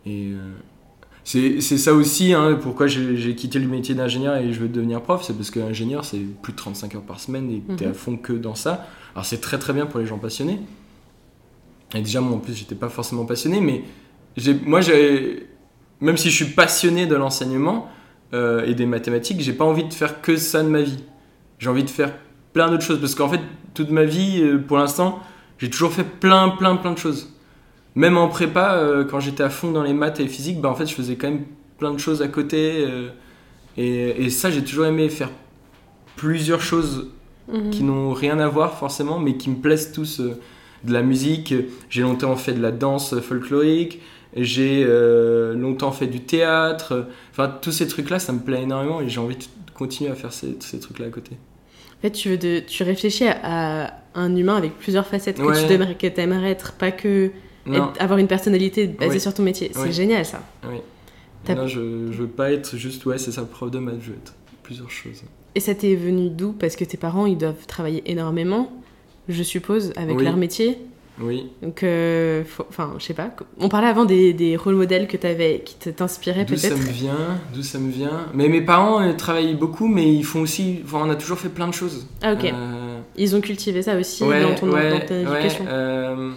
et 0.07 0.33
euh, 0.33 0.39
c'est, 1.25 1.61
ça 1.61 1.93
aussi, 1.93 2.33
hein, 2.33 2.59
pourquoi 2.61 2.87
j'ai, 2.87 3.35
quitté 3.35 3.59
le 3.59 3.69
métier 3.69 3.95
d'ingénieur 3.95 4.37
et 4.37 4.51
je 4.53 4.61
veux 4.61 4.69
devenir 4.69 5.03
prof. 5.03 5.23
C'est 5.23 5.35
parce 5.35 5.51
qu'ingénieur, 5.51 6.05
c'est 6.05 6.21
plus 6.43 6.53
de 6.53 6.57
35 6.57 6.95
heures 6.95 7.03
par 7.03 7.21
semaine 7.21 7.51
et 7.51 7.61
t'es 7.77 7.85
Mhm. 7.85 7.91
à 7.91 7.95
fond 7.95 8.17
que 8.17 8.33
dans 8.33 8.55
ça. 8.55 8.87
Alors, 9.15 9.27
c'est 9.27 9.41
très 9.43 9.59
très 9.59 9.75
bien 9.75 9.85
pour 9.85 10.01
les 10.01 10.07
gens 10.07 10.19
passionnés. 10.19 10.61
Et 11.95 12.01
déjà, 12.01 12.21
moi 12.23 12.37
en 12.37 12.41
plus, 12.41 12.55
j'étais 12.55 12.75
pas 12.75 12.89
forcément 12.89 13.27
passionné, 13.27 13.61
mais 13.61 13.83
moi, 14.65 14.81
j'ai, 14.81 15.47
même 16.01 16.17
si 16.17 16.31
je 16.31 16.45
suis 16.45 16.55
passionné 16.55 17.07
de 17.07 17.15
l'enseignement 17.15 17.89
euh, 18.35 18.65
et 18.67 18.75
des 18.75 18.87
mathématiques, 18.87 19.41
j'ai 19.41 19.53
pas 19.53 19.65
envie 19.65 19.85
de 19.85 19.93
faire 19.95 20.21
que 20.21 20.37
ça 20.37 20.63
de 20.63 20.69
ma 20.69 20.83
vie. 20.83 21.03
J'ai 21.59 21.69
envie 21.71 21.85
de 21.85 21.91
faire 21.91 22.13
plein 22.53 22.71
d'autres 22.71 22.85
choses 22.85 23.01
parce 23.01 23.15
qu'en 23.15 23.29
fait, 23.29 23.41
toute 23.75 23.91
ma 23.91 24.05
vie, 24.05 24.41
euh, 24.43 24.59
pour 24.59 24.79
l'instant, 24.79 25.21
j'ai 25.59 25.71
toujours 25.71 25.93
fait 25.93 26.05
plein, 26.05 26.51
plein, 26.51 26.77
plein 26.77 26.93
de 26.93 26.99
choses. 26.99 27.33
Même 27.95 28.17
en 28.17 28.29
prépa, 28.29 28.75
euh, 28.75 29.05
quand 29.05 29.21
j'étais 29.21 29.43
à 29.43 29.51
fond 29.51 29.71
dans 29.73 29.83
les 29.83 29.95
maths 29.95 30.21
et 30.21 30.25
les 30.25 30.29
physiques, 30.29 30.61
bah, 30.61 30.69
en 30.69 30.75
fait, 30.75 30.87
je 30.87 30.95
faisais 30.95 31.17
quand 31.17 31.29
même 31.31 31.45
plein 31.79 31.93
de 31.93 31.99
choses 31.99 32.23
à 32.23 32.29
côté. 32.29 32.85
euh, 32.87 33.09
et, 33.77 34.25
et 34.25 34.31
ça, 34.31 34.51
j'ai 34.51 34.63
toujours 34.63 34.87
aimé 34.87 35.09
faire 35.09 35.31
plusieurs 36.17 36.61
choses 36.61 37.09
Mhm. 37.53 37.71
qui 37.71 37.83
n'ont 37.83 38.13
rien 38.13 38.39
à 38.41 38.49
voir 38.49 38.75
forcément, 38.79 39.19
mais 39.19 39.37
qui 39.37 39.49
me 39.51 39.57
plaisent 39.57 39.93
tous. 39.93 40.21
de 40.85 40.93
la 40.93 41.03
musique, 41.03 41.53
j'ai 41.91 42.03
longtemps 42.03 42.37
fait 42.37 42.53
de 42.53 42.63
la 42.63 42.71
danse 42.71 43.19
folklorique, 43.21 44.01
j'ai 44.45 44.85
euh, 44.87 45.55
longtemps 45.55 45.93
fait 45.93 46.07
du 46.07 46.21
théâtre. 46.21 47.07
Enfin, 47.31 47.53
tous 47.63 47.73
ces 47.73 47.87
trucs-là, 47.89 48.19
ça 48.19 48.33
me 48.33 48.41
plaît 48.41 48.63
énormément 48.63 49.01
et 49.01 49.09
j'ai 49.09 49.21
envie 49.21 49.37
de 49.37 49.45
continuer 49.75 50.11
à 50.11 50.15
faire 50.15 50.33
ces, 50.33 50.57
ces 50.61 50.81
trucs-là 50.81 51.07
à 51.07 51.11
côté. 51.11 51.33
En 51.99 52.01
fait, 52.03 52.11
tu, 52.13 52.29
veux 52.31 52.39
de, 52.39 52.61
tu 52.61 52.83
réfléchis 52.85 53.27
à, 53.27 53.87
à 53.87 53.93
un 54.15 54.35
humain 54.37 54.57
avec 54.57 54.77
plusieurs 54.79 55.07
facettes 55.07 55.39
que 55.39 55.43
Ouais. 55.43 55.67
tu 55.67 55.73
aimerais, 55.73 55.95
que 55.97 56.07
aimerais 56.21 56.51
être, 56.51 56.73
pas 56.75 56.91
que 56.93 57.31
être- 57.67 57.93
avoir 57.99 58.19
une 58.19 58.29
personnalité 58.29 58.87
basée 58.87 59.13
Oui. 59.15 59.21
sur 59.21 59.35
ton 59.35 59.43
métier. 59.43 59.71
C'est 59.73 59.81
Oui. 59.83 59.93
génial 59.93 60.25
ça. 60.25 60.41
oui. 60.69 60.77
Non 61.55 61.67
je, 61.67 62.11
je 62.13 62.19
veux 62.23 62.27
pas 62.29 62.53
être 62.53 62.77
juste, 62.77 63.07
ouais, 63.07 63.17
c'est 63.17 63.33
ça, 63.33 63.43
prof 63.43 63.71
de 63.71 63.79
maths, 63.79 64.01
je 64.03 64.11
veux 64.11 64.17
être 64.17 64.35
plusieurs 64.63 64.91
choses. 64.91 65.23
Et 65.55 65.61
ça 65.61 65.75
t'est 65.75 65.95
venu 65.95 66.29
d'où? 66.29 66.53
Parce 66.53 66.77
que 66.77 66.85
tes 66.85 66.97
parents, 66.99 67.25
ils 67.27 67.39
doivent 67.39 67.67
travailler 67.67 68.03
énormément, 68.11 68.71
je 69.29 69.43
suppose, 69.43 69.93
avec 69.97 70.19
Oui. 70.19 70.25
leur 70.25 70.37
métier. 70.37 70.79
Oui. 71.21 71.49
Donc, 71.63 71.83
euh, 71.83 72.45
enfin, 72.69 72.95
je 72.99 73.05
sais 73.05 73.15
pas. 73.15 73.31
On 73.59 73.69
parlait 73.69 73.89
avant 73.89 74.05
des, 74.05 74.33
des 74.33 74.57
rôles 74.57 74.77
modèles 74.77 75.09
que 75.09 75.17
t'avais, 75.17 75.63
qui 75.65 75.75
te- 75.77 75.91
t'inspiraient 75.91 76.45
D'où 76.45 76.57
ça 76.57 76.69
peut-être. 76.69 76.81
me 76.87 76.91
vient 76.93 77.41
D'où 77.53 77.63
ça 77.63 77.79
me 77.79 77.91
vient 77.91 78.27
Mais 78.35 78.49
mes 78.49 78.61
parents 78.61 79.01
euh, 79.03 79.13
travaillent 79.15 79.57
beaucoup, 79.57 79.89
mais 79.89 80.13
ils 80.15 80.25
font 80.25 80.43
aussi. 80.43 80.81
Enfin, 80.85 80.99
on 81.05 81.11
a 81.11 81.17
toujours 81.17 81.39
fait 81.39 81.49
plein 81.49 81.67
de 81.67 81.75
choses. 81.75 82.07
Ah 82.23 82.35
ok. 82.35 82.45
Euh, 82.45 83.01
Ils 83.17 83.35
ont 83.35 83.41
cultivé 83.41 83.83
ça 83.83 83.97
aussi 83.99 84.23
ouais, 84.23 84.43
dans, 84.43 84.55
ton, 84.55 84.71
ouais, 84.71 84.91
dans 84.91 85.01
ta 85.07 85.15
ouais, 85.15 85.23
éducation. 85.23 85.65
euh, 85.69 86.31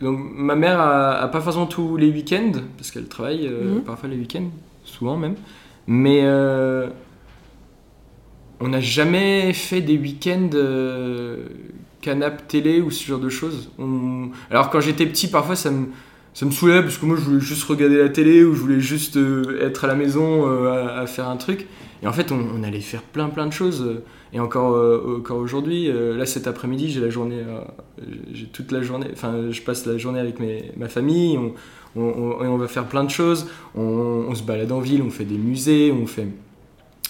Donc, 0.00 0.18
ma 0.34 0.54
mère 0.54 0.80
a, 0.80 1.12
a 1.22 1.28
pas 1.28 1.40
forcément 1.40 1.66
tous 1.66 1.96
les 1.96 2.10
week-ends, 2.10 2.52
parce 2.76 2.90
qu'elle 2.90 3.08
travaille 3.08 3.46
euh, 3.46 3.74
Mhm. 3.76 3.82
parfois 3.82 4.08
les 4.08 4.16
week-ends, 4.16 4.48
souvent 4.84 5.16
même. 5.16 5.34
Mais 5.86 6.20
euh, 6.22 6.88
on 8.60 8.68
n'a 8.68 8.80
jamais 8.80 9.52
fait 9.52 9.80
des 9.82 9.98
week-ends 9.98 10.48
euh, 10.54 11.44
canap 12.04 12.46
télé 12.46 12.82
ou 12.82 12.90
ce 12.90 13.06
genre 13.06 13.18
de 13.18 13.30
choses. 13.30 13.70
Alors, 14.50 14.68
quand 14.70 14.80
j'étais 14.80 15.06
petit, 15.06 15.28
parfois 15.28 15.56
ça 15.56 15.70
me. 15.70 15.86
ça 16.34 16.44
me 16.44 16.82
parce 16.82 16.98
que 16.98 17.06
moi 17.06 17.16
je 17.16 17.22
voulais 17.22 17.40
juste 17.40 17.64
regarder 17.64 17.96
la 17.96 18.10
télé 18.10 18.44
ou 18.44 18.54
je 18.54 18.60
voulais 18.60 18.80
juste 18.80 19.16
euh, 19.16 19.66
être 19.66 19.84
à 19.84 19.86
la 19.86 19.94
maison 19.94 20.46
euh, 20.46 21.02
à, 21.02 21.06
faire 21.06 21.28
un 21.28 21.36
truc. 21.36 21.66
Et 22.02 22.06
en 22.06 22.12
fait, 22.12 22.30
on, 22.30 22.62
allait 22.62 22.80
faire 22.80 23.02
plein 23.02 23.28
plein 23.30 23.46
de 23.46 23.52
choses. 23.52 24.02
Et 24.34 24.40
encore, 24.40 24.74
euh, 24.74 25.20
encore 25.20 25.38
aujourd'hui, 25.38 25.90
là 25.90 26.26
cet 26.26 26.46
après-midi, 26.46 26.90
j'ai 26.90 27.00
la 27.00 27.08
journée, 27.08 27.42
j'ai 28.32 28.46
toute 28.46 28.72
la 28.72 28.82
journée, 28.82 29.06
enfin 29.12 29.50
je 29.50 29.62
passe 29.62 29.86
la 29.86 29.96
journée 29.96 30.20
avec 30.20 30.38
mes, 30.40 30.72
ma 30.76 30.88
famille. 30.88 31.38
On, 31.38 31.54
on, 31.96 32.36
on- 32.40 32.58
va 32.58 32.68
faire 32.68 32.86
plein 32.86 33.04
de 33.04 33.10
choses. 33.10 33.46
On, 33.74 34.34
se 34.34 34.42
balade 34.42 34.72
en 34.72 34.80
ville, 34.80 35.00
on 35.02 35.10
fait 35.10 35.24
des 35.24 35.38
musées, 35.38 35.92
on 35.92 36.06
fait, 36.06 36.26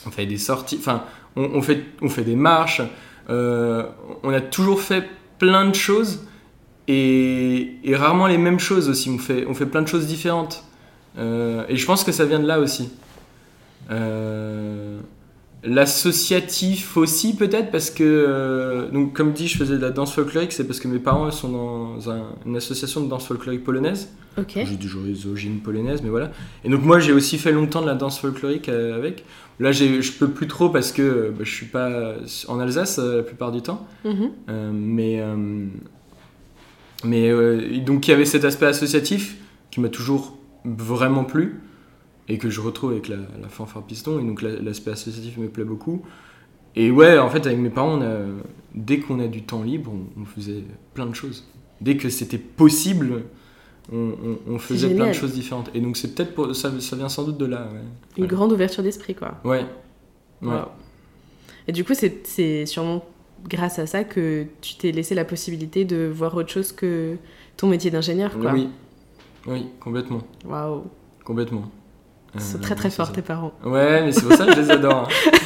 on 0.07 0.11
fait 0.11 0.27
des 0.27 0.37
sorties. 0.39 0.77
Enfin, 0.79 1.03
on 1.35 1.63
fait, 1.63 1.83
on 2.03 2.09
fait 2.09 2.23
des 2.23 2.37
marches. 2.37 2.83
Euh, 3.31 3.85
on 4.23 4.33
a 4.33 4.41
toujours 4.41 4.81
fait 4.81 5.05
plein 5.39 5.69
de 5.69 5.75
choses 5.75 6.27
et, 6.89 7.81
rarement 7.95 8.27
les 8.27 8.39
mêmes 8.39 8.61
choses 8.61 8.89
aussi. 8.89 9.11
On 9.11 9.19
fait, 9.19 9.47
on 9.47 9.55
fait 9.55 9.67
plein 9.67 9.83
de 9.83 9.89
choses 9.89 10.07
différentes. 10.07 10.65
Euh, 11.19 11.65
et 11.69 11.77
je 11.77 11.87
pense 11.87 12.05
que 12.05 12.13
ça 12.13 12.25
vient 12.25 12.41
de 12.41 12.47
là 12.47 12.61
aussi. 12.61 12.91
Euh, 13.91 15.01
L'associatif 15.67 16.97
aussi 16.97 17.35
peut-être 17.37 17.71
parce 17.71 17.91
que, 17.91 18.03
euh, 18.05 18.91
donc 18.91 19.15
comme 19.15 19.33
dit, 19.33 19.49
je 19.49 19.57
faisais 19.57 19.77
de 19.77 19.81
la 19.83 19.91
danse 19.91 20.13
folklorique, 20.13 20.53
c'est 20.53 20.65
parce 20.67 20.79
que 20.81 20.89
mes 20.89 20.99
parents 20.99 21.31
sont 21.31 21.49
dans 21.49 22.11
un- 22.11 22.35
une 22.47 22.57
association 22.57 23.01
de 23.03 23.09
danse 23.09 23.27
folklorique 23.27 23.65
polonaise. 23.65 24.09
Ok. 24.37 24.53
J'ai 24.57 24.77
toujours 24.77 25.03
les 25.05 25.27
origines 25.27 25.61
polonaises, 25.61 26.03
mais 26.03 26.11
voilà. 26.11 26.33
Et 26.65 26.69
donc 26.69 26.83
moi 26.83 26.99
j'ai 27.01 27.13
aussi 27.13 27.39
fait 27.39 27.53
longtemps 27.53 27.81
de 27.83 27.87
la 27.87 27.95
danse 27.95 28.19
folklorique 28.19 28.69
euh, 28.69 28.97
avec. 28.97 29.25
Là 29.61 29.71
j'ai- 29.73 30.03
je 30.03 30.13
peux 30.13 30.29
plus 30.29 30.49
trop 30.49 30.69
parce 30.69 30.91
que 30.93 31.03
euh, 31.03 31.31
bah, 31.31 31.45
je 31.45 31.51
suis 31.55 31.67
pas 31.67 32.15
en 32.49 32.59
Alsace 32.61 32.99
la 32.99 33.23
plupart 33.23 33.53
du 33.53 33.63
temps. 33.63 33.87
Mhm. 34.05 34.31
Euh, 34.51 34.71
mais 34.73 35.23
mais 37.05 37.81
donc 37.81 38.09
il 38.09 38.11
y 38.11 38.15
avait 38.15 38.25
cet 38.25 38.45
aspect 38.45 38.67
associatif 38.67 39.37
qui 39.71 39.81
m'a 39.81 39.89
toujours 39.89 40.37
vraiment 40.65 41.25
plu 41.25 41.61
et 42.29 42.39
que 42.39 42.49
je 42.51 42.61
retrouve 42.61 42.93
avec 42.93 43.09
la, 43.09 43.17
la 43.41 43.49
fanfare 43.49 43.83
piston. 43.83 44.19
Et 44.19 44.23
donc 44.25 44.43
la- 44.43 44.57
l'aspect 44.61 44.91
associatif 44.93 45.37
me 45.39 45.49
plaît 45.49 45.65
beaucoup. 45.65 46.03
Et 46.77 46.91
ouais, 46.91 47.19
en 47.19 47.29
fait 47.31 47.47
avec 47.47 47.59
mes 47.59 47.71
parents, 47.71 47.99
on 47.99 48.03
a- 48.03 48.27
dès 48.75 48.99
qu'on 49.01 49.21
a 49.21 49.27
du 49.29 49.43
temps 49.43 49.63
libre, 49.63 49.93
on, 49.93 50.23
on 50.23 50.25
faisait 50.25 50.65
plein 50.95 51.07
de 51.07 51.15
choses. 51.15 51.45
Dès 51.81 51.97
que 51.97 52.09
c'était 52.09 52.39
possible, 52.39 53.25
on, 53.93 53.97
on- 54.25 54.39
on 54.55 54.59
faisait 54.59 54.95
plein 54.95 55.09
de 55.09 55.13
choses 55.13 55.35
différentes. 55.35 55.71
Et 55.75 55.81
donc 55.81 55.97
c'est 55.97 56.15
peut-être 56.15 56.53
ça, 56.55 56.73
ça 56.81 56.97
vient 56.97 57.09
sans 57.09 57.25
doute 57.25 57.39
de 57.39 57.47
là. 57.47 57.69
Ouais. 57.73 57.81
Une 58.17 58.23
Ouais. 58.25 58.29
grande 58.29 58.53
ouverture 58.53 58.83
d'esprit, 58.83 59.15
quoi. 59.15 59.41
Ouais. 59.45 59.65
Ouais. 60.43 60.49
Wow. 60.55 60.69
Et 61.69 61.73
du 61.73 61.85
coup, 61.85 61.95
c'est 61.95 62.27
c'est 62.27 62.67
sûrement 62.67 63.05
grâce 63.49 63.79
à 63.79 63.87
ça 63.87 64.05
que 64.05 64.47
tu 64.63 64.75
t'es 64.77 64.91
laissé 64.91 65.15
la 65.15 65.25
possibilité 65.25 65.85
de 65.85 66.07
voir 66.13 66.35
autre 66.35 66.49
chose 66.51 66.73
que 66.73 67.17
ton 67.57 67.69
métier 67.69 67.91
d'ingénieur, 67.91 68.39
quoi. 68.39 68.53
Oui. 68.53 68.69
Oui, 69.47 69.67
complètement. 69.81 70.23
Waouh. 70.47 70.85
Complètement. 71.25 71.71
C'est 72.39 72.57
Euh, 72.57 72.61
très 72.61 72.75
très 72.75 72.91
c'est 72.91 72.97
fort, 72.97 73.07
ça. 73.09 73.13
tes 73.13 73.23
parents. 73.23 73.53
Ouais, 73.65 74.03
mais 74.05 74.13
c'est 74.13 74.23
pour 74.23 74.33
ça 74.37 74.47
que 74.47 74.55
je 74.55 74.61
les 74.61 74.71
adore. 74.71 75.09
hein. 75.09 75.31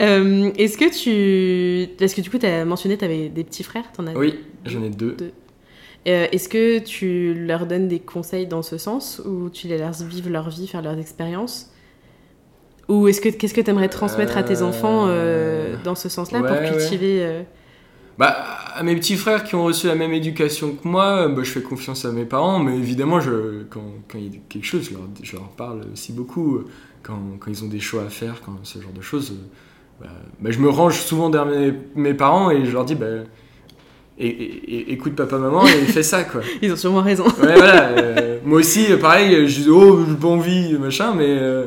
Euh, 0.00 0.50
Est-ce 0.56 0.78
que 0.78 0.90
tu. 0.92 1.88
Parce 1.98 2.14
que 2.14 2.20
du 2.20 2.30
coup, 2.30 2.38
tu 2.38 2.46
as 2.46 2.64
mentionné 2.64 2.94
que 2.94 3.00
tu 3.00 3.04
avais 3.04 3.28
des 3.28 3.42
petits 3.44 3.62
frères, 3.64 3.84
t'en 3.92 4.06
as 4.06 4.12
Oui, 4.14 4.38
j'en 4.64 4.82
ai 4.82 4.90
deux. 4.90 5.16
Euh, 6.08 6.26
Est-ce 6.32 6.48
que 6.48 6.78
tu 6.78 7.34
leur 7.34 7.66
donnes 7.66 7.88
des 7.88 7.98
conseils 8.00 8.46
dans 8.46 8.62
ce 8.62 8.78
sens 8.78 9.20
ou 9.24 9.50
tu 9.50 9.66
les 9.68 9.78
laisses 9.78 10.02
vivre 10.02 10.30
leur 10.30 10.48
vie, 10.50 10.66
faire 10.68 10.82
leurs 10.82 10.98
expériences? 10.98 11.70
Ou 12.88 13.08
est-ce 13.08 13.20
que 13.20 13.28
qu'est-ce 13.28 13.54
que 13.54 13.60
tu 13.60 13.70
aimerais 13.70 13.88
transmettre 13.88 14.36
à 14.36 14.42
tes 14.42 14.62
enfants 14.62 15.06
dans 15.84 15.94
ce 15.94 16.08
sens-là 16.08 16.40
pour 16.42 16.50
ouais, 16.56 16.68
cultiver 16.70 17.42
Bah, 18.18 18.51
à 18.74 18.82
mes 18.82 18.94
petits 18.96 19.16
frères 19.16 19.44
qui 19.44 19.54
ont 19.54 19.64
reçu 19.64 19.86
la 19.86 19.94
même 19.94 20.12
éducation 20.12 20.72
que 20.72 20.86
moi, 20.86 21.28
bah, 21.28 21.42
je 21.42 21.50
fais 21.50 21.62
confiance 21.62 22.04
à 22.04 22.12
mes 22.12 22.24
parents, 22.24 22.58
mais 22.58 22.76
évidemment, 22.76 23.20
je, 23.20 23.62
quand, 23.70 23.84
quand 24.08 24.18
il 24.18 24.24
y 24.24 24.36
a 24.36 24.40
quelque 24.48 24.64
chose, 24.64 24.84
je 24.84 24.94
leur, 24.94 25.02
je 25.22 25.36
leur 25.36 25.48
parle 25.50 25.82
aussi 25.92 26.12
beaucoup. 26.12 26.60
Quand, 27.02 27.20
quand 27.40 27.50
ils 27.50 27.64
ont 27.64 27.68
des 27.68 27.80
choix 27.80 28.02
à 28.04 28.08
faire, 28.08 28.40
quand 28.44 28.58
ce 28.62 28.80
genre 28.80 28.92
de 28.92 29.00
choses, 29.00 29.32
euh, 29.32 30.04
bah, 30.04 30.10
bah, 30.40 30.50
je 30.50 30.58
me 30.58 30.68
range 30.68 31.00
souvent 31.00 31.30
derrière 31.30 31.72
mes, 31.72 31.72
mes 31.94 32.14
parents 32.14 32.50
et 32.50 32.64
je 32.64 32.72
leur 32.72 32.84
dis, 32.84 32.94
bah, 32.94 33.06
et, 34.18 34.92
écoute 34.92 35.14
papa, 35.14 35.38
maman, 35.38 35.66
et 35.66 35.70
fais 35.86 36.02
ça, 36.02 36.24
quoi. 36.24 36.42
Ils 36.60 36.72
ont 36.72 36.76
sûrement 36.76 37.02
raison. 37.02 37.24
Ouais, 37.24 37.54
voilà. 37.56 37.88
euh, 37.88 38.38
moi 38.44 38.60
aussi, 38.60 38.92
euh, 38.92 38.98
pareil, 38.98 39.48
je 39.48 39.62
dis, 39.62 39.70
oh, 39.70 40.04
j'ai 40.08 40.14
pas 40.14 40.28
envie, 40.28 40.78
machin, 40.78 41.14
mais 41.14 41.28
euh, 41.28 41.66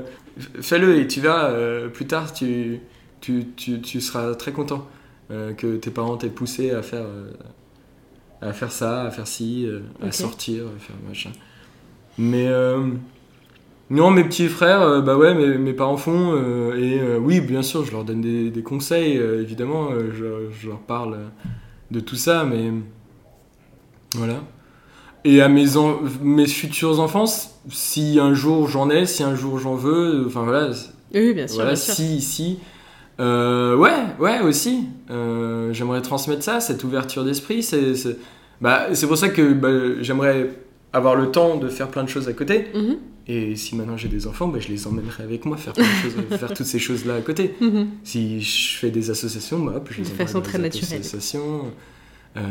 fais-le 0.62 1.00
et 1.00 1.08
tu 1.08 1.22
verras, 1.22 1.50
euh, 1.50 1.89
plus 1.89 2.06
tard, 2.06 2.34
tu, 2.34 2.80
tu, 3.22 3.46
tu, 3.56 3.82
tu 3.82 4.02
seras 4.02 4.36
très 4.36 4.52
content 4.52 4.88
euh, 4.88 5.05
que 5.30 5.78
tes 5.78 5.92
parents 5.92 6.18
t'aient 6.18 6.30
poussé 6.30 6.72
à 6.72 6.82
faire, 6.82 7.06
euh, 7.06 7.32
à 8.42 8.54
faire 8.54 8.72
ça, 8.72 9.04
à 9.04 9.12
faire 9.12 9.28
ci, 9.28 9.66
euh, 9.66 9.82
à 10.02 10.12
sortir, 10.12 10.64
à 10.76 10.80
faire 10.80 10.96
machin. 11.08 11.32
Mais 12.18 12.48
euh, 12.48 12.88
non, 13.90 14.10
mes 14.12 14.24
petits 14.24 14.48
frères, 14.48 14.82
euh, 14.82 15.02
bah 15.02 15.16
ouais, 15.18 15.36
mes, 15.36 15.58
mes 15.58 15.74
parents 15.74 15.98
font, 15.98 16.34
euh, 16.34 16.76
et 16.78 17.00
euh, 17.00 17.20
oui, 17.20 17.40
bien 17.42 17.62
sûr, 17.62 17.86
je 17.86 17.92
leur 17.92 18.04
donne 18.04 18.22
des, 18.22 18.50
des 18.50 18.64
conseils, 18.64 19.18
euh, 19.18 19.42
évidemment, 19.42 19.92
euh, 19.92 20.12
je, 20.12 20.52
je 20.60 20.70
leur 20.70 20.80
parle 20.80 21.14
euh, 21.16 21.28
de 21.92 22.00
tout 22.00 22.16
ça, 22.16 22.46
mais 22.46 22.72
voilà. 24.16 24.42
Et 25.26 25.42
à 25.42 25.50
mes, 25.50 25.78
en- 25.78 26.00
mes 26.22 26.48
futurs 26.48 27.00
enfants, 27.00 27.26
si 27.70 28.20
un 28.20 28.34
jour 28.34 28.68
j'en 28.70 28.90
ai, 28.90 29.06
si 29.06 29.24
un 29.24 29.36
jour 29.36 29.60
j'en 29.60 29.76
veux, 29.76 30.26
enfin 30.28 30.44
voilà, 30.44 30.70
Oui, 31.14 31.34
bien 31.34 31.48
sûr. 31.48 31.58
voilà, 31.58 31.72
bien 31.72 31.76
sûr. 31.76 31.94
si, 31.96 32.22
si. 32.22 32.60
Euh, 33.19 33.75
ouais, 33.78 33.93
ouais, 34.19 34.39
aussi. 34.41 34.86
Euh, 35.10 35.71
j'aimerais 35.73 36.01
transmettre 36.01 36.43
ça, 36.43 36.60
cette 36.60 36.84
ouverture 36.84 37.23
d'esprit. 37.23 37.63
C'est, 37.63 37.95
c'est... 37.95 38.17
Bah, 38.62 38.88
c'est 38.93 39.08
pour 39.08 39.17
ça 39.17 39.30
que 39.30 39.54
bah, 39.54 40.01
j'aimerais 40.01 40.49
avoir 40.93 41.15
le 41.15 41.32
temps 41.32 41.58
de 41.58 41.67
faire 41.67 41.89
plein 41.89 42.04
de 42.04 42.10
choses 42.10 42.28
à 42.28 42.34
côté. 42.34 42.65
Mhm, 42.73 42.97
Et 43.28 43.56
si 43.56 43.75
maintenant 43.75 43.97
j'ai 43.97 44.08
des 44.08 44.28
enfants, 44.28 44.47
bah, 44.47 44.60
je 44.60 44.69
les 44.69 44.88
emmènerai 44.88 45.23
avec 45.23 45.45
moi 45.45 45.58
faire, 45.58 45.73
plein 45.73 45.84
de 45.84 45.89
choses, 46.12 46.13
faire 46.39 46.54
toutes 46.54 46.65
ces 46.65 46.80
choses-là 46.80 47.15
à 47.15 47.21
côté. 47.21 47.54
mhm. 47.62 47.88
Si 48.04 48.41
je 48.41 48.78
fais 48.78 48.91
des 48.91 49.10
associations, 49.10 49.60
bah, 49.60 49.73
hop, 49.78 49.88
je 49.91 49.97
les 49.97 50.04
De 50.04 50.10
façon 50.10 50.41
très 50.41 50.58
des 50.58 50.63
naturelle. 50.65 50.99
associations. 50.99 51.71
Euh, 52.38 52.41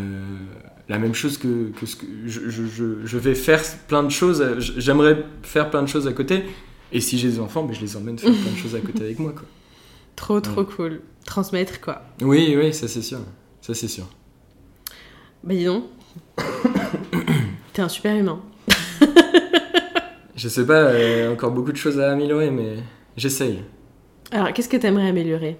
la 0.88 0.98
même 0.98 1.14
chose 1.14 1.36
que, 1.38 1.70
que 1.78 1.84
ce 1.86 1.96
que 1.96 2.06
je, 2.26 2.48
je- 2.48 2.64
je- 2.66 3.04
je 3.04 3.18
vais 3.18 3.34
faire 3.34 3.62
plein 3.88 4.02
de 4.02 4.08
choses. 4.10 4.42
J'aimerais 4.78 5.24
faire 5.42 5.68
plein 5.70 5.82
de 5.82 5.88
choses 5.88 6.06
à 6.06 6.12
côté. 6.12 6.42
Et 6.92 7.00
si 7.00 7.18
j'ai 7.18 7.28
des 7.28 7.40
enfants, 7.40 7.64
bah, 7.64 7.72
je 7.74 7.80
les 7.80 7.96
emmène 7.96 8.18
faire 8.18 8.30
plein 8.32 8.52
de 8.52 8.56
choses 8.62 8.74
à 8.74 8.80
côté 8.80 9.02
avec 9.04 9.18
moi. 9.18 9.32
Quoi. 9.32 9.44
Trop, 10.16 10.40
trop 10.40 10.64
cool. 10.64 11.00
Transmettre, 11.24 11.80
quoi. 11.80 12.02
Oui, 12.22 12.54
oui, 12.56 12.72
ça 12.72 12.88
c'est 12.88 13.02
sûr. 13.02 13.20
Ça 13.60 13.74
c'est 13.74 13.88
sûr. 13.88 14.04
Bah 15.42 15.54
dis 15.54 15.64
donc. 15.64 15.84
T'es 17.72 17.82
un 17.82 17.88
super 17.88 18.14
humain. 18.14 18.40
Je 20.36 20.48
sais 20.48 20.66
pas, 20.66 20.74
euh, 20.74 21.32
encore 21.32 21.52
beaucoup 21.52 21.72
de 21.72 21.76
choses 21.76 22.00
à 22.00 22.10
améliorer, 22.10 22.50
mais 22.50 22.76
j'essaye. 23.16 23.60
Alors, 24.30 24.52
qu'est-ce 24.52 24.68
que 24.68 24.76
t'aimerais 24.76 25.08
améliorer? 25.08 25.56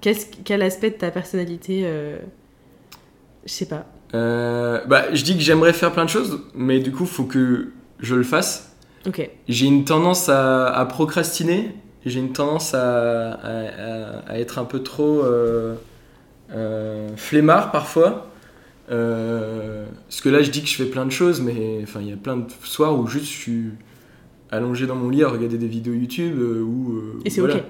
Quel 0.00 0.62
aspect 0.62 0.90
de 0.90 0.96
ta 0.96 1.10
personnalité 1.10 1.82
euh, 1.84 2.18
Je 3.44 3.52
sais 3.52 3.66
pas. 3.66 3.86
Euh, 4.14 4.84
bah, 4.86 5.12
je 5.12 5.22
dis 5.24 5.34
que 5.34 5.42
j'aimerais 5.42 5.72
faire 5.72 5.92
plein 5.92 6.04
de 6.04 6.10
choses, 6.10 6.40
mais 6.54 6.80
du 6.80 6.92
coup, 6.92 7.06
faut 7.06 7.24
que 7.24 7.72
je 7.98 8.14
le 8.14 8.22
fasse. 8.22 8.74
Ok. 9.06 9.28
J'ai 9.48 9.66
une 9.66 9.84
tendance 9.84 10.28
à, 10.28 10.68
à 10.68 10.84
procrastiner. 10.86 11.74
J'ai 12.04 12.18
une 12.20 12.32
tendance 12.32 12.74
à, 12.74 13.32
à- 13.32 14.38
être 14.38 14.58
un 14.58 14.64
peu 14.64 14.82
trop 14.82 15.20
euh, 15.24 15.74
euh, 16.54 17.08
flemmard 17.16 17.70
parfois. 17.70 18.28
Euh, 18.90 19.86
parce 20.08 20.20
que 20.20 20.28
là, 20.28 20.42
je 20.42 20.50
dis 20.50 20.62
que 20.62 20.68
je 20.68 20.74
fais 20.74 20.84
plein 20.86 21.06
de 21.06 21.12
choses, 21.12 21.40
mais 21.40 21.80
enfin, 21.82 22.00
il 22.02 22.08
y 22.10 22.12
a 22.12 22.16
plein 22.16 22.36
de 22.36 22.46
soirs 22.64 22.98
où 22.98 23.06
juste 23.06 23.26
je 23.26 23.30
suis 23.38 23.64
allongé 24.50 24.86
dans 24.86 24.96
mon 24.96 25.08
lit 25.08 25.22
à 25.22 25.28
regarder 25.28 25.56
des 25.56 25.68
vidéos 25.68 25.94
YouTube 25.94 26.36
euh, 26.38 26.62
euh, 26.62 27.20
Et 27.24 27.30
c'est 27.30 27.40
voilà. 27.40 27.56
ok. 27.56 27.62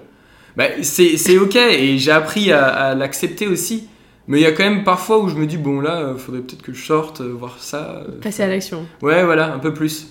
Bah, 0.56 0.64
c'est 0.82 1.38
ok 1.38 1.56
et 1.56 1.96
j'ai 1.98 2.10
appris 2.10 2.52
à, 2.52 2.66
à 2.66 2.94
l'accepter 2.94 3.46
aussi. 3.46 3.88
Mais 4.28 4.38
il 4.38 4.42
y 4.42 4.46
a 4.46 4.52
quand 4.52 4.62
même 4.64 4.84
parfois 4.84 5.18
où 5.22 5.28
je 5.28 5.34
me 5.34 5.46
dis, 5.46 5.56
bon 5.58 5.80
là, 5.80 6.00
euh, 6.00 6.16
faudrait 6.16 6.40
peut-être 6.42 6.62
que 6.62 6.72
je 6.72 6.84
sorte, 6.84 7.20
voir 7.20 7.58
ça. 7.58 8.04
Passer 8.22 8.42
à 8.44 8.48
l'action. 8.48 8.86
Ouais, 9.02 9.24
voilà, 9.24 9.52
un 9.52 9.58
peu 9.58 9.74
plus. 9.74 10.08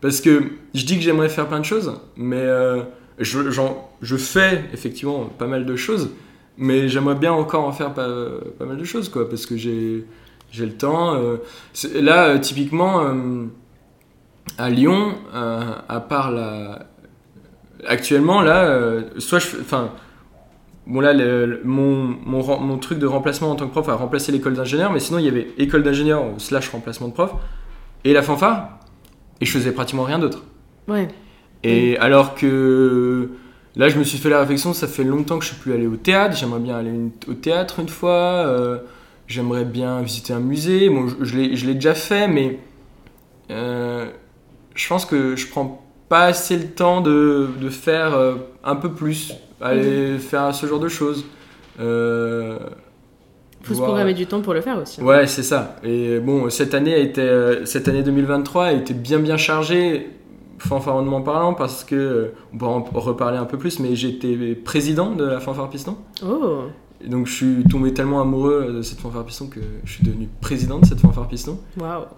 Parce 0.00 0.20
que 0.20 0.42
je 0.74 0.84
dis 0.84 0.96
que 0.96 1.02
j'aimerais 1.02 1.28
faire 1.28 1.46
plein 1.46 1.60
de 1.60 1.64
choses, 1.64 1.92
mais 2.16 2.42
je, 3.20 4.16
fais 4.16 4.64
effectivement 4.72 5.24
pas 5.24 5.46
mal 5.46 5.66
de 5.66 5.76
choses, 5.76 6.10
mais 6.56 6.88
j'aimerais 6.88 7.14
bien 7.14 7.32
encore 7.32 7.64
en 7.64 7.72
faire 7.72 7.92
pas, 7.92 8.08
mal 8.60 8.76
de 8.76 8.84
choses, 8.84 9.08
quoi, 9.08 9.28
parce 9.28 9.46
que 9.46 9.56
j'ai, 9.56 10.04
le 10.58 10.72
temps. 10.72 11.14
euh. 11.14 11.36
Là, 11.94 12.28
euh, 12.28 12.38
typiquement, 12.38 13.02
euh, 13.02 13.46
à 14.58 14.70
Lyon, 14.70 15.14
à 15.32 16.00
part 16.00 16.32
la. 16.32 16.86
Actuellement, 17.86 18.42
là, 18.42 19.02
soit 19.18 19.38
je. 19.38 19.60
Enfin. 19.60 19.90
Bon 20.86 21.00
là, 21.00 21.14
mon, 21.62 22.16
mon 22.26 22.78
truc 22.78 22.98
de 22.98 23.06
remplacement 23.06 23.50
en 23.50 23.54
tant 23.54 23.66
que 23.66 23.70
prof 23.70 23.88
a 23.90 23.94
remplacé 23.94 24.32
l'école 24.32 24.54
d'ingénieur, 24.54 24.90
mais 24.90 24.98
sinon 24.98 25.20
il 25.20 25.24
y 25.24 25.28
avait 25.28 25.46
école 25.56 25.84
d'ingénieur 25.84 26.24
slash 26.38 26.68
remplacement 26.70 27.06
de 27.06 27.12
prof 27.12 27.32
et 28.02 28.12
la 28.12 28.22
fanfare, 28.22 28.80
et 29.40 29.44
je 29.44 29.52
faisais 29.52 29.70
pratiquement 29.70 30.02
rien 30.02 30.18
d'autre. 30.18 30.42
Ouais. 30.88 31.06
Et 31.64 31.96
alors 31.98 32.34
que 32.34 33.28
là, 33.76 33.88
je 33.88 33.98
me 33.98 34.04
suis 34.04 34.18
fait 34.18 34.30
la 34.30 34.40
réflexion, 34.40 34.72
ça 34.72 34.86
fait 34.88 35.04
longtemps 35.04 35.38
que 35.38 35.44
je 35.44 35.50
suis 35.50 35.60
plus 35.60 35.72
allé 35.72 35.86
au 35.86 35.96
théâtre, 35.96 36.36
j'aimerais 36.36 36.60
bien 36.60 36.76
aller 36.76 36.90
une- 36.90 37.10
au 37.28 37.34
théâtre 37.34 37.80
une 37.80 37.88
fois, 37.88 38.44
euh, 38.46 38.78
j'aimerais 39.26 39.64
bien 39.64 40.00
visiter 40.02 40.32
un 40.32 40.40
musée, 40.40 40.88
bon, 40.88 41.06
je, 41.22 41.36
je 41.54 41.66
l'ai- 41.66 41.74
déjà 41.74 41.94
fait, 41.94 42.28
mais 42.28 42.58
euh, 43.50 44.06
je 44.74 44.88
pense 44.88 45.04
que 45.06 45.36
je 45.36 45.46
prends 45.48 45.84
pas 46.08 46.24
assez 46.26 46.56
le 46.56 46.66
temps 46.68 47.00
de, 47.00 47.48
de 47.60 47.68
faire 47.68 48.14
euh, 48.14 48.34
un 48.64 48.76
peu 48.76 48.90
plus, 48.92 49.32
aller 49.60 50.18
faire 50.18 50.54
ce 50.54 50.66
genre 50.66 50.80
de 50.80 50.88
choses. 50.88 51.24
Euh, 51.78 52.58
Faut 53.62 53.74
se 53.74 53.80
programmer 53.80 54.14
du 54.14 54.26
temps 54.26 54.40
pour 54.40 54.54
le 54.54 54.60
faire 54.60 54.78
aussi. 54.78 55.00
Ouais, 55.02 55.26
c'est 55.26 55.42
ça. 55.42 55.76
Et 55.84 56.18
bon, 56.18 56.48
cette 56.50 56.74
année, 56.74 56.94
a 56.94 56.98
été, 56.98 57.58
cette 57.64 57.88
année 57.88 58.02
2023 58.02 58.66
a 58.66 58.72
été 58.72 58.94
bien 58.94 59.18
bien 59.18 59.36
chargée, 59.36 60.08
fanfaronnement 60.62 61.22
parlant, 61.22 61.54
parce 61.54 61.84
que, 61.84 62.32
on 62.52 62.56
pourra 62.58 62.70
en 62.72 62.82
reparler 62.82 63.38
un 63.38 63.44
peu 63.46 63.58
plus, 63.58 63.78
mais 63.80 63.96
j'étais 63.96 64.54
président 64.54 65.10
de 65.14 65.24
la 65.24 65.40
fanfare 65.40 65.68
piston. 65.70 65.96
Oh, 66.24 66.62
Et 67.04 67.08
donc 67.08 67.26
je 67.26 67.32
suis 67.34 67.64
tombé 67.64 67.92
tellement 67.94 68.20
amoureux 68.20 68.72
de 68.74 68.82
cette 68.82 68.98
fanfare 69.00 69.24
piston 69.24 69.46
que 69.46 69.60
je 69.84 69.92
suis 69.92 70.04
devenu 70.04 70.28
président 70.40 70.78
de 70.78 70.84
cette 70.86 71.00
fanfare 71.00 71.28
piston. 71.28 71.58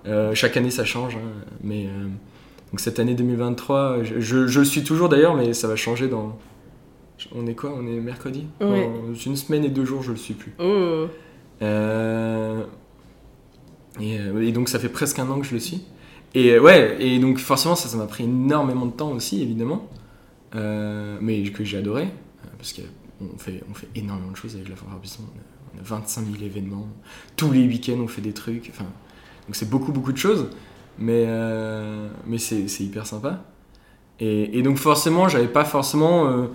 Euh, 0.06 0.34
chaque 0.34 0.56
année 0.56 0.70
ça 0.70 0.84
change, 0.84 1.16
hein, 1.16 1.42
mais 1.62 1.86
euh, 1.86 2.08
donc 2.70 2.80
cette 2.80 2.98
année 2.98 3.14
2023, 3.14 4.02
je, 4.02 4.20
je- 4.20 4.46
je 4.46 4.58
le 4.58 4.64
suis 4.64 4.82
toujours 4.82 5.08
d'ailleurs, 5.08 5.34
mais 5.36 5.52
ça 5.54 5.68
va 5.68 5.76
changer 5.76 6.08
dans. 6.08 6.36
On 7.36 7.46
est 7.46 7.54
quoi? 7.54 7.72
On 7.78 7.86
est 7.86 8.00
mercredi? 8.00 8.46
Ouais. 8.60 8.90
Dans 9.08 9.14
une 9.14 9.36
semaine 9.36 9.64
et 9.64 9.68
deux 9.68 9.84
jours, 9.84 10.02
je 10.02 10.10
le 10.10 10.16
suis 10.16 10.34
plus. 10.34 10.52
Oh. 10.58 11.06
Euh, 11.62 12.62
et, 14.00 14.18
euh, 14.18 14.42
et 14.42 14.50
donc 14.52 14.68
ça 14.68 14.78
fait 14.80 14.88
presque 14.88 15.18
un 15.18 15.28
an 15.30 15.38
que 15.38 15.46
je 15.46 15.54
le 15.54 15.60
suis. 15.60 15.82
Et 16.34 16.50
euh, 16.52 16.60
ouais, 16.60 16.96
et 17.00 17.18
donc 17.18 17.38
forcément 17.38 17.74
ça, 17.76 17.88
ça 17.88 17.96
m'a 17.96 18.06
pris 18.06 18.24
énormément 18.24 18.86
de 18.86 18.92
temps 18.92 19.10
aussi, 19.12 19.42
évidemment, 19.42 19.88
Euh, 20.54 21.16
mais 21.22 21.42
que 21.44 21.64
j'ai 21.64 21.78
adoré, 21.78 22.02
euh, 22.04 22.48
parce 22.58 22.74
qu'on 22.74 23.38
fait, 23.38 23.62
on 23.70 23.74
fait 23.74 23.88
énormément 23.96 24.30
de 24.32 24.36
choses 24.36 24.54
avec 24.54 24.68
la 24.68 24.76
Fanfare 24.76 25.00
Piston. 25.00 25.22
On 25.24 25.38
a- 25.38 25.42
On 25.74 25.80
a 25.80 25.82
25 25.82 26.26
000 26.30 26.44
événements, 26.44 26.86
tous 27.36 27.50
les 27.50 27.66
week-ends 27.66 27.98
on 28.02 28.06
fait 28.08 28.20
des 28.20 28.34
trucs, 28.34 28.68
enfin, 28.70 28.84
donc 29.46 29.56
c'est 29.56 29.70
beaucoup 29.70 29.92
beaucoup 29.92 30.12
de 30.12 30.18
choses, 30.18 30.50
mais, 30.98 31.26
mais 32.26 32.36
c'est 32.38 32.68
c'est 32.68 32.84
hyper 32.84 33.06
sympa. 33.06 33.42
Et, 34.20 34.58
et 34.58 34.62
donc 34.62 34.76
forcément, 34.76 35.28
j'avais 35.28 35.48
pas 35.48 35.64
forcément... 35.64 36.48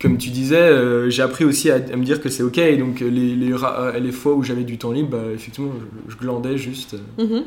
comme 0.00 0.18
tu 0.18 0.30
disais, 0.30 1.10
j'ai 1.10 1.22
appris 1.22 1.44
aussi 1.44 1.70
à, 1.70 1.78
me 1.78 2.04
dire 2.04 2.20
que 2.20 2.28
c'est 2.28 2.42
ok. 2.42 2.58
Et 2.58 2.76
donc, 2.76 3.00
les, 3.00 3.10
les, 3.10 3.54
les 4.00 4.12
fois 4.12 4.34
où 4.34 4.42
j'avais 4.42 4.64
du 4.64 4.78
temps 4.78 4.92
libre, 4.92 5.10
bah, 5.10 5.24
effectivement, 5.34 5.72
je, 6.08 6.16
glandais 6.16 6.58
juste. 6.58 6.96
Mhm. 7.18 7.44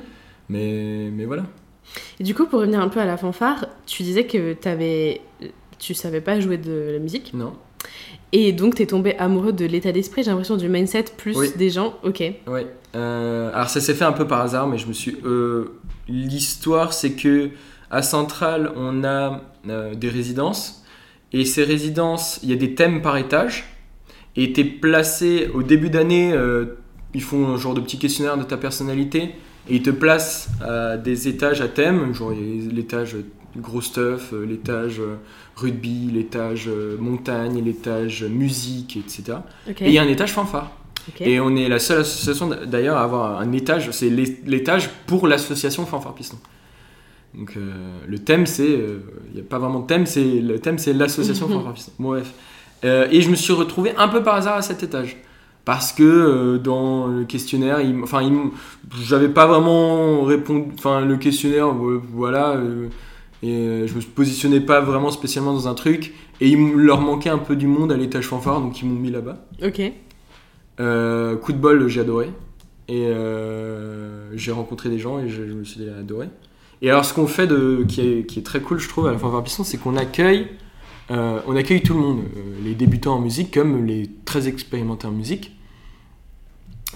Mais, 0.49 1.09
mais 1.13 1.25
voilà. 1.25 1.43
Et 2.19 2.23
du 2.23 2.35
coup, 2.35 2.45
pour 2.45 2.59
revenir 2.59 2.79
un 2.81 2.89
peu 2.89 2.99
à 2.99 3.05
la 3.05 3.17
fanfare, 3.17 3.65
tu 3.85 4.03
disais 4.03 4.25
que 4.25 4.53
t'avais... 4.53 5.21
tu 5.79 5.93
savais 5.93 6.21
pas 6.21 6.39
jouer 6.39 6.57
de 6.57 6.91
la 6.93 6.99
musique. 6.99 7.33
Non 7.33 7.53
Et 8.31 8.51
donc, 8.51 8.75
t'es 8.75 8.85
tombé 8.85 9.15
amoureux 9.17 9.53
de 9.53 9.65
l'état 9.65 9.91
d'esprit, 9.91 10.23
j'ai 10.23 10.29
l'impression, 10.29 10.57
du 10.57 10.69
mindset 10.69 11.05
plus 11.17 11.35
Oui. 11.37 11.47
des 11.57 11.69
gens. 11.69 11.95
Ok. 12.03 12.19
Ouais. 12.47 12.67
Euh, 12.95 13.51
alors, 13.53 13.69
ça 13.69 13.81
s'est 13.81 13.93
fait 13.93 14.05
un 14.05 14.11
peu 14.11 14.27
par 14.27 14.41
hasard, 14.41 14.67
mais 14.67 14.77
je 14.77 14.87
me 14.87 14.93
suis. 14.93 15.17
euh, 15.25 15.79
L'histoire, 16.07 16.93
c'est 16.93 17.11
que 17.13 17.51
à 17.91 18.01
Centrale, 18.01 18.71
on 18.75 19.03
a 19.03 19.41
euh, 19.67 19.93
des 19.95 20.09
résidences. 20.09 20.83
Et 21.33 21.45
ces 21.45 21.63
résidences, 21.63 22.39
il 22.43 22.49
y 22.49 22.53
a 22.53 22.55
des 22.55 22.73
thèmes 22.75 23.01
par 23.01 23.17
étage. 23.17 23.65
Et 24.35 24.53
t'es 24.53 24.63
placé 24.63 25.49
au 25.53 25.63
début 25.63 25.89
d'année, 25.89 26.33
euh, 26.33 26.77
ils 27.13 27.21
font 27.21 27.47
un 27.47 27.57
genre 27.57 27.73
de 27.73 27.81
petit 27.81 27.97
questionnaire 27.99 28.37
de 28.37 28.43
ta 28.43 28.57
personnalité. 28.57 29.31
Et 29.69 29.75
ils 29.77 29.83
te 29.83 29.89
placent 29.91 30.49
à 30.61 30.97
des 30.97 31.27
étages 31.27 31.61
à 31.61 31.67
thème, 31.67 32.13
genre 32.13 32.33
il 32.33 32.69
l'étage 32.69 33.15
gros 33.57 33.81
stuff, 33.81 34.31
euh, 34.33 34.45
l'étage 34.45 34.99
euh, 34.99 35.15
rugby, 35.55 36.09
l'étage 36.13 36.65
euh, 36.67 36.97
montagne, 36.99 37.61
l'étage 37.63 38.23
musique, 38.23 38.97
etc. 38.97 39.39
Et 39.85 39.87
il 39.87 39.93
y 39.93 39.97
a 39.97 40.03
un 40.03 40.07
étage 40.07 40.31
fanfare. 40.33 40.71
Et 41.25 41.39
on 41.39 41.55
est 41.55 41.67
la 41.69 41.79
seule 41.79 42.01
association 42.01 42.49
d'ailleurs 42.67 42.97
à 42.97 43.03
avoir 43.03 43.39
un 43.39 43.51
étage, 43.53 43.89
c'est 43.91 44.09
l'é- 44.09 44.39
l'étage 44.45 44.89
pour 45.07 45.27
l'association 45.27 45.85
Fanfare 45.85 46.13
Piston. 46.13 46.37
Donc 47.35 47.53
euh, 47.57 47.71
le 48.07 48.19
thème 48.19 48.45
c'est, 48.45 48.67
euh, 48.67 48.99
il 49.29 49.35
n'y 49.35 49.39
a 49.41 49.43
pas 49.49 49.59
vraiment 49.59 49.79
de 49.79 49.87
thème, 49.87 50.05
c'est 50.05 50.23
le 50.23 50.59
thème 50.59 50.77
c'est 50.77 50.93
l'association 50.93 51.47
Fanfare 51.49 51.73
Piston. 51.73 51.91
Bon, 51.99 52.09
bref. 52.09 52.31
Euh, 52.85 53.07
et 53.11 53.21
je 53.21 53.29
me 53.29 53.35
suis 53.35 53.53
retrouvé 53.53 53.93
un 53.97 54.07
peu 54.07 54.23
par 54.23 54.35
hasard 54.35 54.57
à 54.57 54.61
cet 54.61 54.83
étage. 54.83 55.17
Parce 55.65 55.93
que 55.93 56.03
euh, 56.03 56.57
dans 56.57 57.07
le 57.07 57.25
questionnaire, 57.25 57.79
il 57.81 58.01
enfin, 58.01 58.21
j'avais 59.03 59.29
pas 59.29 59.45
vraiment 59.45 60.23
répondu. 60.23 60.71
Enfin, 60.77 61.01
le 61.01 61.17
questionnaire, 61.17 61.67
euh, 61.67 62.01
voilà. 62.13 62.55
euh, 62.55 62.87
et 63.41 63.87
je 63.87 63.95
me 63.95 64.01
positionnais 64.01 64.59
pas 64.59 64.81
vraiment 64.81 65.11
spécialement 65.11 65.53
dans 65.53 65.67
un 65.67 65.73
truc. 65.75 66.13
Et 66.41 66.49
il 66.49 66.71
leur 66.73 67.01
manquait 67.01 67.29
un 67.29 67.37
peu 67.37 67.55
du 67.55 67.67
monde 67.67 67.91
à 67.91 67.97
l'étage 67.97 68.25
fanfare, 68.27 68.61
donc 68.61 68.81
ils 68.81 68.87
m'ont 68.87 68.99
mis 68.99 69.11
là-bas. 69.11 69.45
Ok. 69.63 69.81
Euh, 70.79 71.35
coup 71.35 71.53
de 71.53 71.57
bol, 71.57 71.87
j'ai 71.87 72.01
adoré. 72.01 72.29
Et 72.87 73.13
j'ai 74.33 74.51
rencontré 74.51 74.89
des 74.89 74.99
gens 74.99 75.19
et 75.19 75.29
je, 75.29 75.47
je 75.47 75.53
me 75.53 75.63
suis 75.63 75.87
adoré. 75.87 76.29
Et 76.81 76.89
alors, 76.89 77.05
ce 77.05 77.13
qu'on 77.13 77.27
fait 77.27 77.45
de, 77.45 77.83
qui, 77.87 78.01
est, 78.01 78.25
qui 78.25 78.39
est 78.39 78.43
très 78.43 78.61
cool, 78.61 78.79
je 78.79 78.87
trouve, 78.87 79.07
à 79.07 79.11
la 79.11 79.17
Fanfare 79.17 79.43
Piston, 79.43 79.63
c'est 79.63 79.77
qu'on 79.77 79.97
accueille, 79.97 80.47
euh, 81.11 81.39
on 81.47 81.55
accueille 81.55 81.81
tout 81.81 81.93
le 81.93 81.99
monde, 81.99 82.19
euh, 82.37 82.55
les 82.63 82.75
débutants 82.75 83.15
en 83.15 83.19
musique 83.19 83.53
comme 83.53 83.85
les 83.85 84.09
très 84.25 84.47
expérimentés 84.47 85.07
en 85.07 85.11
musique. 85.11 85.51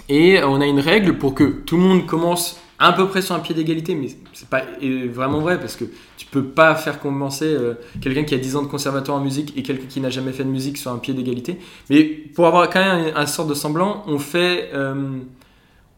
Et 0.08 0.40
on 0.42 0.60
a 0.60 0.66
une 0.66 0.80
règle 0.80 1.18
pour 1.18 1.34
que 1.34 1.44
tout 1.44 1.76
le 1.76 1.82
monde 1.82 2.06
commence 2.06 2.60
à 2.78 2.92
peu 2.92 3.08
près 3.08 3.22
sur 3.22 3.34
un 3.34 3.40
pied 3.40 3.54
d'égalité, 3.54 3.94
mais 3.94 4.08
c'est 4.32 4.48
pas 4.48 4.62
euh, 4.82 5.08
vraiment 5.12 5.40
vrai 5.40 5.58
parce 5.58 5.76
que 5.76 5.84
tu 6.16 6.26
peux 6.26 6.44
pas 6.44 6.74
faire 6.74 7.00
commencer 7.00 7.56
quelqu'un 8.00 8.24
qui 8.24 8.34
a 8.34 8.38
10 8.38 8.56
ans 8.56 8.62
de 8.62 8.66
conservatoire 8.66 9.18
en 9.18 9.20
musique 9.20 9.56
et 9.56 9.62
quelqu'un 9.62 9.86
qui 9.88 10.00
n'a 10.00 10.10
jamais 10.10 10.32
fait 10.32 10.44
de 10.44 10.48
musique 10.48 10.76
sur 10.78 10.90
un 10.90 10.98
pied 10.98 11.14
d'égalité. 11.14 11.58
Mais 11.90 12.02
pour 12.02 12.46
avoir 12.46 12.68
quand 12.70 12.80
même 12.80 13.12
un, 13.14 13.26
sort 13.26 13.46
de 13.46 13.54
semblant, 13.54 14.02
on 14.08 14.18
fait, 14.18 14.70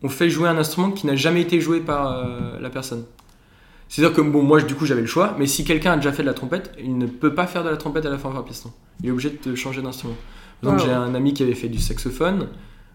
on 0.03 0.09
fait 0.09 0.29
jouer 0.29 0.49
un 0.49 0.59
instrument 0.59 0.91
qui 0.91 1.07
n'a 1.07 1.17
jamais 1.17 1.41
été 1.41 1.61
joué 1.61 1.81
par 1.81 2.27
la 2.61 2.69
personne. 2.69 3.05
C'est-à-dire 3.89 4.14
que 4.16 4.20
bon, 4.20 4.43
moi 4.43 4.61
du 4.62 4.74
coup 4.74 4.84
j'avais 4.87 5.01
le 5.01 5.07
choix, 5.07 5.37
mais 5.39 5.47
si 5.47 5.64
quelqu'un 5.64 5.93
a 5.93 5.97
déjà 5.97 6.12
fait 6.12 6.22
de 6.22 6.26
la 6.28 6.34
trompette, 6.34 6.72
il 6.78 6.99
ne 6.99 7.07
peut 7.07 7.34
pas 7.34 7.47
faire 7.47 7.62
de 7.64 7.68
la 7.68 7.76
trompette 7.76 8.05
à 8.07 8.11
la 8.11 8.18
fanfare 8.18 8.45
piston. 8.45 8.72
Il 9.03 9.09
est 9.09 9.12
obligé 9.12 9.30
de 9.45 9.55
changer 9.55 9.82
d'instrument. 9.82 10.16
Donc 10.62 10.78
Wow. 10.80 10.87
j'ai 10.87 10.93
un 10.93 11.14
ami 11.14 11.34
qui 11.34 11.43
avait 11.43 11.55
fait 11.55 11.68
du 11.68 11.78
saxophone, 11.78 12.49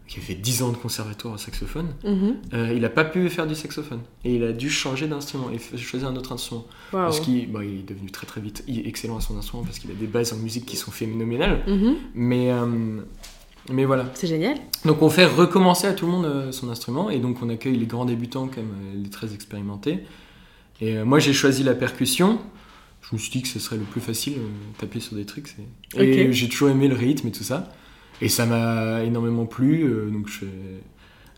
qui 0.07 0.17
avait 0.17 0.25
fait 0.25 0.33
10 0.35 0.63
ans 0.63 0.69
de 0.71 0.77
conservatoire 0.77 1.35
au 1.35 1.37
saxophone. 1.37 1.87
Mhm. 2.03 2.35
Euh, 2.53 2.73
il 2.75 2.81
n'a 2.81 2.89
pas 2.89 3.05
pu 3.05 3.29
faire 3.29 3.47
du 3.47 3.55
saxophone 3.55 3.99
et 4.25 4.35
il 4.35 4.43
a 4.43 4.51
dû 4.51 4.69
changer 4.69 5.07
d'instrument 5.07 5.47
et 5.51 5.77
choisir 5.77 6.09
un 6.09 6.15
autre 6.17 6.33
instrument. 6.33 6.65
Waouh. 6.91 7.03
Parce 7.05 7.19
qu'il 7.21 7.49
bon, 7.49 7.61
il 7.61 7.79
est 7.79 7.87
devenu 7.87 8.11
très 8.11 8.27
très 8.27 8.41
vite 8.41 8.63
excellent 8.67 9.17
à 9.17 9.21
son 9.21 9.37
instrument 9.37 9.63
parce 9.63 9.79
qu'il 9.79 9.89
a 9.91 9.93
des 9.93 10.07
bases 10.07 10.33
en 10.33 10.37
musique 10.37 10.65
qui 10.65 10.75
sont 10.75 10.91
phénoménales. 10.91 11.63
Mhm. 11.67 11.95
Mais, 12.15 12.51
euh, 12.51 12.65
mais 13.71 13.85
voilà. 13.85 14.05
C'est 14.15 14.27
génial. 14.27 14.57
Donc 14.83 15.01
on 15.01 15.09
fait 15.09 15.25
recommencer 15.25 15.87
à 15.87 15.93
tout 15.93 16.05
le 16.07 16.11
monde 16.11 16.25
euh, 16.25 16.51
son 16.51 16.69
instrument 16.69 17.09
et 17.09 17.19
donc 17.19 17.37
on 17.41 17.49
accueille 17.49 17.77
les 17.77 17.85
grands 17.85 18.05
débutants 18.05 18.47
comme 18.47 18.73
les 19.01 19.09
très 19.09 19.33
expérimentés. 19.33 19.99
Et 20.81 20.97
euh, 20.97 21.05
moi 21.05 21.19
j'ai 21.19 21.33
choisi 21.33 21.63
la 21.63 21.73
percussion. 21.75 22.39
Je 23.01 23.15
me 23.15 23.19
suis 23.19 23.31
dit 23.31 23.41
que 23.41 23.47
ce 23.47 23.59
serait 23.59 23.77
le 23.77 23.83
plus 23.83 24.01
facile, 24.01 24.33
euh, 24.37 24.47
taper 24.79 24.99
sur 24.99 25.15
des 25.15 25.25
trucs. 25.25 25.55
Et 26.03 26.33
j'ai 26.33 26.49
toujours 26.49 26.69
aimé 26.69 26.87
le 26.87 26.95
rythme 26.95 27.27
et 27.27 27.31
tout 27.31 27.43
ça. 27.43 27.69
Et 28.21 28.29
ça 28.29 28.45
m'a 28.45 29.03
énormément 29.03 29.45
plu. 29.45 29.83
euh, 29.83 30.09
donc 30.09 30.27
je, 30.27 30.45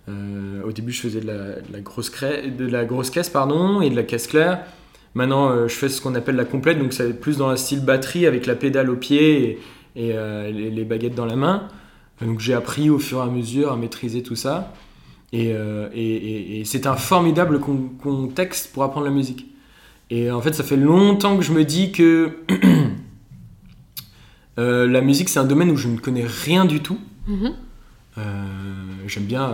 euh, 0.09 0.61
au 0.63 0.71
début 0.71 0.91
je 0.91 1.01
faisais 1.01 1.21
de 1.21 1.27
la, 1.27 1.61
de 1.61 1.71
la 1.71 1.79
grosse 1.79 2.09
cra- 2.11 2.45
de 2.55 2.65
la 2.65 2.83
grosse 2.85 3.09
caisse 3.09 3.29
pardon 3.29 3.81
et 3.81 3.89
de 3.89 3.95
la 3.95 4.03
caisse 4.03 4.27
claire. 4.27 4.59
Maintenant 5.15 5.49
euh, 5.49 5.67
je 5.67 5.75
fais 5.75 5.89
ce 5.89 6.01
qu'on 6.01 6.15
appelle 6.15 6.35
la 6.35 6.45
complète, 6.45 6.79
donc 6.79 6.91
c'est 6.93 7.13
plus 7.19 7.37
dans 7.37 7.49
un 7.49 7.55
style 7.55 7.79
batterie 7.85 8.25
avec 8.25 8.45
la 8.45 8.55
pédale 8.55 8.89
au 8.89 8.95
pied 8.95 9.43
et, 9.43 9.59
et, 9.95 10.11
euh, 10.13 10.51
les, 10.51 10.69
les 10.71 10.83
baguettes 10.85 11.15
dans 11.15 11.25
la 11.25 11.35
main. 11.35 11.67
Donc 12.21 12.39
j'ai 12.39 12.53
appris 12.53 12.89
au 12.89 12.99
fur 12.99 13.19
et 13.19 13.21
à 13.21 13.25
mesure 13.27 13.71
à 13.71 13.77
maîtriser 13.77 14.23
tout 14.23 14.35
ça. 14.35 14.73
Et, 15.33 15.51
euh, 15.53 15.89
et- 15.93 16.15
et- 16.15 16.59
et 16.61 16.65
c'est 16.65 16.85
un 16.87 16.95
formidable 16.95 17.59
con- 17.59 17.89
contexte 18.01 18.71
pour 18.71 18.83
apprendre 18.83 19.05
la 19.07 19.11
musique. 19.11 19.47
Et 20.11 20.29
en 20.31 20.39
fait, 20.41 20.53
ça 20.53 20.63
fait 20.63 20.77
longtemps 20.77 21.35
que 21.37 21.43
je 21.43 21.51
me 21.51 21.65
dis 21.65 21.91
que 21.91 22.31
euh, 24.59 24.87
la 24.87 25.01
musique, 25.01 25.29
c'est 25.29 25.39
un 25.39 25.45
domaine 25.45 25.71
où 25.71 25.75
je 25.75 25.87
ne 25.87 25.97
connais 25.97 26.25
rien 26.25 26.65
du 26.65 26.81
tout. 26.81 26.99
Mhm. 27.27 27.53
Euh, 28.19 28.21
J'aime 29.07 29.25
bien 29.25 29.51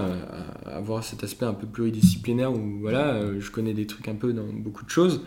avoir 0.65 1.03
cet 1.03 1.23
aspect 1.23 1.45
un 1.45 1.53
peu 1.53 1.65
pluridisciplinaire 1.65 2.51
où 2.53 2.79
voilà, 2.81 3.19
je 3.39 3.49
connais 3.49 3.73
des 3.73 3.87
trucs 3.87 4.07
un 4.07 4.13
peu 4.15 4.31
dans 4.33 4.45
beaucoup 4.53 4.85
de 4.85 4.89
choses. 4.91 5.21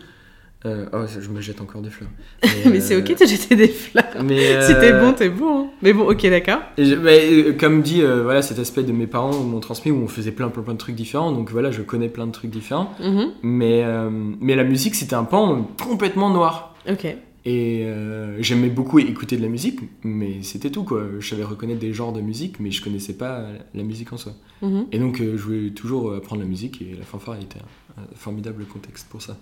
Euh, 0.65 0.85
oh, 0.93 0.99
je 1.19 1.27
me 1.29 1.41
jette 1.41 1.59
encore 1.59 1.81
des 1.81 1.89
fleurs. 1.89 2.09
Mais 2.71 2.79
c'est 2.79 2.95
ok 2.95 3.19
de 3.19 3.25
jeter 3.25 3.55
des 3.57 3.67
fleurs. 3.67 4.05
Mais, 4.23 4.61
Si 4.61 4.73
t'es 4.75 4.93
euh, 4.93 5.01
bon, 5.01 5.11
t'es 5.13 5.27
bon. 5.29 5.65
hein. 5.65 5.67
Mais 5.81 5.91
bon, 5.91 6.09
ok, 6.09 6.21
d'accord. 6.29 6.59
euh, 6.79 7.53
comme 7.59 7.81
dit, 7.81 8.01
euh, 8.01 8.23
voilà, 8.23 8.41
cet 8.41 8.59
aspect 8.59 8.83
de 8.83 8.93
mes 8.93 9.07
parents 9.07 9.33
m'ont 9.43 9.59
transmis 9.59 9.91
où 9.91 9.97
on 10.01 10.07
faisait 10.07 10.31
plein, 10.31 10.47
plein, 10.47 10.63
plein 10.63 10.73
de 10.73 10.77
trucs 10.77 10.95
différents. 10.95 11.33
Donc 11.33 11.51
voilà, 11.51 11.69
je 11.71 11.81
connais 11.81 12.07
plein 12.07 12.27
de 12.27 12.31
trucs 12.31 12.49
différents. 12.51 12.93
Mhm. 13.01 13.31
Mais, 13.41 13.83
euh, 13.83 14.09
mais 14.09 14.55
la 14.55 14.63
musique, 14.63 14.95
c'était 14.95 15.15
un 15.15 15.25
pan 15.25 15.67
complètement 15.83 16.29
noir. 16.29 16.75
Ok. 16.89 17.07
Et 17.45 17.83
euh, 17.83 18.37
j'aimais 18.41 18.69
beaucoup 18.69 18.99
écouter 18.99 19.35
de 19.35 19.41
la 19.41 19.49
musique, 19.49 19.81
mais 20.05 20.41
c'était 20.43 20.69
tout 20.69 20.83
quoi. 20.85 21.03
Je 21.19 21.27
savais 21.27 21.43
reconnaître 21.43 21.81
des 21.81 21.91
genres 21.91 22.13
de 22.13 22.21
musique, 22.21 22.61
mais 22.61 22.71
je 22.71 22.81
connaissais 22.81 23.11
pas 23.17 23.47
la 23.75 23.83
musique 23.83 24.13
en 24.13 24.17
soi. 24.17 24.31
Mhm. 24.61 24.85
Et 24.93 24.97
donc 24.99 25.19
euh, 25.19 25.35
je 25.35 25.43
voulais 25.43 25.69
toujours 25.71 26.13
apprendre 26.13 26.41
la 26.41 26.47
musique 26.47 26.81
et 26.81 26.95
la 26.97 27.03
fanfare 27.03 27.35
était 27.35 27.59
un 27.97 28.03
formidable 28.15 28.63
contexte 28.63 29.07
pour 29.09 29.21
ça. 29.21 29.35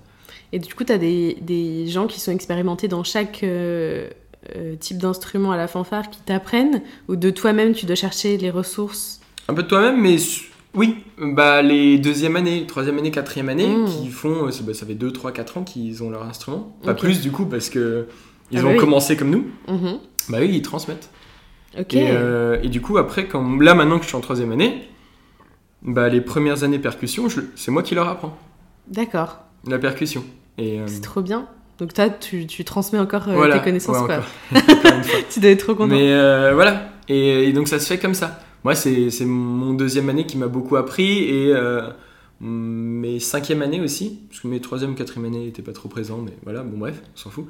Et 0.52 0.60
du 0.60 0.74
coup, 0.74 0.84
t'as 0.84 0.98
des, 0.98 1.38
des 1.42 1.88
gens 1.88 2.08
qui 2.08 2.20
sont 2.20 2.32
expérimentés 2.32 2.88
dans 2.88 3.04
chaque 3.04 3.44
euh, 3.44 4.10
euh, 4.56 4.76
type 4.76 4.98
d'instrument 4.98 5.52
à 5.52 5.58
la 5.58 5.68
fanfare 5.68 6.10
qui 6.10 6.20
t'apprennent 6.22 6.82
Ou 7.08 7.16
de 7.16 7.30
toi-même, 7.30 7.74
tu 7.74 7.86
dois 7.86 7.96
chercher 7.96 8.38
les 8.38 8.50
ressources? 8.50 9.22
Un 9.48 9.54
peu 9.54 9.64
de 9.64 9.68
toi-même, 9.68 10.00
mais 10.02 10.18
Oui, 10.74 10.98
bah 11.18 11.62
les 11.62 11.98
deuxième 12.00 12.36
année, 12.38 12.66
troisième 12.66 12.98
année, 12.98 13.12
quatrième 13.12 13.50
année, 13.50 13.68
Mm. 13.68 13.86
qui 13.86 14.08
font, 14.10 14.48
euh, 14.48 14.52
ça, 14.52 14.64
bah, 14.64 14.74
ça 14.74 14.86
fait 14.86 14.96
2, 14.96 15.12
3, 15.12 15.32
4 15.32 15.58
ans 15.58 15.64
qu'ils 15.64 16.02
ont 16.04 16.10
leur 16.10 16.24
instrument. 16.24 16.76
Pas 16.84 16.94
plus 16.94 17.22
du 17.22 17.32
coup, 17.32 17.46
parce 17.46 17.70
que 17.70 18.08
ils 18.52 18.60
Ah 18.60 18.62
bah 18.64 18.68
ont 18.70 18.72
oui. 18.72 18.78
commencé 18.78 19.16
comme 19.18 19.30
nous. 19.30 19.46
Mhm. 19.68 20.00
Bah 20.30 20.38
oui, 20.42 20.50
ils 20.54 20.62
transmettent. 20.62 21.10
Et, 21.78 21.84
euh, 22.12 22.60
et 22.64 22.68
du 22.70 22.82
coup, 22.82 22.98
après, 22.98 23.28
quand, 23.28 23.60
là 23.62 23.74
maintenant 23.76 23.98
que 23.98 24.04
je 24.04 24.10
suis 24.10 24.18
en 24.18 24.22
troisième 24.22 24.52
année, 24.52 24.88
bah 25.84 26.10
les 26.10 26.20
premières 26.22 26.64
années 26.64 26.80
percussion, 26.80 27.28
c'est 27.56 27.72
moi 27.72 27.82
qui 27.84 27.96
leur 27.96 28.08
apprends 28.10 28.38
D'accord. 28.88 29.40
La 29.68 29.80
percussion. 29.80 30.24
Euh, 30.60 30.86
C'est 30.88 31.02
trop 31.02 31.22
bien. 31.22 31.48
Donc 31.80 31.94
toi, 31.94 32.10
tu, 32.10 32.46
tu 32.46 32.64
transmets 32.64 33.00
encore 33.00 33.28
euh, 33.30 33.36
voilà, 33.36 33.58
tes 33.58 33.64
connaissances, 33.64 34.08
ouais, 34.08 34.20
quoi. 34.52 34.62
tu 35.32 35.40
dois 35.40 35.50
être 35.50 35.64
trop 35.64 35.74
content. 35.76 35.88
Mais 35.96 36.14
euh, 36.14 36.54
voilà, 36.54 36.90
et, 37.10 37.48
et 37.50 37.54
donc 37.54 37.68
ça 37.68 37.80
se 37.80 37.88
fait 37.88 37.98
comme 37.98 38.14
ça. 38.14 38.40
Moi, 38.64 38.76
c'est 38.76 39.10
mon 39.26 39.74
deuxième 39.74 40.10
année 40.10 40.26
qui 40.28 40.38
m'a 40.38 40.48
beaucoup 40.48 40.76
appris 40.76 41.24
et 41.24 41.54
mes 42.42 43.20
cinquième 43.20 43.62
année 43.62 43.82
aussi, 43.82 44.20
parce 44.30 44.42
que 44.42 44.48
mes 44.48 44.60
troisième, 44.60 44.96
quatrième 44.96 45.26
année 45.26 45.46
n'étaient 45.46 45.62
pas 45.62 45.74
trop 45.74 45.90
présents, 45.90 46.20
mais 46.24 46.34
voilà, 46.44 46.64
bon 46.64 46.78
bref, 46.78 47.02
on 47.16 47.18
s'en 47.18 47.30
fout. 47.30 47.46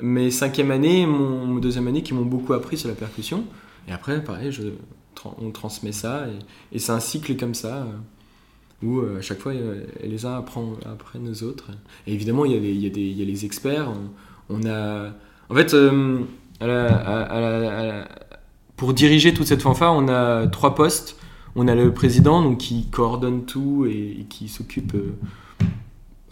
Mes 0.00 0.30
cinquième 0.30 0.70
année, 0.72 1.06
mon, 1.06 1.46
mon 1.46 1.58
deuxième 1.58 1.86
année 1.86 2.02
qui 2.02 2.12
m'ont 2.12 2.24
beaucoup 2.24 2.52
appris 2.52 2.76
sur 2.76 2.88
la 2.88 2.94
percussion. 2.94 3.44
Et 3.88 3.92
après, 3.92 4.22
pareil, 4.22 4.50
je, 4.50 4.62
on 5.38 5.50
transmet 5.50 5.92
ça 5.92 6.26
et, 6.28 6.76
et 6.76 6.78
c'est 6.78 6.92
un 6.92 7.00
cycle 7.00 7.36
comme 7.36 7.54
ça. 7.54 7.86
Où 8.82 8.98
euh, 9.00 9.18
à 9.18 9.22
chaque 9.22 9.38
fois 9.40 9.52
euh, 9.52 9.84
les 10.02 10.26
uns 10.26 10.36
apprennent, 10.38 10.74
apprennent 10.84 11.28
aux 11.28 11.42
autres. 11.44 11.70
Et 12.06 12.12
évidemment, 12.14 12.44
il 12.44 12.52
y 12.52 12.56
a, 12.56 12.60
les, 12.60 12.70
il 12.72 12.82
y 12.82 12.86
a, 12.86 12.90
des, 12.90 13.00
il 13.00 13.18
y 13.18 13.22
a 13.22 13.26
les 13.26 13.44
experts. 13.44 13.88
On, 14.50 14.56
on 14.58 14.66
a, 14.68 15.10
en 15.50 15.54
fait, 15.54 15.74
euh, 15.74 16.18
à 16.60 16.66
la- 16.66 16.86
à- 16.96 17.22
à 17.22 17.40
la- 17.40 17.78
à 17.78 17.86
la- 17.86 18.08
pour 18.76 18.92
diriger 18.94 19.32
toute 19.32 19.46
cette 19.46 19.62
fanfare, 19.62 19.94
on 19.94 20.08
a 20.08 20.46
trois 20.48 20.74
postes. 20.74 21.16
On 21.54 21.68
a 21.68 21.74
le 21.74 21.92
président 21.92 22.42
donc, 22.42 22.58
qui 22.58 22.86
coordonne 22.90 23.44
tout 23.44 23.86
et, 23.86 24.16
et 24.20 24.24
qui 24.28 24.48
s'occupe 24.48 24.94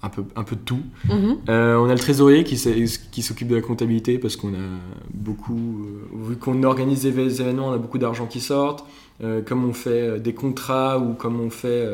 un, 0.02 0.08
peu, 0.08 0.24
un 0.34 0.44
peu 0.44 0.56
de 0.56 0.60
tout. 0.62 0.80
Mhm. 1.08 1.36
Euh, 1.48 1.76
on 1.76 1.88
a 1.88 1.92
le 1.92 1.98
trésorier 1.98 2.42
qui, 2.42 2.56
s'occupe 2.56 3.48
de 3.48 3.54
la 3.54 3.60
comptabilité 3.60 4.18
parce 4.18 4.36
qu'on 4.36 4.54
a 4.54 4.68
beaucoup, 5.12 5.84
euh, 5.84 6.28
vu 6.30 6.36
qu'on 6.36 6.62
organise 6.62 7.02
des 7.02 7.40
événements, 7.40 7.68
on 7.68 7.72
a 7.72 7.78
beaucoup 7.78 7.98
d'argent 7.98 8.26
qui. 8.26 8.40
Euh, 9.22 9.42
comme 9.42 9.64
on 9.66 9.74
fait 9.74 10.18
des 10.20 10.32
contrats 10.32 10.98
ou 10.98 11.12
comme 11.12 11.38
on 11.40 11.50
fait, 11.50 11.86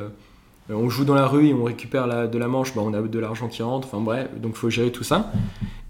on 0.70 0.88
joue 0.88 1.04
dans 1.04 1.14
la 1.14 1.26
rue 1.26 1.48
et 1.48 1.54
on 1.54 1.64
récupère 1.64 2.28
de 2.28 2.38
la 2.38 2.48
manche, 2.48 2.74
bah, 2.74 2.82
on 2.84 2.92
a 2.94 3.00
de 3.00 3.18
l'argent 3.18 3.48
qui 3.48 3.62
rentre. 3.62 3.88
Enfin 3.88 4.02
bref, 4.02 4.28
donc 4.40 4.52
il 4.54 4.58
faut 4.58 4.70
gérer 4.70 4.90
tout 4.90 5.04
ça. 5.04 5.32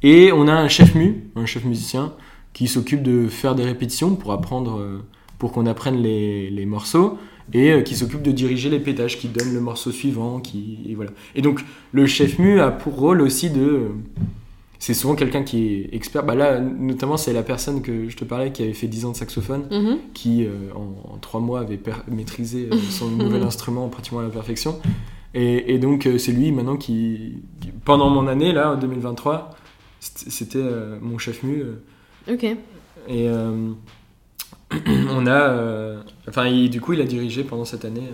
Et 0.03 0.33
on 0.33 0.47
a 0.49 0.53
un 0.53 0.69
chef 0.69 0.95
mu, 0.95 1.25
un 1.37 1.47
chef 1.47 1.65
musicien 1.65 2.13
qui 2.53 2.69
s'occupe 2.69 3.03
de 3.03 3.29
faire 3.29 3.55
des 3.55 3.65
répétitions 3.65 4.15
pour 4.15 4.33
apprendre, 4.33 4.79
euh, 4.79 5.05
pour 5.39 5.53
qu'on 5.53 5.67
apprenne 5.67 5.97
les, 5.97 6.51
les 6.51 6.67
morceaux 6.67 7.19
et 7.53 7.71
euh, 7.71 7.83
qui 7.83 7.95
s'occupe 7.95 8.23
de 8.23 8.33
diriger 8.33 8.71
les 8.71 8.81
pétages, 8.81 9.19
qui 9.19 9.29
donne 9.29 9.53
le 9.53 9.61
morceau 9.61 9.91
suivant, 9.91 10.41
qui 10.41 10.79
et 10.89 10.95
voilà. 10.95 11.11
Et 11.35 11.43
donc 11.43 11.65
le 11.93 12.07
chef 12.07 12.39
mu 12.39 12.61
a 12.61 12.71
pour 12.71 12.97
rôle 12.97 13.21
aussi 13.21 13.51
de. 13.51 13.91
C'est 14.79 14.95
souvent 14.95 15.15
quelqu'un 15.15 15.43
qui 15.43 15.67
est 15.75 15.89
expert. 15.95 16.25
Bah 16.25 16.35
là, 16.35 16.61
notamment, 16.61 17.17
c'est 17.17 17.33
la 17.33 17.43
personne 17.43 17.81
que 17.83 18.09
je 18.09 18.17
te 18.17 18.25
parlais 18.25 18.53
qui 18.53 18.63
avait 18.63 18.75
fait 18.75 18.87
10 18.89 19.05
ans 19.07 19.13
de 19.13 19.17
saxophone, 19.17 19.67
Mhm. 19.71 19.99
qui 20.15 20.45
euh, 20.45 20.51
en, 20.75 21.15
en 21.15 21.19
3 21.19 21.41
mois 21.41 21.61
avait 21.61 21.81
maîtrisé 22.09 22.69
euh, 22.73 22.77
son 22.91 23.09
nouvel 23.11 23.43
instrument 23.43 23.89
pratiquement 23.89 24.21
à 24.21 24.25
la 24.25 24.29
perfection. 24.29 24.79
Et, 25.35 25.75
et 25.75 25.79
donc, 25.79 26.07
euh, 26.07 26.19
c'est 26.19 26.33
lui 26.33 26.53
maintenant 26.53 26.77
qui, 26.77 27.43
qui- 27.61 27.69
pendant 27.85 28.11
mon 28.11 28.27
année, 28.27 28.53
là, 28.53 28.73
en 28.73 28.77
2023, 28.77 29.57
c'était 30.01 30.59
euh, 30.59 30.99
mon 31.01 31.19
chef 31.19 31.43
mu. 31.43 31.63
Ok. 32.31 32.45
et 32.45 32.57
euh, 33.09 33.71
on 35.11 35.27
a. 35.27 36.03
enfin, 36.29 36.47
il- 36.49 36.71
du 36.71 36.81
coup, 36.81 36.93
il 36.93 37.01
a 37.01 37.05
dirigé 37.05 37.45
pendant 37.45 37.65
cette 37.65 37.85
année 37.85 38.09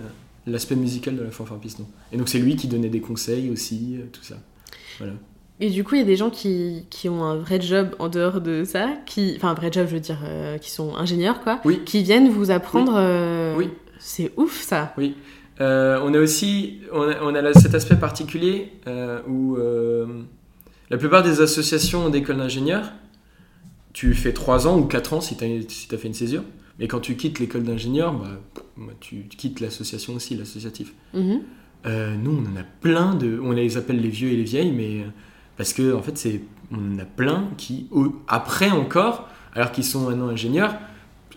l'aspect 0.47 0.77
musical 0.77 1.17
de 1.17 1.23
la 1.23 1.31
fanfare 1.31 1.59
piston. 1.59 1.87
Et 2.13 2.17
donc, 2.17 2.29
c'est 2.29 2.39
lui 2.39 2.57
qui 2.57 2.67
donnait 2.69 2.89
des 2.89 3.01
conseils 3.01 3.51
aussi, 3.51 3.97
tout 4.13 4.23
ça. 4.23 4.37
Voilà. 4.99 5.15
Et 5.65 5.71
du 5.71 5.85
coup, 5.85 5.95
il 5.95 5.99
y 5.99 6.03
a 6.03 6.07
des 6.07 6.17
gens 6.17 6.29
qui, 6.29 6.87
qui 6.91 7.09
ont 7.09 7.23
un 7.23 7.37
vrai 7.37 7.61
job 7.61 7.95
en 8.01 8.09
dehors 8.09 8.41
de 8.41 8.65
ça, 8.65 8.89
qui, 9.07 9.35
enfin 9.37 9.51
un 9.51 9.55
vrai 9.55 9.71
job, 9.71 9.87
je 9.89 9.95
veux 9.95 10.01
dire, 10.01 10.19
euh, 10.25 10.59
qui 10.59 10.71
sont 10.73 10.97
ingénieurs, 10.97 11.41
quoi, 11.41 11.61
Oui. 11.65 11.83
qui 11.85 12.03
viennent 12.03 12.29
vous 12.31 12.51
apprendre. 12.51 12.95
euh, 12.97 13.55
Oui. 13.57 13.69
C'est 14.01 14.33
ouf, 14.37 14.61
ça. 14.63 14.93
Euh, 15.61 16.01
on 16.03 16.13
a 16.15 16.19
aussi 16.19 16.81
on 16.93 17.03
a, 17.03 17.23
on 17.23 17.33
a 17.37 17.41
là 17.43 17.53
cet 17.55 17.77
aspect 17.77 17.95
particulier 17.95 18.73
où 19.29 19.57
la 20.91 20.97
plupart 20.99 21.23
des 21.23 21.41
associations 21.41 22.09
d'écoles 22.11 22.39
d'ingénieurs, 22.39 22.91
tu 23.93 24.15
fais 24.15 24.33
3 24.33 24.67
ans 24.67 24.77
ou 24.79 24.85
4 24.87 25.13
ans 25.13 25.21
si 25.21 25.37
tu 25.37 25.45
as, 25.45 25.49
si 25.69 25.87
t'as 25.87 25.97
fait 25.97 26.09
une 26.09 26.15
césure, 26.15 26.43
mais 26.81 26.89
quand 26.89 26.99
tu 26.99 27.15
quittes 27.15 27.39
l'école 27.39 27.63
d'ingénieur, 27.63 28.13
bah, 28.15 28.93
tu 28.99 29.27
quittes 29.29 29.61
l'association 29.61 30.15
aussi, 30.15 30.35
l'associatif. 30.35 30.93
Mhm. 31.15 31.41
Euh, 31.87 32.17
nous, 32.17 32.33
on 32.33 32.53
en 32.53 32.61
a 32.61 32.65
plein 32.81 33.15
de. 33.15 33.39
On 33.41 33.53
les 33.53 33.77
appelle 33.77 34.01
les 34.01 34.09
vieux 34.09 34.31
et 34.31 34.37
les 34.37 34.45
vieilles, 34.45 34.73
mais. 34.73 35.05
Parce 35.57 35.73
que, 35.73 35.95
en 35.95 36.03
fait, 36.03 36.17
c'est, 36.17 36.41
on 36.73 36.99
a 36.99 37.05
plein 37.05 37.49
qui, 37.57 37.89
après 38.29 38.71
encore, 38.71 39.29
alors 39.55 39.73
qu'ils 39.73 39.85
sont 39.85 40.01
maintenant 40.09 40.29
ingénieurs, 40.29 40.75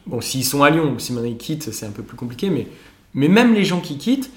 bon, 0.07 0.21
s'ils 0.21 0.45
sont 0.45 0.63
à 0.63 0.69
Lyon, 0.69 0.95
si 0.99 1.13
maintenant 1.13 1.29
ils 1.29 1.37
quittent, 1.37 1.71
c'est 1.71 1.85
un 1.85 1.91
peu 1.91 2.03
plus 2.03 2.17
compliqué, 2.17 2.49
mais, 2.49 2.67
mais 3.13 3.27
même 3.27 3.53
les 3.53 3.65
gens 3.65 3.81
qui 3.81 3.97
quittent, 3.97 4.31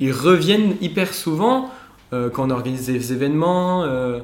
ils 0.00 0.12
reviennent 0.12 0.76
hyper 0.80 1.14
souvent 1.14 1.70
euh, 2.12 2.30
quand 2.30 2.46
on 2.46 2.50
organise 2.50 2.86
des 2.86 3.12
événements, 3.12 3.84
euh, 3.84 4.20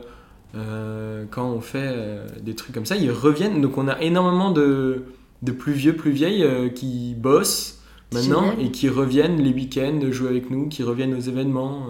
euh, 0.54 1.24
quand 1.30 1.50
on 1.50 1.60
fait 1.60 1.94
des 2.42 2.54
trucs 2.54 2.74
comme 2.74 2.86
ça, 2.86 2.96
ils 2.96 3.10
reviennent. 3.10 3.60
Donc, 3.60 3.78
on 3.78 3.88
a 3.88 4.00
énormément 4.00 4.50
de, 4.50 5.04
de 5.42 5.52
plus 5.52 5.72
vieux, 5.72 5.96
plus 5.96 6.12
vieilles 6.12 6.72
qui 6.74 7.14
bossent 7.16 7.82
maintenant 8.12 8.50
Génial. 8.50 8.66
et 8.66 8.70
qui 8.70 8.88
reviennent 8.88 9.40
les 9.40 9.52
week-ends 9.52 10.00
jouer 10.10 10.28
avec 10.28 10.50
nous, 10.50 10.68
qui 10.68 10.82
reviennent 10.82 11.14
aux 11.14 11.20
événements 11.20 11.86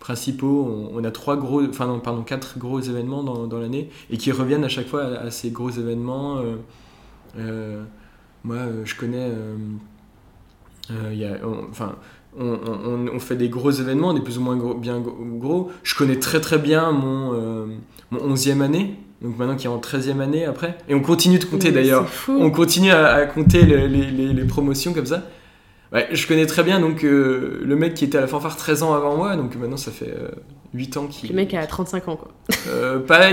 principaux. 0.00 0.66
On, 0.94 0.98
on 1.00 1.04
a 1.04 1.10
trois 1.10 1.36
gros, 1.36 1.62
enfin 1.62 1.86
non, 1.86 2.00
pardon, 2.00 2.22
quatre 2.22 2.58
gros 2.58 2.80
événements 2.80 3.22
dans, 3.22 3.46
dans 3.46 3.58
l'année 3.58 3.90
et 4.10 4.16
qui 4.16 4.32
reviennent 4.32 4.64
à 4.64 4.68
chaque 4.68 4.86
fois 4.88 5.02
à, 5.04 5.26
à 5.26 5.30
ces 5.30 5.50
gros 5.50 5.70
événements. 5.70 6.38
euh, 6.38 6.56
euh, 7.38 7.82
moi, 8.44 8.56
euh, 8.56 8.82
je 8.84 8.94
connais, 8.94 9.28
y 11.12 11.24
a, 11.24 11.30
on- 11.46 11.66
enfin. 11.70 11.96
On, 12.38 12.44
on- 12.66 13.08
on 13.14 13.18
fait 13.18 13.34
des 13.36 13.48
gros 13.48 13.70
événements, 13.70 14.12
des 14.14 14.20
plus 14.20 14.38
ou 14.38 14.42
moins 14.42 14.56
gros, 14.56 14.74
bien 14.74 15.00
gros-. 15.00 15.70
Je 15.82 15.94
connais 15.96 16.18
très 16.20 16.40
très 16.40 16.58
bien 16.58 16.92
mon, 16.92 17.32
euh, 17.32 17.66
mon 18.10 18.34
11e 18.34 18.60
année, 18.60 18.94
donc 19.22 19.36
maintenant 19.38 19.56
qui 19.56 19.66
est 19.66 19.70
en 19.70 19.78
13e 19.80 20.20
année 20.20 20.44
après. 20.44 20.76
Et 20.88 20.94
on 20.94 21.00
continue 21.00 21.38
de 21.38 21.44
compter 21.46 21.72
d'ailleurs. 21.72 22.06
On 22.40 22.50
continue 22.50 22.90
à, 22.92 23.08
à 23.14 23.26
compter 23.26 23.62
le- 23.62 23.86
les, 23.86 24.10
les- 24.10 24.32
les 24.34 24.44
promotions 24.44 24.92
comme 24.92 25.06
ça. 25.06 25.24
Ouais, 25.92 26.08
je 26.12 26.26
connais 26.26 26.46
très 26.46 26.62
bien 26.62 26.80
donc 26.80 27.02
euh, 27.02 27.62
le 27.64 27.74
mec 27.74 27.94
qui 27.94 28.04
était 28.04 28.18
à 28.18 28.20
la 28.20 28.26
fanfare 28.26 28.56
13 28.56 28.82
ans 28.82 28.94
avant 28.94 29.16
moi, 29.16 29.36
donc 29.36 29.56
maintenant 29.56 29.78
ça 29.78 29.90
fait 29.90 30.10
euh, 30.10 30.28
8 30.74 30.96
ans 30.96 31.06
qu'il. 31.06 31.30
Le 31.30 31.36
mec 31.36 31.54
a 31.54 31.66
35 31.66 32.08
ans, 32.08 32.16
quoi. 32.16 32.30
Euh, 32.68 32.98
pas. 32.98 33.30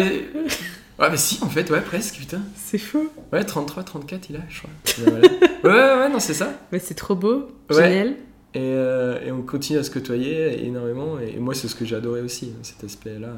Ouais, 0.97 1.09
mais 1.11 1.17
si, 1.17 1.43
en 1.43 1.49
fait, 1.49 1.69
ouais, 1.71 1.81
presque, 1.81 2.15
putain. 2.15 2.41
C'est 2.55 2.77
fou. 2.77 3.09
Ouais, 3.33 3.43
33, 3.43 3.83
34, 3.83 4.29
il 4.29 4.37
a, 4.37 4.39
je 4.47 4.59
crois. 4.59 4.69
Voilà. 4.99 5.27
ouais, 5.63 6.03
ouais, 6.03 6.09
non, 6.09 6.19
c'est 6.19 6.33
ça. 6.33 6.53
Mais 6.71 6.79
c'est 6.79 6.93
trop 6.93 7.15
beau. 7.15 7.47
Ouais. 7.69 7.83
Génial. 7.83 8.07
Et, 8.53 8.59
euh, 8.61 9.19
et 9.25 9.31
on 9.33 9.41
continue 9.41 9.79
à 9.79 9.83
se 9.83 9.91
côtoyer 9.91 10.65
énormément. 10.65 11.19
Et, 11.19 11.37
moi, 11.37 11.53
c'est 11.53 11.67
ce 11.67 11.75
que 11.75 11.83
j'ai 11.83 11.97
adoré 11.97 12.21
aussi, 12.21 12.53
hein, 12.55 12.59
cet 12.61 12.85
aspect-là. 12.85 13.33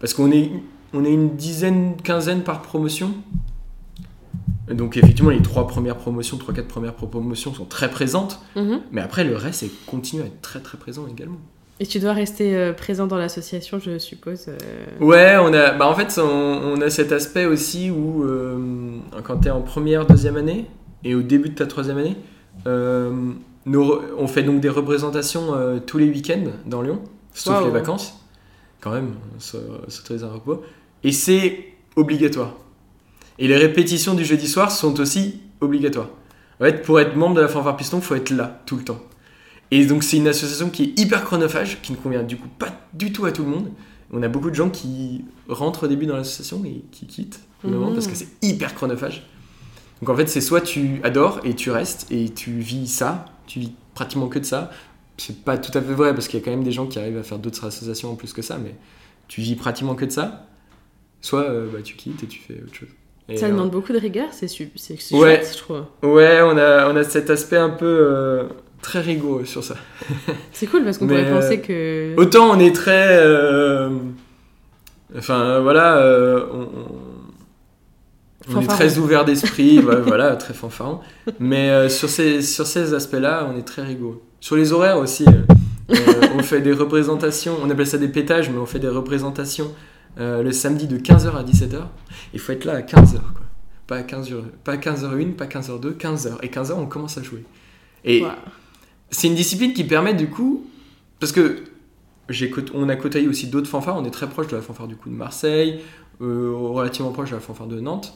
Parce 0.00 0.14
qu'on 0.14 0.32
est, 0.32 0.50
on 0.94 1.04
est 1.04 1.12
une 1.12 1.36
dizaine, 1.36 1.96
quinzaine 2.02 2.42
par 2.42 2.62
promotion. 2.62 3.12
Donc, 4.74 4.96
effectivement, 4.96 5.30
les 5.30 5.42
trois 5.42 5.66
premières 5.66 5.96
promotions, 5.96 6.36
trois, 6.38 6.54
quatre 6.54 6.68
premières 6.68 6.94
promotions 6.94 7.52
sont 7.54 7.64
très 7.64 7.90
présentes. 7.90 8.40
Mhm. 8.56 8.80
Mais 8.92 9.00
après, 9.00 9.24
le 9.24 9.36
reste, 9.36 9.64
continue 9.86 10.22
à 10.22 10.26
être 10.26 10.40
très, 10.40 10.60
très 10.60 10.78
présent 10.78 11.06
également. 11.10 11.38
Et 11.80 11.86
tu 11.86 11.98
dois 11.98 12.12
rester 12.12 12.54
euh, 12.54 12.72
présent 12.72 13.06
dans 13.06 13.16
l'association, 13.16 13.78
je 13.80 13.98
suppose. 13.98 14.46
euh. 14.48 14.58
Ouais, 15.00 15.36
on 15.40 15.52
a, 15.52 15.72
bah 15.72 15.88
en 15.88 15.94
fait, 15.94 16.20
on, 16.22 16.24
on 16.24 16.80
a 16.80 16.90
cet 16.90 17.10
aspect 17.12 17.46
aussi 17.46 17.90
où, 17.90 18.22
euh, 18.22 18.98
quand 19.24 19.38
tu 19.38 19.48
es 19.48 19.50
en 19.50 19.62
première, 19.62 20.06
deuxième 20.06 20.36
année, 20.36 20.66
et 21.02 21.14
au 21.16 21.22
début 21.22 21.48
de 21.48 21.54
ta 21.54 21.66
troisième 21.66 21.98
année, 21.98 22.16
euh, 22.68 23.32
re- 23.66 24.00
on 24.16 24.28
fait 24.28 24.42
donc 24.44 24.60
des 24.60 24.68
représentations 24.68 25.52
tous 25.84 25.98
les 25.98 26.08
week-ends 26.08 26.44
dans 26.66 26.82
Lyon, 26.82 27.00
sauf 27.34 27.58
Wow. 27.58 27.64
les 27.66 27.72
vacances, 27.72 28.14
quand 28.80 28.92
même, 28.92 29.14
on 29.36 29.40
se- 29.40 29.56
s'autorise 29.88 30.22
un 30.22 30.30
repos, 30.30 30.62
et 31.02 31.10
c'est 31.10 31.64
obligatoire. 31.96 32.54
Et 33.42 33.48
les 33.48 33.56
répétitions 33.56 34.14
du 34.14 34.24
jeudi 34.24 34.46
soir 34.46 34.70
sont 34.70 35.00
aussi 35.00 35.40
obligatoires. 35.60 36.10
En 36.60 36.64
fait, 36.64 36.82
pour 36.82 37.00
être 37.00 37.16
membre 37.16 37.34
de 37.34 37.40
la 37.40 37.48
fanfare 37.48 37.76
piston, 37.76 37.98
il 37.98 38.04
faut 38.04 38.14
être 38.14 38.30
là 38.30 38.62
tout 38.66 38.76
le 38.76 38.84
temps. 38.84 39.00
Et 39.72 39.84
donc 39.84 40.04
c'est 40.04 40.16
une 40.16 40.28
association 40.28 40.70
qui 40.70 40.84
est 40.84 41.00
hyper 41.00 41.24
chronophage, 41.24 41.82
qui 41.82 41.90
ne 41.90 41.96
convient 41.96 42.22
du 42.22 42.36
coup 42.36 42.46
pas 42.46 42.68
du 42.94 43.12
tout 43.12 43.24
à 43.24 43.32
tout 43.32 43.42
le 43.42 43.48
monde. 43.50 43.72
On 44.12 44.22
a 44.22 44.28
beaucoup 44.28 44.48
de 44.48 44.54
gens 44.54 44.70
qui 44.70 45.24
rentrent 45.48 45.86
au 45.86 45.88
début 45.88 46.06
dans 46.06 46.16
l'association 46.16 46.64
et 46.64 46.84
qui 46.92 47.08
quittent 47.08 47.40
Mhm. 47.64 47.94
parce 47.94 48.06
que 48.06 48.14
c'est 48.14 48.28
hyper 48.42 48.76
chronophage. 48.76 49.26
Donc 50.00 50.08
en 50.08 50.14
fait 50.16 50.28
c'est 50.28 50.40
soit 50.40 50.60
tu 50.60 51.00
adores 51.02 51.40
et 51.42 51.54
tu 51.54 51.72
restes 51.72 52.06
et 52.12 52.28
tu 52.28 52.52
vis 52.60 52.86
ça, 52.86 53.24
tu 53.48 53.58
vis 53.58 53.72
pratiquement 53.94 54.28
que 54.28 54.38
de 54.38 54.44
ça. 54.44 54.70
C'est 55.16 55.44
pas 55.44 55.58
tout 55.58 55.76
à 55.76 55.82
fait 55.82 55.94
vrai 55.94 56.14
parce 56.14 56.28
qu'il 56.28 56.38
y 56.38 56.42
a 56.42 56.44
quand 56.44 56.52
même 56.52 56.64
des 56.64 56.72
gens 56.72 56.86
qui 56.86 57.00
arrivent 57.00 57.18
à 57.18 57.24
faire 57.24 57.38
d'autres 57.40 57.64
associations 57.66 58.12
en 58.12 58.14
plus 58.14 58.32
que 58.32 58.42
ça, 58.42 58.58
mais 58.58 58.76
tu 59.26 59.40
vis 59.40 59.56
pratiquement 59.56 59.96
que 59.96 60.04
de 60.04 60.10
ça. 60.12 60.46
Soit 61.22 61.42
euh, 61.48 61.68
bah, 61.72 61.78
tu 61.82 61.96
quittes 61.96 62.22
et 62.22 62.26
tu 62.26 62.40
fais 62.40 62.60
autre 62.62 62.74
chose. 62.74 62.88
Et, 63.28 63.36
Ça 63.36 63.48
demande 63.48 63.70
beaucoup 63.70 63.92
de 63.92 63.98
rigueur, 63.98 64.28
c'est 64.32 64.48
c'est 64.48 64.64
Ouais. 65.14 65.36
chouette, 65.36 65.50
je 65.52 65.58
trouve. 65.58 65.82
Ouais, 66.02 66.40
on 66.42 66.56
a, 66.58 66.90
on 66.90 66.96
a 66.96 67.04
cet 67.04 67.30
aspect 67.30 67.56
un 67.56 67.70
peu. 67.70 67.86
euh, 67.86 68.44
très 68.82 69.00
rigoureux 69.00 69.44
sur 69.44 69.62
ça. 69.62 69.76
C'est 70.52 70.66
cool 70.66 70.82
parce 70.82 70.98
qu'on 70.98 71.06
pourrait 71.06 71.30
penser 71.30 71.62
euh, 71.70 72.14
que. 72.16 72.20
Autant 72.20 72.50
on 72.50 72.58
est 72.58 72.74
très. 72.74 73.16
euh, 73.20 73.90
Enfin 75.16 75.60
voilà, 75.60 75.98
euh, 75.98 76.46
on, 76.52 76.60
on- 76.62 78.56
on 78.56 78.60
est 78.60 78.66
très 78.66 78.98
ouvert 78.98 79.24
d'esprit, 79.24 79.78
voilà, 80.06 80.34
très 80.34 80.52
fanfaron. 80.52 80.98
Mais 81.38 81.88
sur 81.88 82.08
ces, 82.08 82.42
sur 82.42 82.66
ces 82.66 82.92
aspects-là, 82.92 83.48
on 83.52 83.56
est 83.56 83.62
très 83.62 83.82
rigoureux. 83.82 84.20
Sur 84.40 84.56
les 84.56 84.72
horaires 84.72 84.98
aussi, 84.98 85.24
on 86.36 86.42
fait 86.42 86.60
des 86.60 86.72
représentations, 86.72 87.54
on 87.62 87.70
appelle 87.70 87.86
ça 87.86 87.98
des 87.98 88.08
pétages, 88.08 88.50
mais 88.50 88.58
on 88.58 88.66
fait 88.66 88.80
des 88.80 88.88
représentations 88.88 89.70
euh, 90.18 90.42
le 90.42 90.52
samedi 90.52 90.86
de 90.86 90.98
15h 90.98 91.36
à 91.36 91.44
17h. 91.44 91.82
Il 92.34 92.40
faut 92.40 92.52
être 92.52 92.64
là 92.64 92.74
à 92.74 92.80
15h, 92.80 93.12
quoi. 93.12 93.46
Pas 93.86 93.96
à 93.96 94.02
15h, 94.02 94.42
pas 94.64 94.72
à 94.72 94.76
15h01, 94.76 95.32
pas 95.32 95.46
15h02, 95.46 95.96
15h. 95.96 96.36
Et 96.42 96.48
15h, 96.48 96.72
on 96.74 96.86
commence 96.86 97.18
à 97.18 97.22
jouer. 97.22 97.44
Et 98.04 98.24
c'est 99.10 99.28
une 99.28 99.34
discipline 99.34 99.72
qui 99.74 99.84
permet 99.84 100.14
du 100.14 100.28
coup, 100.28 100.66
parce 101.20 101.32
que 101.32 101.64
on 102.72 102.88
a 102.88 102.96
côtoyé 102.96 103.28
aussi 103.28 103.48
d'autres 103.48 103.68
fanfares, 103.68 103.96
on 103.96 104.04
est 104.04 104.10
très 104.10 104.28
proche 104.28 104.46
de 104.46 104.56
la 104.56 104.62
fanfare 104.62 104.88
du 104.88 104.96
coup 104.96 105.10
de 105.10 105.14
Marseille, 105.14 105.80
euh, 106.20 106.52
relativement 106.54 107.10
proche 107.10 107.30
de 107.30 107.34
la 107.34 107.40
fanfare 107.40 107.66
de 107.66 107.80
Nantes, 107.80 108.14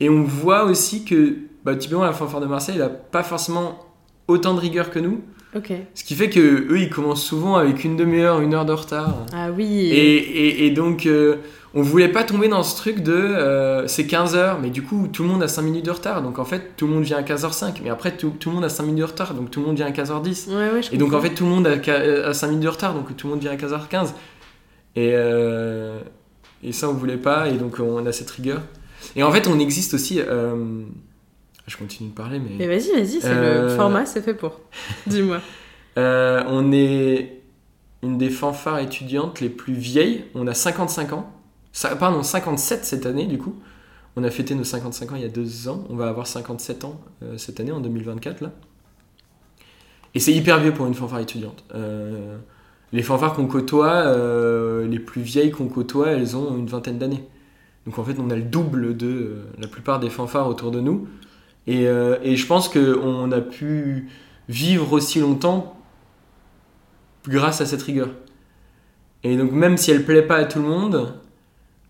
et 0.00 0.10
on 0.10 0.22
voit 0.22 0.64
aussi 0.64 1.04
que 1.04 1.38
bah, 1.64 1.74
typiquement 1.76 2.04
la 2.04 2.12
fanfare 2.12 2.40
de 2.40 2.46
Marseille, 2.46 2.74
elle 2.74 2.82
n'a 2.82 2.88
pas 2.88 3.22
forcément 3.22 3.78
autant 4.26 4.54
de 4.54 4.60
rigueur 4.60 4.90
que 4.90 4.98
nous, 4.98 5.22
Ce 5.94 6.04
qui 6.04 6.14
fait 6.14 6.30
que 6.30 6.40
eux 6.40 6.78
ils 6.80 6.90
commencent 6.90 7.24
souvent 7.24 7.56
avec 7.56 7.84
une 7.84 7.96
demi-heure, 7.96 8.40
une 8.40 8.54
heure 8.54 8.64
de 8.66 8.72
retard. 8.72 9.26
Ah 9.32 9.48
oui. 9.56 9.88
Et, 9.92 10.16
et- 10.16 10.66
et 10.66 10.70
donc, 10.70 11.06
euh, 11.06 11.36
on 11.74 11.82
voulait 11.82 12.08
pas 12.08 12.24
tomber 12.24 12.48
dans 12.48 12.62
ce 12.62 12.76
truc 12.76 13.02
de 13.02 13.12
euh, 13.12 13.86
c'est 13.86 14.04
15h, 14.04 14.56
mais 14.62 14.70
du 14.70 14.82
coup, 14.82 15.06
tout 15.12 15.22
le 15.22 15.28
monde 15.28 15.42
a 15.42 15.48
5 15.48 15.62
minutes 15.62 15.84
de 15.84 15.90
retard. 15.90 16.22
Donc, 16.22 16.38
en 16.38 16.44
fait, 16.44 16.72
tout 16.76 16.86
le 16.86 16.94
monde 16.94 17.04
vient 17.04 17.18
à 17.18 17.22
15h05. 17.22 17.74
Mais 17.84 17.90
après, 17.90 18.16
tout, 18.16 18.30
tout 18.40 18.48
le 18.48 18.54
monde 18.56 18.64
a 18.64 18.68
5 18.70 18.84
minutes 18.84 19.00
de 19.00 19.04
retard. 19.04 19.34
Donc, 19.34 19.50
tout 19.50 19.60
le 19.60 19.66
monde 19.66 19.76
vient 19.76 19.86
à 19.86 19.90
15h10. 19.90 20.48
Ouais, 20.48 20.70
ouais, 20.72 20.82
je 20.82 20.92
Et 20.94 20.96
donc, 20.96 21.12
en 21.12 21.20
fait, 21.20 21.30
tout 21.34 21.44
le 21.44 21.50
monde 21.50 21.66
a, 21.66 21.76
qu'à- 21.76 22.28
a 22.28 22.32
5 22.34 22.46
minutes 22.48 22.62
de 22.64 22.68
retard. 22.68 22.94
Donc, 22.94 23.14
tout 23.16 23.26
le 23.26 23.34
monde 23.34 23.42
vient 23.42 23.52
à 23.52 23.56
15h15. 23.56 24.14
Et, 24.96 25.10
euh, 25.14 25.98
et 26.64 26.72
ça, 26.72 26.88
on 26.88 26.94
voulait 26.94 27.18
pas. 27.18 27.48
Et 27.48 27.58
donc, 27.58 27.78
on 27.80 28.04
a 28.06 28.12
cette 28.12 28.30
rigueur. 28.30 28.62
Et 29.14 29.22
en 29.22 29.30
fait, 29.30 29.46
on 29.46 29.58
existe 29.60 29.92
aussi. 29.94 30.20
Je 31.68 31.76
continue 31.76 32.10
de 32.10 32.14
parler, 32.14 32.38
mais. 32.40 32.50
Mais 32.58 32.66
vas-y, 32.66 32.90
vas-y, 32.92 33.20
c'est 33.20 33.28
le 33.34 33.40
Euh, 33.40 33.76
format, 33.76 34.04
c'est 34.06 34.22
fait 34.22 34.34
pour. 34.34 34.60
Dis-moi. 35.06 35.40
Euh, 35.96 36.42
on 36.48 36.72
est 36.72 37.40
une 38.02 38.18
des 38.18 38.30
fanfares 38.30 38.78
étudiantes 38.78 39.40
les 39.40 39.48
plus 39.48 39.74
vieilles. 39.74 40.24
On 40.34 40.46
a 40.46 40.54
55 40.54 41.12
ans. 41.12 41.30
Ça- 41.72 41.94
pardon, 41.96 42.22
57 42.22 42.84
cette 42.84 43.06
année, 43.06 43.26
du 43.26 43.38
coup. 43.38 43.54
On 44.16 44.24
a 44.24 44.30
fêté 44.30 44.54
nos 44.54 44.64
55 44.64 45.12
ans 45.12 45.16
il 45.16 45.22
y 45.22 45.24
a 45.24 45.28
deux 45.28 45.68
ans. 45.68 45.84
On 45.90 45.94
va 45.96 46.08
avoir 46.08 46.26
57 46.26 46.84
ans 46.84 47.00
euh, 47.22 47.36
cette 47.38 47.60
année, 47.60 47.72
en 47.72 47.80
2024, 47.80 48.40
là. 48.40 48.50
Et 50.14 50.20
c'est 50.20 50.32
hyper 50.32 50.58
vieux 50.60 50.72
pour 50.72 50.86
une 50.86 50.94
fanfare 50.94 51.20
étudiante. 51.20 51.64
Euh, 51.74 52.38
les 52.92 53.02
fanfares 53.02 53.34
qu'on 53.34 53.46
côtoie, 53.46 53.92
euh, 53.92 54.86
les 54.88 54.98
plus 54.98 55.20
vieilles 55.20 55.50
qu'on 55.50 55.68
côtoie, 55.68 56.08
elles 56.10 56.36
ont 56.36 56.56
une 56.56 56.66
vingtaine 56.66 56.98
d'années. 56.98 57.24
Donc 57.86 57.98
en 57.98 58.04
fait, 58.04 58.16
on 58.18 58.30
a 58.30 58.36
le 58.36 58.42
double 58.42 58.96
de 58.96 59.38
la 59.58 59.68
plupart 59.68 60.00
des 60.00 60.10
fanfares 60.10 60.48
autour 60.48 60.70
de 60.70 60.80
nous. 60.80 61.06
Et, 61.68 61.86
euh, 61.86 62.16
et 62.22 62.34
je 62.34 62.46
pense 62.46 62.70
qu'on 62.70 63.30
a 63.30 63.40
pu 63.42 64.08
vivre 64.48 64.90
aussi 64.94 65.20
longtemps 65.20 65.78
grâce 67.28 67.60
à 67.60 67.66
cette 67.66 67.82
rigueur. 67.82 68.08
Et 69.22 69.36
donc 69.36 69.52
même 69.52 69.76
si 69.76 69.90
elle 69.90 70.02
plaît 70.06 70.22
pas 70.22 70.36
à 70.36 70.44
tout 70.46 70.60
le 70.60 70.64
monde, 70.66 71.12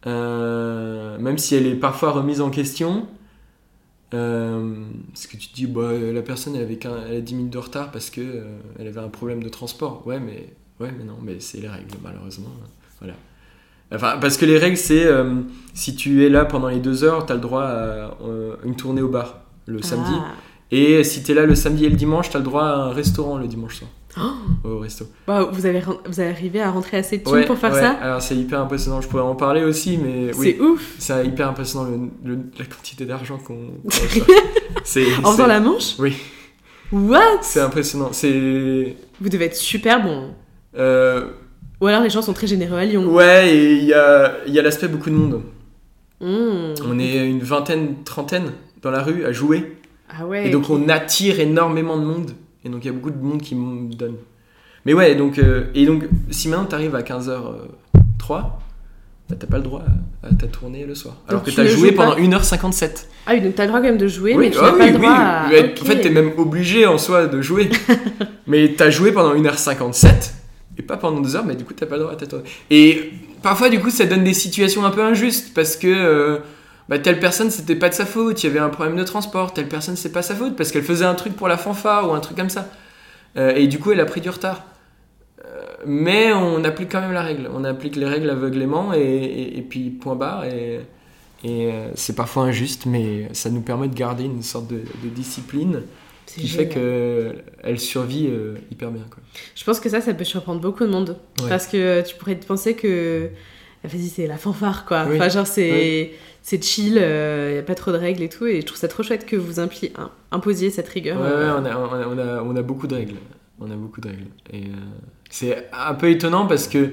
euh, 0.09 1.17
même 1.21 1.39
si 1.39 1.55
elle 1.55 1.67
est 1.67 1.77
parfois 1.77 2.11
remise 2.11 2.41
en 2.41 2.51
question, 2.51 3.07
euh, 4.15 4.75
parce 5.13 5.29
que 5.29 5.37
tu 5.37 5.49
te 5.49 5.55
dis 5.55 5.67
bah, 5.67 5.93
la 5.93 6.23
personne 6.23 6.57
elle 6.57 6.63
avait 6.63 6.81
elle 6.83 7.17
a 7.19 7.21
10 7.21 7.35
minutes 7.37 7.53
de 7.53 7.59
retard 7.59 7.93
parce 7.93 8.11
que 8.11 8.21
euh, 8.21 8.59
elle 8.81 8.89
avait 8.89 9.01
un 9.01 9.09
problème 9.09 9.45
de 9.45 9.49
transport. 9.49 10.05
Ouais 10.09 10.19
mais 10.19 10.49
ouais 10.81 10.93
mais 10.99 11.05
non 11.05 11.19
mais 11.23 11.39
c'est 11.39 11.61
les 11.61 11.69
règles 11.69 11.95
malheureusement. 12.03 12.51
Voilà. 12.99 13.15
Enfin 13.95 14.19
parce 14.21 14.37
que 14.39 14.45
les 14.45 14.59
règles 14.59 14.77
c'est 14.77 15.07
si 15.73 15.95
tu 15.95 16.27
es 16.27 16.29
là 16.29 16.45
pendant 16.47 16.69
les 16.69 16.81
deux 16.81 17.05
heures, 17.05 17.27
tu 17.27 17.33
as 17.33 17.37
le 17.37 17.41
droit 17.41 17.63
à 17.63 18.17
une 18.65 18.75
tournée 18.75 19.03
au 19.03 19.09
bar 19.09 19.43
le 19.69 19.83
samedi. 19.83 20.11
Ah. 20.15 20.33
Et 20.71 21.03
si 21.05 21.23
tu 21.23 21.33
es 21.33 21.35
là 21.35 21.47
le 21.47 21.55
samedi 21.55 21.85
et 21.87 21.89
le 21.89 21.97
dimanche, 21.97 22.31
tu 22.31 22.37
as 22.37 22.41
le 22.41 22.45
droit 22.45 22.65
à 22.65 22.75
un 22.75 22.93
restaurant 22.93 23.39
le 23.39 23.47
dimanche 23.47 23.77
soir. 23.77 23.91
Oh 24.17 24.69
Au 24.69 24.79
resto. 24.81 25.05
Bah, 25.27 25.49
vous, 25.53 25.67
avez, 25.67 25.81
vous 25.81 26.21
à 26.61 26.71
rentrer 26.71 26.97
assez 26.97 27.19
de 27.19 27.23
thunes 27.25 27.33
Ouais, 27.33 27.47
pour 27.47 27.57
faire 27.59 27.73
ouais. 27.73 27.81
ça 27.81 27.91
Alors 28.03 28.21
c'est 28.21 28.35
hyper 28.35 28.61
impressionnant. 28.61 29.01
Je 29.01 29.09
pourrais 29.09 29.23
en 29.23 29.37
parler 29.37 29.63
aussi, 29.63 29.97
mais 29.99 30.35
oui, 30.37 30.57
C'est 30.57 30.61
ouf 30.63 30.95
c'est 30.99 31.27
hyper 31.27 31.49
impressionnant 31.49 31.85
le- 32.25 32.31
le- 32.35 32.39
la 32.59 32.65
quantité 32.65 33.05
d'argent 33.07 33.39
qu'on. 33.39 33.59
c'est 34.85 35.07
En 35.25 35.33
faisant 35.33 35.47
la 35.47 35.61
manche 35.61 35.95
Oui. 35.99 36.15
What? 36.91 37.39
C'est 37.43 37.61
impressionnant. 37.61 38.09
C'est 38.13 38.97
Vous 39.21 39.29
devez 39.29 39.45
être 39.47 39.57
super 39.57 40.03
bon. 40.03 40.31
euh, 40.77 41.27
Ou 41.81 41.87
alors 41.87 42.03
les 42.03 42.11
gens 42.11 42.23
sont 42.23 42.33
très 42.33 42.47
généreux 42.47 42.79
à 42.79 42.85
Lyon. 42.85 43.07
ouais 43.15 43.55
et 43.55 43.73
il 43.75 43.85
y 43.85 43.95
a 43.95 44.35
y 44.47 44.59
a 44.59 44.63
l'aspect 44.63 44.89
beaucoup 44.89 45.11
de 45.11 45.15
monde. 45.15 45.43
Mmh. 46.21 46.75
On 46.85 46.99
est 46.99 47.25
une 47.29 47.41
vingtaine, 47.41 48.03
trentaine 48.05 48.53
dans 48.83 48.91
la 48.91 49.03
rue 49.03 49.25
à 49.25 49.33
jouer, 49.33 49.77
Ah 50.09 50.27
ouais. 50.27 50.49
et 50.49 50.51
donc 50.51 50.71
on 50.71 50.89
attire 50.89 51.41
énormément 51.41 51.97
de 51.97 52.05
monde. 52.05 52.31
Et 52.65 52.69
donc 52.69 52.85
il 52.85 52.87
y 52.87 52.91
a 52.91 52.93
beaucoup 52.93 53.11
de 53.11 53.23
monde 53.23 53.41
qui 53.41 53.55
me 53.55 53.93
donne. 53.93 54.17
Mais 54.85 54.95
ouais, 54.95 55.15
donc 55.15 55.39
euh, 55.39 55.67
et 55.75 55.87
donc 55.87 56.05
si 56.31 56.49
maintenant 56.49 56.67
t'arrives 56.67 56.95
à 56.95 57.03
15h03, 57.03 58.43
bah, 59.29 59.37
t'as 59.39 59.47
pas 59.47 59.59
le 59.59 59.63
droit 59.63 59.83
à, 60.23 60.35
ta 60.35 60.47
tournée 60.47 60.87
le 60.87 60.95
soir. 60.95 61.17
Alors 61.29 61.43
Donc 61.43 61.51
que 61.51 61.55
t'as 61.55 61.67
joué 61.67 61.93
pas 61.93 62.15
pendant 62.15 62.39
1h57. 62.39 63.05
Ah 63.27 63.33
oui, 63.35 63.43
donc 63.43 63.55
t'as 63.55 63.65
le 63.65 63.69
droit 63.69 63.81
quand 63.81 63.87
même 63.87 63.99
de 63.99 64.09
jouer, 64.09 64.35
mais 64.35 64.51
tu 64.51 64.59
ah 64.61 64.73
n'as 64.73 64.79
pas 64.79 64.87
le 64.87 64.93
droit 64.93 65.11
à... 65.11 65.49
Mais 65.51 65.75
En 65.79 65.85
fait, 65.85 66.01
t'es 66.01 66.11
même 66.11 66.33
obligé 66.39 66.87
en 66.87 66.97
soi 66.97 67.27
de 67.27 67.43
jouer. 67.43 67.69
mais 68.47 68.75
t'as 68.77 68.89
joué 68.91 69.13
pendant 69.13 69.35
1h57 69.35 70.33
et 70.79 70.83
pas 70.83 70.97
pendant 70.97 71.21
2 71.21 71.37
heures, 71.37 71.45
mais 71.45 71.57
du 71.57 71.65
coup, 71.65 71.75
t'as 71.75 71.87
pas 71.87 71.97
le 71.97 72.03
droit 72.03 72.15
à 72.15 72.17
ta 72.17 72.27
tournée. 72.27 72.47
Et 72.71 73.11
parfois, 73.43 73.69
du 73.69 73.81
coup, 73.81 73.91
ça 73.91 74.07
donne 74.07 74.25
des 74.25 74.33
situations 74.33 74.85
un 74.87 74.91
peu 74.91 75.03
injustes 75.03 75.53
parce 75.55 75.77
que 75.77 75.89
euh, 75.89 76.39
bah, 76.89 76.99
telle 76.99 77.21
personne, 77.21 77.51
c'était 77.51 77.77
pas 77.77 77.89
de 77.89 77.95
sa 77.95 78.07
faute, 78.07 78.43
il 78.43 78.47
y 78.47 78.51
avait 78.51 78.59
un 78.59 78.69
problème 78.71 78.97
de 78.97 79.05
transport, 79.05 79.53
telle 79.53 79.69
personne, 79.69 79.97
c'est 79.97 80.13
pas 80.13 80.23
sa 80.23 80.35
faute 80.35 80.57
parce 80.57 80.71
qu'elle 80.73 80.83
faisait 80.85 81.05
un 81.05 81.15
truc 81.15 81.35
pour 81.37 81.49
la 81.49 81.57
fanfare 81.59 82.09
ou 82.09 82.13
un 82.15 82.21
truc 82.21 82.37
comme 82.37 82.49
ça. 82.51 82.69
Euh, 83.37 83.55
et 83.55 83.67
du 83.67 83.79
coup, 83.79 83.93
elle 83.93 84.01
a 84.01 84.07
pris 84.07 84.21
du 84.21 84.31
retard. 84.31 84.65
Euh, 85.45 85.61
Mais 85.87 86.33
on 86.33 86.65
applique 86.65 86.91
quand 86.91 87.01
même 87.01 87.13
la 87.13 87.23
règle. 87.23 87.49
On 87.55 87.63
applique 87.65 87.95
les 87.97 88.07
règles 88.07 88.31
aveuglément 88.31 88.93
et, 88.95 88.99
et- 89.01 89.59
et 89.59 89.63
puis 89.63 89.91
point 89.91 90.17
barre. 90.17 90.45
Et, 90.47 90.81
et 91.45 91.71
euh, 91.73 91.89
c'est 91.95 92.17
parfois 92.17 92.45
injuste, 92.45 92.87
mais 92.87 93.29
ça 93.33 93.51
nous 93.51 93.61
permet 93.61 93.89
de 93.89 93.95
garder 93.95 94.25
une 94.25 94.43
sorte 94.43 94.67
de, 94.69 94.79
de 95.05 95.09
discipline 95.11 95.83
qui 96.27 96.49
fait 96.49 96.71
génial. 96.71 97.35
qu'elle 97.63 97.79
survit 97.81 98.29
hyper 98.71 98.91
bien. 98.91 99.05
Quoi. 99.11 99.23
Je 99.55 99.65
pense 99.65 99.79
que 99.81 99.89
ça, 99.89 100.01
ça 100.01 100.13
peut 100.15 100.25
surprendre 100.25 100.61
beaucoup 100.61 100.85
de 100.85 100.91
monde. 100.91 101.17
Ouais. 101.43 101.49
Parce 101.49 101.67
que 101.67 102.01
tu 102.07 102.17
pourrais 102.17 102.37
te 102.37 102.47
penser 102.47 102.75
que... 102.75 103.29
Vas-y, 103.85 104.09
c'est 104.09 104.27
la 104.27 104.37
fanfare, 104.37 104.85
quoi. 104.85 105.07
Oui. 105.09 105.17
Enfin, 105.17 105.29
genre, 105.29 105.47
c'est... 105.47 106.13
C'est 106.43 106.63
chill, 106.65 106.95
il 106.95 107.53
n'y 107.53 107.59
a 107.59 107.63
pas 107.63 107.75
trop 107.75 107.93
de 107.93 107.99
règles 107.99 108.23
et 108.23 108.29
tout, 108.29 108.47
et 108.47 108.61
je 108.61 108.67
trouve 108.67 108.79
ça 108.79 108.89
trop 108.89 109.03
chouette 109.03 109.27
que 109.27 109.37
vous 109.37 109.61
imposiez 109.61 110.71
cette 110.71 110.89
rigueur. 110.89 111.21
Ouais, 111.21 111.27
euh, 111.27 111.59
on, 111.59 111.65
a, 111.65 111.77
on, 111.77 111.93
a, 111.93 112.07
on, 112.07 112.19
a, 112.19 112.43
on 112.43 112.57
a 112.57 112.63
beaucoup 112.63 112.87
de 112.87 112.95
règles. 112.95 113.17
On 113.61 113.71
a 113.71 113.77
beaucoup 113.77 114.01
de 114.01 114.09
règles. 114.09 114.27
Et 114.53 114.63
euh, 114.63 114.77
c'est 115.31 115.69
un 115.73 115.95
peu 115.95 116.09
étonnant 116.11 116.47
parce 116.47 116.69
que 116.69 116.91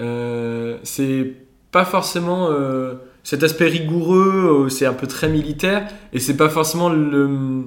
euh, 0.00 0.78
c'est 0.82 1.32
pas 1.70 1.84
forcément 1.84 2.48
euh, 2.50 2.94
cet 3.22 3.42
aspect 3.44 3.68
rigoureux, 3.68 4.64
euh, 4.66 4.68
c'est 4.68 4.84
un 4.84 4.92
peu 4.92 5.06
très 5.06 5.28
militaire, 5.28 5.86
et 6.12 6.18
c'est 6.18 6.36
pas 6.36 6.48
forcément 6.48 6.90
le, 6.90 7.64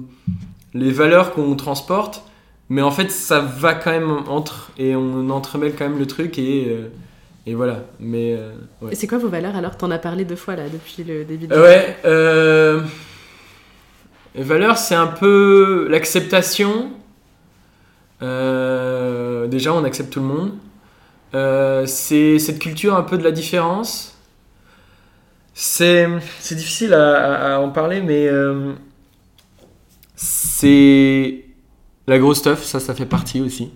les 0.74 0.92
valeurs 0.92 1.32
qu'on 1.32 1.56
transporte, 1.56 2.22
mais 2.68 2.82
en 2.82 2.90
fait 2.90 3.10
ça 3.10 3.40
va 3.40 3.74
quand 3.74 3.90
même 3.90 4.10
entre, 4.28 4.70
et 4.78 4.94
on 4.94 5.30
entremêle 5.30 5.72
quand 5.76 5.88
même 5.88 5.98
le 5.98 6.06
truc, 6.06 6.38
et, 6.38 6.66
euh, 6.68 6.88
et 7.46 7.54
voilà. 7.54 7.84
Mais 8.00 8.34
euh, 8.34 8.52
ouais. 8.82 8.92
Et 8.92 8.94
c'est 8.96 9.06
quoi 9.06 9.18
vos 9.18 9.28
valeurs 9.28 9.54
alors 9.56 9.76
T'en 9.76 9.90
as 9.90 9.98
parlé 9.98 10.24
deux 10.24 10.36
fois 10.36 10.56
là 10.56 10.68
depuis 10.68 11.04
le 11.04 11.24
début 11.24 11.46
de 11.46 11.54
Euh, 11.54 11.62
Ouais, 11.62 11.96
euh, 12.04 12.82
les 14.34 14.42
valeurs, 14.42 14.76
c'est 14.78 14.94
un 14.96 15.06
peu 15.06 15.86
l'acceptation. 15.88 16.90
Euh, 18.22 19.46
déjà, 19.46 19.72
on 19.72 19.84
accepte 19.84 20.12
tout 20.12 20.20
le 20.20 20.26
monde. 20.26 20.52
C'est 21.86 22.38
cette 22.38 22.58
culture 22.58 22.94
un 22.96 23.02
peu 23.02 23.18
de 23.18 23.22
la 23.24 23.30
différence. 23.30 24.16
C'est 25.54 26.06
difficile 26.52 26.92
à, 26.94 27.16
à- 27.16 27.54
à 27.56 27.58
en 27.60 27.70
parler, 27.70 28.00
mais 28.02 28.28
c'est 30.14 31.44
la 32.06 32.18
grosse 32.18 32.38
stuff, 32.38 32.62
ça, 32.64 32.80
ça 32.80 32.94
fait 32.94 33.06
partie 33.06 33.40
aussi. 33.40 33.70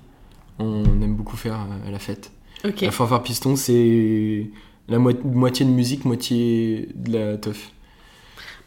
On 0.59 0.83
aime 1.03 1.15
beaucoup 1.15 1.37
faire 1.37 1.67
la 1.91 1.99
fête. 1.99 2.31
Ok. 2.65 2.81
La 2.83 2.91
fanfare 2.91 3.23
piston, 3.23 3.57
c'est 3.57 4.47
la 4.89 4.99
mo- 4.99 5.13
moitié 5.25 5.65
de 5.65 5.71
musique, 5.71 6.05
moitié 6.05 6.89
de 6.95 7.13
la 7.19 7.37
teuf. 7.39 7.71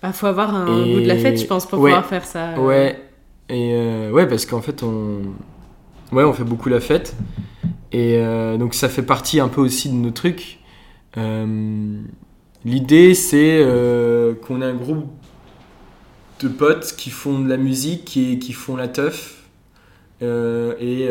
Bah, 0.01 0.11
faut 0.13 0.25
avoir 0.27 0.53
un 0.53 0.65
Et- 0.85 0.93
goût 0.93 0.99
de 1.01 1.07
la 1.07 1.17
fête, 1.17 1.39
je 1.39 1.45
pense, 1.45 1.65
pour 1.65 1.79
Ouais. 1.79 1.91
pouvoir 1.91 2.05
faire 2.05 2.25
ça. 2.25 2.53
euh. 2.53 2.57
Ouais, 2.57 2.99
et 3.49 3.71
euh, 3.73 4.11
ouais, 4.11 4.27
parce 4.27 4.45
qu'en 4.45 4.61
fait, 4.61 4.83
on, 4.83 5.21
ouais, 6.11 6.23
on 6.23 6.33
fait 6.33 6.43
beaucoup 6.43 6.69
la 6.69 6.79
fête. 6.79 7.15
Et 7.91 8.17
euh, 8.17 8.57
donc, 8.57 8.73
ça 8.73 8.89
fait 8.89 9.03
partie 9.03 9.39
un 9.39 9.47
peu 9.47 9.61
aussi 9.61 9.89
de 9.89 9.93
nos 9.95 10.11
trucs. 10.11 10.59
Euh, 11.17 12.01
L'idée, 12.65 13.13
c'est 13.13 13.61
qu'on 14.47 14.61
ait 14.61 14.65
un 14.65 14.73
groupe 14.73 15.05
de 16.39 16.47
potes 16.47 16.95
qui 16.97 17.09
font 17.09 17.39
de 17.39 17.49
la 17.49 17.57
musique 17.57 18.15
et 18.17 18.39
qui 18.39 18.53
font 18.53 18.75
la 18.77 18.87
teuf. 18.87 19.43
et 20.21 21.09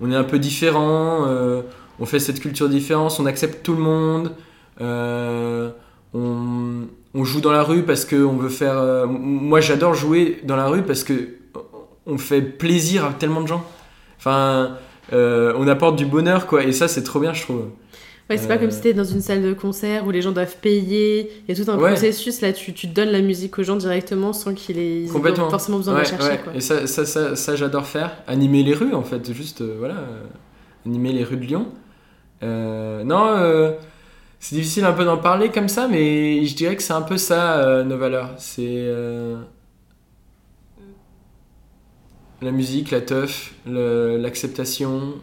on 0.00 0.10
est 0.12 0.16
un 0.16 0.24
peu 0.24 0.38
différent, 0.38 1.24
euh, 1.26 1.62
on 2.00 2.06
fait 2.06 2.18
cette 2.18 2.40
culture 2.40 2.68
différence, 2.68 3.20
on 3.20 3.26
accepte 3.26 3.62
tout 3.62 3.74
le 3.74 3.80
monde, 3.82 4.32
euh, 4.80 5.70
on, 6.14 6.86
on 7.14 7.24
joue 7.24 7.40
dans 7.40 7.52
la 7.52 7.62
rue 7.62 7.82
parce 7.82 8.04
qu'on 8.04 8.36
veut 8.36 8.48
faire... 8.48 8.78
euh, 8.78 9.06
moi 9.06 9.60
j'adore 9.60 9.94
jouer 9.94 10.40
dans 10.44 10.56
la 10.56 10.68
rue 10.68 10.82
parce 10.82 11.04
que 11.04 11.28
on 12.06 12.18
fait 12.18 12.42
plaisir 12.42 13.04
à 13.04 13.12
tellement 13.12 13.42
de 13.42 13.46
gens. 13.48 13.64
Enfin, 14.18 14.76
euh, 15.12 15.52
on 15.56 15.68
apporte 15.68 15.96
du 15.96 16.06
bonheur 16.06 16.46
quoi, 16.46 16.64
et 16.64 16.72
ça 16.72 16.88
c'est 16.88 17.02
trop 17.04 17.20
bien 17.20 17.32
je 17.32 17.42
trouve. 17.42 17.64
Ouais, 18.30 18.38
c'est 18.38 18.48
pas 18.48 18.56
comme 18.56 18.70
si 18.70 18.80
t'étais 18.80 18.94
dans 18.94 19.04
une 19.04 19.20
salle 19.20 19.42
de 19.42 19.52
concert 19.52 20.06
où 20.06 20.10
les 20.10 20.22
gens 20.22 20.32
doivent 20.32 20.56
payer. 20.56 21.30
Il 21.46 21.54
y 21.54 21.60
a 21.60 21.64
tout 21.64 21.70
un 21.70 21.76
Ouais. 21.76 21.90
processus. 21.90 22.40
Là, 22.40 22.52
tu, 22.54 22.72
tu 22.72 22.86
donnes 22.86 23.10
la 23.10 23.20
musique 23.20 23.58
aux 23.58 23.62
gens 23.62 23.76
directement 23.76 24.32
sans 24.32 24.54
qu'ils 24.54 24.78
aient 24.78 25.06
forcément 25.50 25.76
besoin 25.78 25.94
de 25.94 25.98
Ouais, 25.98 26.04
la 26.04 26.08
chercher. 26.08 26.38
Quoi. 26.42 26.54
Et 26.54 26.60
ça, 26.60 26.86
ça, 26.86 27.04
ça, 27.04 27.36
ça, 27.36 27.56
j'adore 27.56 27.84
faire. 27.84 28.16
Animer 28.26 28.62
les 28.62 28.72
rues, 28.72 28.94
en 28.94 29.02
fait, 29.02 29.32
juste, 29.34 29.60
euh, 29.60 29.74
voilà, 29.78 29.96
euh, 29.96 30.22
animer 30.86 31.12
les 31.12 31.24
rues 31.24 31.36
de 31.36 31.44
Lyon. 31.44 31.66
Euh, 32.42 33.04
non, 33.04 33.34
euh, 33.36 33.72
c'est 34.40 34.56
difficile 34.56 34.84
un 34.84 34.92
peu 34.92 35.04
d'en 35.04 35.18
parler 35.18 35.50
comme 35.50 35.68
ça, 35.68 35.88
mais 35.88 36.44
je 36.44 36.54
dirais 36.54 36.76
que 36.76 36.82
c'est 36.82 36.92
un 36.92 37.02
peu 37.02 37.16
ça, 37.16 37.58
euh, 37.58 37.84
nos 37.84 37.96
valeurs. 37.96 38.30
C'est 38.38 38.88
la 42.40 42.50
musique, 42.50 42.90
la 42.90 43.00
teuf, 43.00 43.54
l'acceptation, 43.66 45.14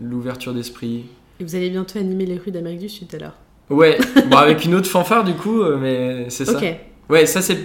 l'ouverture 0.00 0.52
d'esprit. 0.52 1.06
Et 1.40 1.44
vous 1.44 1.54
allez 1.54 1.70
bientôt 1.70 1.98
animer 1.98 2.26
les 2.26 2.36
rues 2.36 2.50
d'Amérique 2.50 2.80
du 2.80 2.88
Sud 2.88 3.14
alors. 3.14 3.32
Ouais, 3.70 3.98
bon, 4.30 4.36
avec 4.36 4.64
une 4.64 4.74
autre 4.74 4.88
fanfare, 4.88 5.24
du 5.24 5.34
coup, 5.34 5.62
mais 5.62 6.28
c'est 6.30 6.44
ça. 6.44 6.58
Ok. 6.58 6.64
Ouais, 7.08 7.26
ça 7.26 7.40
c'est. 7.40 7.58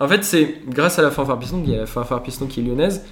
En 0.00 0.08
fait, 0.08 0.24
c'est 0.24 0.56
grâce 0.68 0.98
à 0.98 1.02
la 1.02 1.10
fanfare 1.10 1.38
piston, 1.38 1.62
il 1.64 1.70
y 1.70 1.74
a 1.74 1.80
la 1.80 1.86
fanfare 1.86 2.22
piston 2.22 2.46
qui 2.46 2.60
est 2.60 2.62
lyonnaise. 2.62 3.04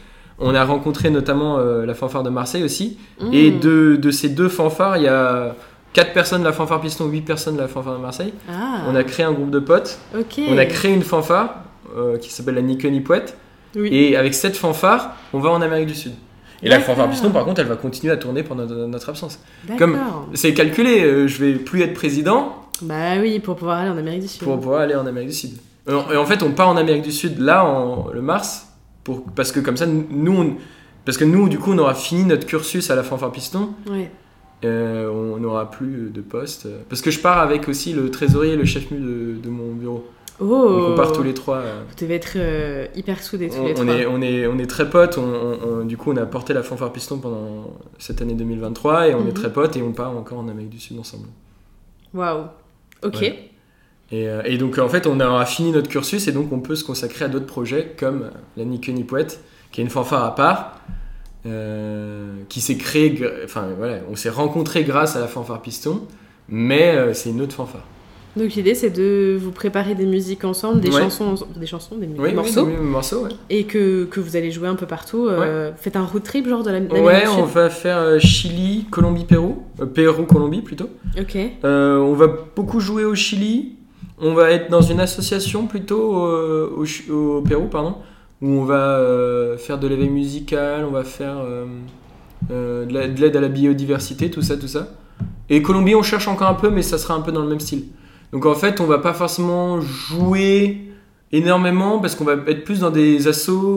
On 0.43 0.55
a 0.55 0.65
rencontré 0.65 1.11
notamment 1.11 1.59
euh, 1.59 1.87
la 1.87 1.95
fanfare 1.95 2.23
de 2.23 2.31
Marseille 2.31 2.63
aussi. 2.65 2.99
Et 3.33 3.51
Mmh. 3.51 3.61
de, 3.61 3.97
de 3.97 4.11
ces 4.11 4.29
deux 4.29 4.49
fanfares, 4.49 4.97
il 4.97 5.05
y 5.05 5.09
a 5.09 5.55
4 5.93 6.13
personnes 6.13 6.41
de 6.41 6.47
la 6.47 6.53
fanfare 6.53 6.81
piston, 6.81 7.07
8 7.07 7.21
personnes 7.23 7.57
de 7.57 7.61
la 7.61 7.69
fanfare 7.69 7.95
de 7.97 8.03
Marseille. 8.03 8.33
Ah. 8.51 8.81
On 8.89 8.95
a 8.95 9.05
créé 9.05 9.25
un 9.25 9.33
groupe 9.33 9.51
de 9.51 9.59
potes. 9.59 9.99
On 10.15 10.59
a 10.59 10.67
créé 10.67 10.93
une 10.93 11.03
fanfare 11.03 11.57
euh, 11.97 12.19
qui 12.19 12.31
s'appelle 12.31 12.55
la 12.57 13.01
Poète. 13.01 13.37
Oui. 13.77 13.89
Et 13.93 14.17
avec 14.17 14.35
cette 14.35 14.57
fanfare, 14.57 15.15
on 15.33 15.39
va 15.39 15.51
en 15.51 15.63
Amérique 15.63 15.87
du 15.89 15.95
Sud. 15.95 16.13
Et 16.63 16.69
la 16.69 16.79
fanfare 16.81 17.09
piston, 17.11 17.31
par 17.31 17.45
contre, 17.45 17.61
elle 17.61 17.67
va 17.67 17.77
continuer 17.77 18.13
à 18.13 18.17
tourner 18.17 18.43
pendant 18.43 18.65
notre- 18.67 19.09
absence. 19.09 19.39
comme-. 19.79 19.99
C'est 20.35 20.55
calculé, 20.55 21.03
euh, 21.03 21.27
je 21.27 21.45
vais 21.45 21.55
plus 21.55 21.83
être 21.83 21.95
président, 21.95 22.55
Bah 22.83 23.17
oui, 23.21 23.39
pour 23.41 23.57
pouvoir 23.57 23.79
aller 23.79 23.91
en 23.91 23.97
Amérique 23.99 24.23
du 24.23 24.29
Sud. 24.29 24.43
pour 24.45 24.59
pouvoir 24.61 24.81
aller 24.83 24.95
en 24.95 25.07
Amérique 25.07 25.31
du 25.31 25.35
Sud. 25.35 25.51
Euh, 25.89 26.01
Et 26.13 26.17
en 26.17 26.25
fait, 26.25 26.43
on 26.43 26.53
part 26.53 26.69
en 26.69 26.77
Amérique 26.77 27.03
du 27.03 27.11
Sud 27.13 27.39
là, 27.41 27.65
en 27.65 28.09
le 28.13 28.23
mars, 28.23 28.69
pour, 29.05 29.25
parce 29.35 29.53
que 29.53 29.61
comme 29.61 29.77
ça, 29.77 29.87
nous, 29.87 30.33
on- 30.37 30.57
parce 31.05 31.19
que 31.19 31.25
nous, 31.25 31.49
du 31.49 31.59
coup, 31.59 31.73
on 31.73 31.79
aura 31.79 31.95
fini 31.95 32.25
notre 32.25 32.47
cursus 32.47 32.91
à 32.91 32.95
la 32.95 33.03
fanfare 33.03 33.33
piston, 33.33 33.71
euh, 34.65 35.11
on 35.11 35.39
n'aura 35.39 35.71
plus 35.71 36.11
de 36.11 36.21
poste. 36.21 36.69
Parce 36.89 37.03
que 37.03 37.11
je 37.11 37.19
pars 37.21 37.39
avec 37.39 37.69
aussi 37.69 37.93
le 37.93 38.11
trésorier 38.11 38.53
et 38.53 38.57
le 38.57 38.65
chef 38.65 38.91
mu 38.91 38.99
de, 39.01 39.41
de 39.43 39.51
mon 39.51 39.73
bureau. 39.73 40.07
Oh. 40.41 40.47
Donc 40.47 40.91
on 40.91 40.95
part 40.97 41.13
tous 41.13 41.23
les 41.23 41.35
trois. 41.35 41.59
euh, 41.59 41.83
Vous 41.89 41.95
devez 42.01 42.15
être 42.15 42.33
euh, 42.37 42.87
hyper 42.97 43.23
soudés 43.23 43.49
tous 43.49 43.57
on, 43.59 43.65
les 43.67 43.73
on 43.73 43.75
trois. 43.85 43.95
est, 43.95 44.07
on, 44.07 44.23
est, 44.23 44.47
on 44.47 44.59
est 44.59 44.67
très 44.67 44.89
potes, 44.89 45.19
on- 45.19 45.85
du 45.85 45.97
coup 45.97 46.11
on 46.13 46.17
a 46.17 46.25
porté 46.27 46.53
la 46.55 46.63
fanfare 46.63 46.93
piston 46.93 47.19
pendant 47.19 47.71
cette 47.99 48.23
année 48.23 48.35
2023 48.35 49.09
et 49.09 49.15
on 49.15 49.21
Mhm. 49.21 49.29
est 49.29 49.33
très 49.33 49.53
potes 49.53 49.77
et 49.77 49.83
on 49.83 49.93
part 49.93 50.17
encore 50.17 50.39
en 50.39 50.49
Amérique 50.49 50.71
du 50.71 50.79
Sud 50.81 50.99
ensemble. 50.99 51.27
Waouh. 52.15 52.45
Ok. 53.05 53.19
Ouais. 53.21 53.51
Et, 54.13 54.29
euh, 54.29 54.43
et 54.45 54.59
donc 54.59 54.79
en 54.79 54.89
fait 54.89 55.07
on 55.07 55.19
aura 55.21 55.47
fini 55.47 55.73
notre 55.73 55.89
cursus 55.89 56.29
et 56.29 56.33
donc 56.33 56.53
on 56.53 56.61
peut 56.61 56.75
se 56.77 56.85
consacrer 56.85 57.25
à 57.25 57.29
d'autres 57.29 57.47
projets 57.47 57.95
comme 57.99 58.31
la 58.59 58.65
Nikoni 58.65 59.05
Poète 59.05 59.41
qui 59.71 59.81
est 59.81 59.85
une 59.85 59.91
fanfare 59.91 60.23
à 60.25 60.35
part 60.35 60.81
euh, 61.47 62.35
qui 62.49 62.61
s'est 62.61 62.77
créée, 62.77 63.19
enfin 63.45 63.69
voilà, 63.77 63.99
on 64.11 64.15
s'est 64.15 64.29
rencontrés 64.31 64.85
grâce 64.85 65.17
à 65.17 65.21
la 65.21 65.27
fanfare 65.29 65.63
piston 65.63 66.03
mais 66.49 66.95
euh, 66.95 67.15
c'est 67.15 67.31
une 67.31 67.41
autre 67.41 67.55
fanfare. 67.55 67.85
Donc 68.37 68.53
l'idée 68.55 68.75
c'est 68.75 68.91
de 68.91 69.37
vous 69.41 69.51
préparer 69.51 69.95
des 69.95 70.07
musiques 70.07 70.45
ensemble, 70.45 70.81
des 70.81 70.91
Ouais. 70.91 71.01
chansons, 71.03 71.35
des 71.57 71.67
chansons, 71.67 71.97
des 71.97 72.09
Oui, 72.19 72.33
morceaux, 72.33 72.65
oui, 72.67 72.73
oui, 72.79 72.85
morceaux, 72.87 73.25
ouais. 73.25 73.31
et 73.51 73.65
que, 73.65 74.05
que 74.05 74.21
vous 74.21 74.37
allez 74.37 74.51
jouer 74.51 74.69
un 74.69 74.75
peu 74.75 74.87
partout. 74.87 75.27
euh, 75.29 75.73
Faites 75.77 75.97
un 75.97 76.05
road 76.05 76.23
trip 76.23 76.49
genre 76.49 76.63
de 76.63 76.71
la 76.71 76.81
d'Amérique 76.81 77.05
Ouais, 77.07 77.25
on 77.39 77.45
va 77.45 77.69
faire 77.71 78.19
Chili, 78.21 78.87
Colombie, 78.91 79.25
Pérou, 79.25 79.65
Pérou, 79.95 80.25
Colombie 80.25 80.63
plutôt. 80.63 80.89
Ok. 81.19 81.37
On 81.65 82.15
va 82.15 82.27
beaucoup 82.57 82.81
jouer 82.81 83.05
au 83.05 83.15
Chili. 83.15 83.77
On 84.23 84.35
va 84.35 84.51
être 84.53 84.71
dans 84.71 84.81
une 84.83 85.01
association 85.01 85.67
plutôt 85.67 86.25
euh, 86.25 86.71
au, 87.11 87.43
Pérou, 87.43 87.67
pardon, 87.67 87.97
où 88.41 88.49
on 88.49 88.65
va 88.65 88.97
euh, 88.99 89.57
faire 89.59 89.79
de 89.79 89.89
l'éveil 89.89 90.09
musical, 90.09 90.85
on 90.85 90.93
va 90.93 91.03
faire 91.05 91.37
euh, 92.51 92.87
de 92.87 92.93
la- 92.95 93.09
de 93.09 93.21
l'aide 93.21 93.37
à 93.37 93.41
la 93.41 93.49
biodiversité, 93.49 94.31
tout 94.31 94.43
ça, 94.43 94.57
tout 94.57 94.69
ça. 94.69 94.89
Et 95.51 95.61
Colombie, 95.61 95.95
on 95.95 96.03
cherche 96.03 96.29
encore 96.29 96.49
un 96.49 96.55
peu, 96.55 96.71
mais 96.71 96.83
ça 96.83 96.99
sera 96.99 97.15
un 97.15 97.21
peu 97.21 97.33
dans 97.33 97.43
le 97.43 97.49
même 97.49 97.61
style. 97.61 97.85
Donc 98.33 98.47
en 98.47 98.55
fait, 98.55 98.81
on 98.81 98.87
va 98.87 98.99
pas 98.99 99.13
forcément 99.13 99.81
jouer 99.81 100.79
énormément 101.33 101.99
parce 101.99 102.15
qu'on 102.15 102.25
va 102.25 102.35
être 102.47 102.65
plus 102.65 102.81
dans 102.81 102.91
des 102.91 103.27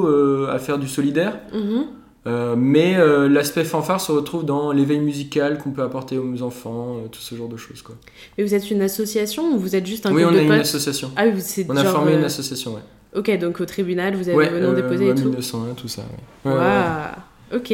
euh, 0.08 0.48
à 0.54 0.60
faire 0.60 0.78
du 0.78 0.88
solidaire. 0.88 1.40
Mhm. 1.54 1.86
Euh, 2.28 2.56
mais 2.58 2.96
euh, 2.98 3.30
l'aspect 3.30 3.64
fanfare 3.64 4.02
se 4.02 4.12
retrouve 4.12 4.46
dans 4.46 4.72
l'éveil 4.72 5.00
musical 5.00 5.60
qu'on 5.60 5.70
peut 5.72 5.84
apporter 5.84 6.18
aux 6.18 6.42
enfants, 6.42 6.98
euh, 6.98 7.08
tout 7.08 7.20
ce 7.22 7.36
genre 7.36 7.48
de 7.48 7.58
choses. 7.58 7.84
Quoi. 7.84 7.96
Et 8.38 8.44
vous 8.44 8.56
êtes 8.56 8.72
une 8.72 8.82
association 8.82 9.54
ou 9.54 9.60
vous 9.60 9.76
êtes 9.76 9.86
juste 9.86 10.08
un 10.08 10.12
oui, 10.12 10.24
groupe 10.24 10.34
on 10.34 10.38
a 10.38 10.42
de 10.42 10.46
une 10.46 10.52
association. 10.54 11.12
Ah 11.16 11.26
oui, 11.28 11.66
On 11.70 11.78
a 11.78 11.84
formé 11.84 12.14
une 12.16 12.24
association, 12.24 12.74
ouais. 12.74 12.82
Ok, 13.16 13.38
donc 13.38 13.62
au 13.62 13.66
tribunal 13.66 14.16
vous 14.16 14.28
avez 14.28 14.38
ouais, 14.38 14.50
euh, 14.52 14.76
déposés 14.76 15.06
loi 15.06 15.14
et 15.14 15.16
tout. 15.16 15.30
1901, 15.30 15.74
tout 15.76 15.88
ça. 15.88 16.02
ouais. 16.02 16.52
Ouais, 16.52 16.58
ouais, 16.58 16.64
ouais. 16.64 16.66
Waouh. 16.66 17.60
Ok. 17.60 17.74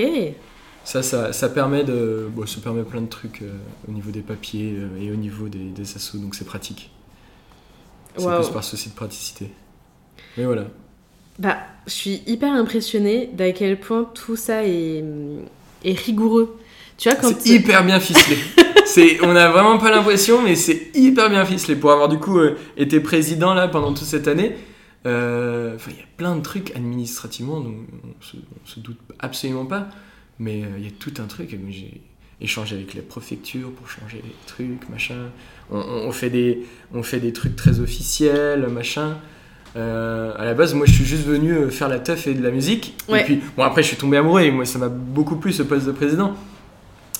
Ça, 0.84 1.02
ça, 1.02 1.32
ça 1.32 1.48
permet 1.50 1.84
de, 1.86 2.28
bon, 2.30 2.46
ça 2.46 2.60
permet 2.60 2.84
plein 2.84 3.02
de 3.02 3.08
trucs 3.08 3.44
au 3.88 3.92
niveau 3.92 4.12
des 4.12 4.22
papiers 4.22 4.76
et 5.00 5.12
au 5.12 5.16
niveau 5.16 5.48
des, 5.48 5.70
des 5.70 5.96
assos, 5.96 6.18
donc 6.18 6.36
c'est 6.36 6.46
pratique. 6.46 6.92
C'est 8.18 8.26
Waouh. 8.26 8.42
plus 8.44 8.52
par 8.52 8.64
souci 8.64 8.90
de 8.90 8.96
praticité. 8.96 9.50
Mais 10.38 10.44
voilà. 10.44 10.66
Bah, 11.40 11.58
je 11.88 11.92
suis 11.94 12.22
hyper 12.28 12.54
impressionnée 12.54 13.30
d'à 13.34 13.52
quel 13.52 13.80
point 13.80 14.04
tout 14.14 14.36
ça 14.36 14.66
est, 14.66 15.04
est 15.84 15.98
rigoureux. 16.00 16.58
Tu 16.98 17.10
vois, 17.10 17.18
quand. 17.18 17.34
C'est 17.40 17.50
hyper 17.50 17.84
bien 17.86 18.00
ficelé. 18.00 18.38
c'est, 18.86 19.24
on 19.24 19.34
n'a 19.34 19.50
vraiment 19.50 19.78
pas 19.78 19.90
l'impression, 19.92 20.42
mais 20.42 20.56
c'est 20.56 20.92
hyper 20.94 21.30
bien 21.30 21.44
ficelé. 21.46 21.76
Pour 21.76 21.92
avoir 21.92 22.10
du 22.10 22.20
coup 22.20 22.38
euh, 22.40 22.56
été 22.78 23.00
président 23.00 23.54
là 23.54 23.68
pendant 23.68 23.94
toute 23.94 24.08
cette 24.08 24.28
année, 24.28 24.56
euh, 25.08 25.78
il 25.88 25.96
y 25.96 26.00
a 26.00 26.06
plein 26.18 26.36
de 26.36 26.42
trucs 26.42 26.76
administrativement 26.76 27.60
dont 27.60 27.74
on 28.04 28.24
se, 28.24 28.38
on 28.38 28.68
se 28.68 28.80
doute 28.80 29.00
absolument 29.20 29.66
pas. 29.66 29.88
Mais 30.40 30.64
euh, 30.64 30.68
il 30.78 30.84
y 30.84 30.88
a 30.88 30.92
tout 31.00 31.14
un 31.20 31.26
truc. 31.26 31.58
J'ai 31.70 32.02
échangé 32.40 32.76
avec 32.76 32.94
la 32.94 33.02
préfecture 33.02 33.72
pour 33.72 33.90
changer 33.90 34.22
les 34.24 34.36
trucs, 34.48 34.88
machin. 34.90 35.30
On, 35.72 35.78
on- 35.80 36.08
on 36.08 36.12
fait 36.12 36.30
des, 36.30 36.66
on 36.94 37.02
fait 37.04 37.20
des 37.20 37.34
trucs 37.34 37.56
très 37.56 37.80
officiels, 37.80 38.68
machin. 38.68 39.18
Euh, 39.78 40.34
à 40.38 40.46
la 40.46 40.54
base, 40.54 40.74
moi, 40.74 40.86
je 40.86 40.92
suis 40.92 41.06
juste 41.06 41.26
venu 41.26 41.52
euh, 41.54 41.70
faire 41.70 41.88
la 41.88 42.00
teuf 42.00 42.28
et 42.28 42.34
de 42.34 42.44
la 42.44 42.52
musique. 42.52 42.96
Ouais. 43.08 43.22
Et 43.22 43.24
puis, 43.24 43.42
bon, 43.56 43.64
après, 43.64 43.84
je 43.84 43.88
suis 43.88 43.98
tombé 43.98 44.18
amoureux 44.18 44.42
et 44.42 44.52
moi, 44.52 44.66
ça 44.66 44.80
m'a 44.80 44.90
beaucoup 44.90 45.38
plu 45.38 45.54
ce 45.54 45.64
poste 45.64 45.86
de 45.86 45.92
président. 45.92 46.34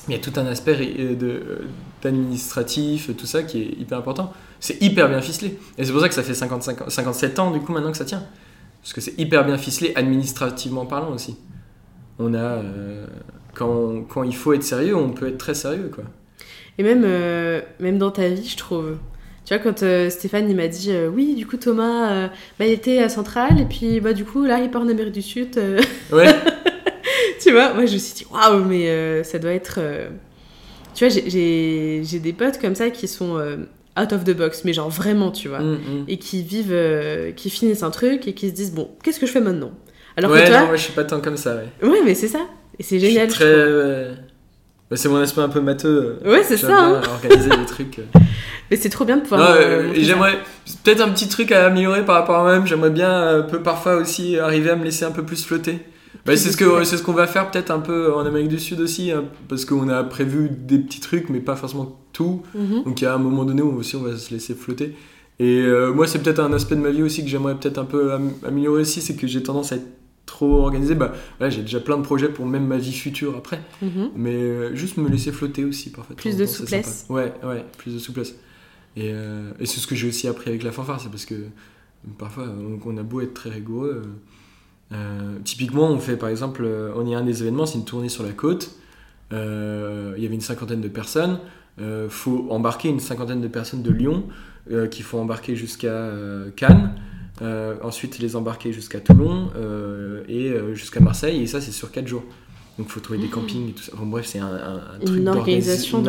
Mais 0.08 0.16
il 0.16 0.18
y 0.18 0.20
a 0.20 0.24
tout 0.32 0.38
un 0.40 0.46
aspect 0.48 0.76
euh, 1.00 1.16
euh, 1.22 1.60
d'administratif, 2.02 3.16
tout 3.16 3.26
ça 3.26 3.44
qui 3.44 3.62
est 3.62 3.80
hyper 3.80 3.98
important. 3.98 4.34
C'est 4.60 4.82
hyper 4.82 5.08
bien 5.10 5.22
ficelé. 5.22 5.58
Et 5.78 5.86
c'est 5.86 5.92
pour 5.92 6.02
ça 6.02 6.10
que 6.10 6.16
ça 6.16 6.24
fait 6.24 6.34
55 6.34 6.82
ans- 6.82 6.90
57 6.90 7.40
ans, 7.40 7.52
du 7.52 7.60
coup, 7.60 7.72
maintenant 7.72 7.92
que 7.92 7.98
ça 7.98 8.06
tient. 8.06 8.24
Parce 8.82 8.94
que 8.94 9.02
c'est 9.02 9.18
hyper 9.20 9.46
bien 9.46 9.58
ficelé, 9.58 9.94
administrativement 9.96 10.86
parlant 10.86 11.12
aussi. 11.14 11.38
On 12.20 12.34
a. 12.34 12.38
euh, 12.38 13.06
quand, 13.54 14.04
quand 14.10 14.24
il 14.24 14.36
faut 14.36 14.54
être 14.54 14.64
sérieux, 14.64 14.96
on 14.96 15.10
peut 15.12 15.28
être 15.28 15.38
très 15.38 15.54
sérieux, 15.54 15.90
quoi. 15.94 16.04
Et 16.78 16.84
même, 16.84 17.04
euh, 17.06 17.62
même 17.80 17.98
dans 17.98 18.12
ta 18.12 18.28
vie, 18.30 18.48
je 18.48 18.58
trouve. 18.58 18.98
Tu 19.52 19.58
vois, 19.58 19.64
quand 19.66 19.84
euh, 19.84 20.10
Stéphane 20.10 20.50
il 20.50 20.56
m'a 20.56 20.70
dit 20.70 20.94
euh, 20.94 21.10
Oui, 21.10 21.36
du 21.36 21.46
coup, 21.46 21.58
Thomas, 21.58 22.10
euh, 22.10 22.28
bah, 22.58 22.66
il 22.66 22.72
était 22.72 23.00
à 23.00 23.10
Centrale, 23.10 23.60
et 23.60 23.66
puis 23.66 24.00
bah, 24.00 24.14
du 24.14 24.24
coup, 24.24 24.46
là, 24.46 24.60
il 24.60 24.72
part 24.72 24.82
en 24.82 24.88
Amérique 24.88 25.12
du 25.12 25.22
Sud. 25.22 25.62
Ouais, 26.14 26.34
tu 27.42 27.52
vois, 27.52 27.74
moi, 27.74 27.86
je 27.86 27.96
me 27.96 27.98
suis 27.98 28.14
dit 28.14 28.26
Waouh, 28.32 28.64
mais 28.64 29.24
ça 29.26 29.40
doit 29.40 29.52
être. 29.52 29.82
Tu 30.96 31.06
vois, 31.06 31.14
j'ai- 31.28 32.02
des 32.02 32.32
potes 32.32 32.62
comme 32.62 32.76
ça 32.76 32.92
qui 32.92 33.10
sont 33.10 33.36
out 34.00 34.14
of 34.14 34.24
the 34.24 34.32
box, 34.32 34.64
mais 34.64 34.72
genre 34.72 34.90
vraiment, 34.90 35.32
tu 35.32 35.50
vois. 35.50 35.60
Mm, 35.60 35.74
mm. 35.74 36.06
Et 36.08 36.16
qui 36.16 36.44
vivent, 36.44 37.34
qui 37.36 37.50
finissent 37.50 37.84
un 37.84 37.92
truc 37.92 38.30
et 38.30 38.34
qui 38.34 38.48
se 38.48 38.54
disent 38.54 38.72
Bon, 38.72 38.90
qu'est-ce 39.04 39.20
que 39.20 39.26
je 39.26 39.34
fais 39.34 39.42
maintenant? 39.42 39.72
Alors 40.16 40.32
ouais, 40.32 40.44
que 40.44 40.48
toi, 40.48 40.62
non, 40.62 40.68
moi, 40.68 40.78
je 40.78 40.84
suis 40.84 40.94
pas 40.94 41.04
tant 41.04 41.20
comme 41.20 41.36
ça, 41.36 41.58
ouais. 41.58 41.90
ouais, 41.90 42.00
mais 42.06 42.16
c'est 42.16 42.30
ça. 42.30 42.48
Et 42.80 42.84
c'est 42.84 43.00
Je 43.00 43.06
suis 43.06 43.14
génial. 43.16 43.28
très. 43.28 43.46
ouais. 43.54 44.12
Bah, 44.90 44.98
c'est 44.98 45.08
mon 45.10 45.18
aspect 45.18 45.42
un 45.42 45.50
peu 45.50 45.62
matheux. 45.62 46.20
Ouais, 46.26 46.44
c'est 46.44 46.58
ça, 46.58 46.68
bien 46.68 47.02
Organiser 47.02 47.50
des 47.50 47.66
trucs. 47.66 48.00
Mais 48.72 48.78
c'est 48.78 48.90
trop 48.90 49.06
bien 49.06 49.18
de 49.18 49.22
pouvoir. 49.22 49.52
Euh, 49.52 49.56
euh, 49.60 49.94
j'aimerais 49.96 50.40
peut-être 50.84 51.02
un 51.02 51.10
petit 51.10 51.28
truc 51.28 51.52
à 51.52 51.66
améliorer 51.68 52.06
par 52.06 52.16
rapport 52.16 52.38
à 52.38 52.44
moi-même. 52.44 52.66
J'aimerais 52.66 52.90
bien 52.90 53.12
euh, 53.12 53.42
peu 53.44 53.60
parfois 53.62 53.98
aussi 53.98 54.40
arriver 54.40 54.70
à 54.72 54.76
me 54.76 54.84
laisser 54.86 55.06
un 55.06 55.12
peu 55.12 55.24
plus 55.24 55.46
flotter. 55.46 55.80
Bah, 56.26 56.38
c'est 56.38 56.52
ce 56.52 56.58
que 56.58 56.84
c'est 56.84 56.98
ce 56.98 57.04
qu'on 57.04 57.14
va 57.14 57.28
faire 57.28 57.50
peut-être 57.52 57.72
un 57.72 57.80
peu 57.80 58.14
en 58.14 58.26
Amérique 58.26 58.48
du 58.50 58.60
Sud 58.60 58.80
aussi, 58.80 59.12
hein, 59.12 59.26
parce 59.50 59.66
qu'on 59.66 59.90
a 59.90 60.04
prévu 60.04 60.50
des 60.52 60.78
petits 60.80 61.00
trucs, 61.00 61.30
mais 61.30 61.40
pas 61.40 61.56
forcément 61.56 62.00
tout. 62.14 62.44
Mhm. 62.56 62.84
Donc 62.86 63.02
il 63.02 63.04
y 63.04 63.08
a 63.08 63.14
un 63.14 63.18
moment 63.18 63.44
donné 63.44 63.62
où 63.62 63.76
aussi 63.78 63.96
on 63.96 64.04
va 64.04 64.16
se 64.16 64.32
laisser 64.34 64.54
flotter. 64.56 64.96
Et 65.40 65.62
euh, 65.62 65.92
moi, 65.92 66.06
c'est 66.08 66.20
peut-être 66.20 66.40
un 66.40 66.54
aspect 66.54 66.76
de 66.76 66.82
ma 66.82 66.92
vie 66.92 67.02
aussi 67.02 67.24
que 67.24 67.30
j'aimerais 67.30 67.56
peut-être 67.56 67.80
un 67.80 67.86
peu 67.86 68.14
am- 68.14 68.34
améliorer 68.48 68.82
aussi, 68.82 69.02
c'est 69.02 69.16
que 69.16 69.26
j'ai 69.26 69.42
tendance 69.42 69.72
à 69.72 69.78
être 69.78 69.88
trop 70.28 70.60
organisé, 70.62 70.94
bah 70.96 71.12
voilà, 71.40 71.50
j'ai 71.50 71.62
déjà 71.62 71.80
plein 71.80 71.98
de 71.98 72.04
projets 72.04 72.30
pour 72.30 72.46
même 72.46 72.66
ma 72.68 72.78
vie 72.78 72.94
future 72.94 73.36
après. 73.36 73.60
Mhm. 73.82 74.12
Mais 74.16 74.36
euh, 74.36 74.76
juste 74.76 74.98
me 74.98 75.10
laisser 75.10 75.32
flotter 75.32 75.66
aussi 75.66 75.92
parfois. 75.92 76.16
Plus 76.16 76.38
de 76.38 76.46
souplesse. 76.46 77.06
Ouais, 77.10 77.34
ouais, 77.44 77.66
plus 77.78 77.94
de 77.96 78.00
souplesse. 78.00 78.36
Et, 78.98 79.12
euh, 79.14 79.52
et 79.60 79.66
c'est 79.66 79.80
ce 79.80 79.88
que 79.88 79.96
j'ai 79.96 80.08
aussi 80.08 80.28
appris 80.28 80.50
avec 80.50 80.64
la 80.64 80.72
fanfare, 80.72 81.00
c'est 81.00 81.10
parce 81.10 81.26
que 81.26 81.36
parfois 82.18 82.46
on, 82.86 82.98
a 82.98 83.04
beau 83.04 83.22
être 83.22 83.34
très 83.34 83.50
rigoureux. 83.50 84.02
euh, 84.06 84.96
euh, 84.96 85.38
typiquement, 85.46 85.90
on 85.90 86.00
fait 86.00 86.18
par 86.18 86.30
exemple, 86.30 86.68
on 86.96 87.06
y 87.06 87.16
a 87.16 87.20
un 87.20 87.24
des 87.24 87.42
événements, 87.42 87.66
c'est 87.66 87.78
une 87.78 87.86
tournée 87.86 88.10
sur 88.10 88.24
la 88.24 88.32
côte. 88.34 88.72
Il 89.32 89.38
y 90.18 90.26
avait 90.26 90.36
une 90.36 90.42
cinquantaine 90.42 90.82
de 90.82 90.90
personnes. 90.90 91.40
Euh, 91.80 92.10
faut 92.10 92.48
embarquer 92.50 92.90
une 92.90 93.00
cinquantaine 93.00 93.40
de 93.42 93.48
personnes 93.48 93.82
de 93.82 93.92
Lyon 93.92 94.26
qu'il 94.92 95.04
faut 95.06 95.18
embarquer 95.20 95.56
jusqu'à 95.56 96.12
Cannes. 96.56 96.94
Euh, 97.42 97.76
ensuite, 97.82 98.20
les 98.20 98.36
embarquer 98.36 98.72
jusqu'à 98.74 99.00
Toulon 99.00 99.50
euh, 99.56 100.24
et 100.28 100.50
euh, 100.50 100.76
jusqu'à 100.76 101.00
Marseille. 101.00 101.42
Et 101.42 101.48
ça, 101.48 101.60
c'est 101.60 101.72
sur 101.72 101.92
4 101.92 102.06
jours. 102.08 102.24
Donc, 102.78 102.88
il 102.88 102.92
faut 102.92 103.00
trouver 103.00 103.18
des 103.20 103.30
campings 103.30 103.70
et 103.70 103.72
tout 103.72 103.82
ça. 103.82 103.94
Bon, 103.98 104.06
bref, 104.06 104.28
c'est 104.28 104.38
un, 104.40 104.46
un- 104.46 104.76
un 104.96 105.00
truc 105.04 105.18
Une 105.18 105.26
d'organisa- 105.26 105.40
organisation 105.40 105.98
une 106.00 106.04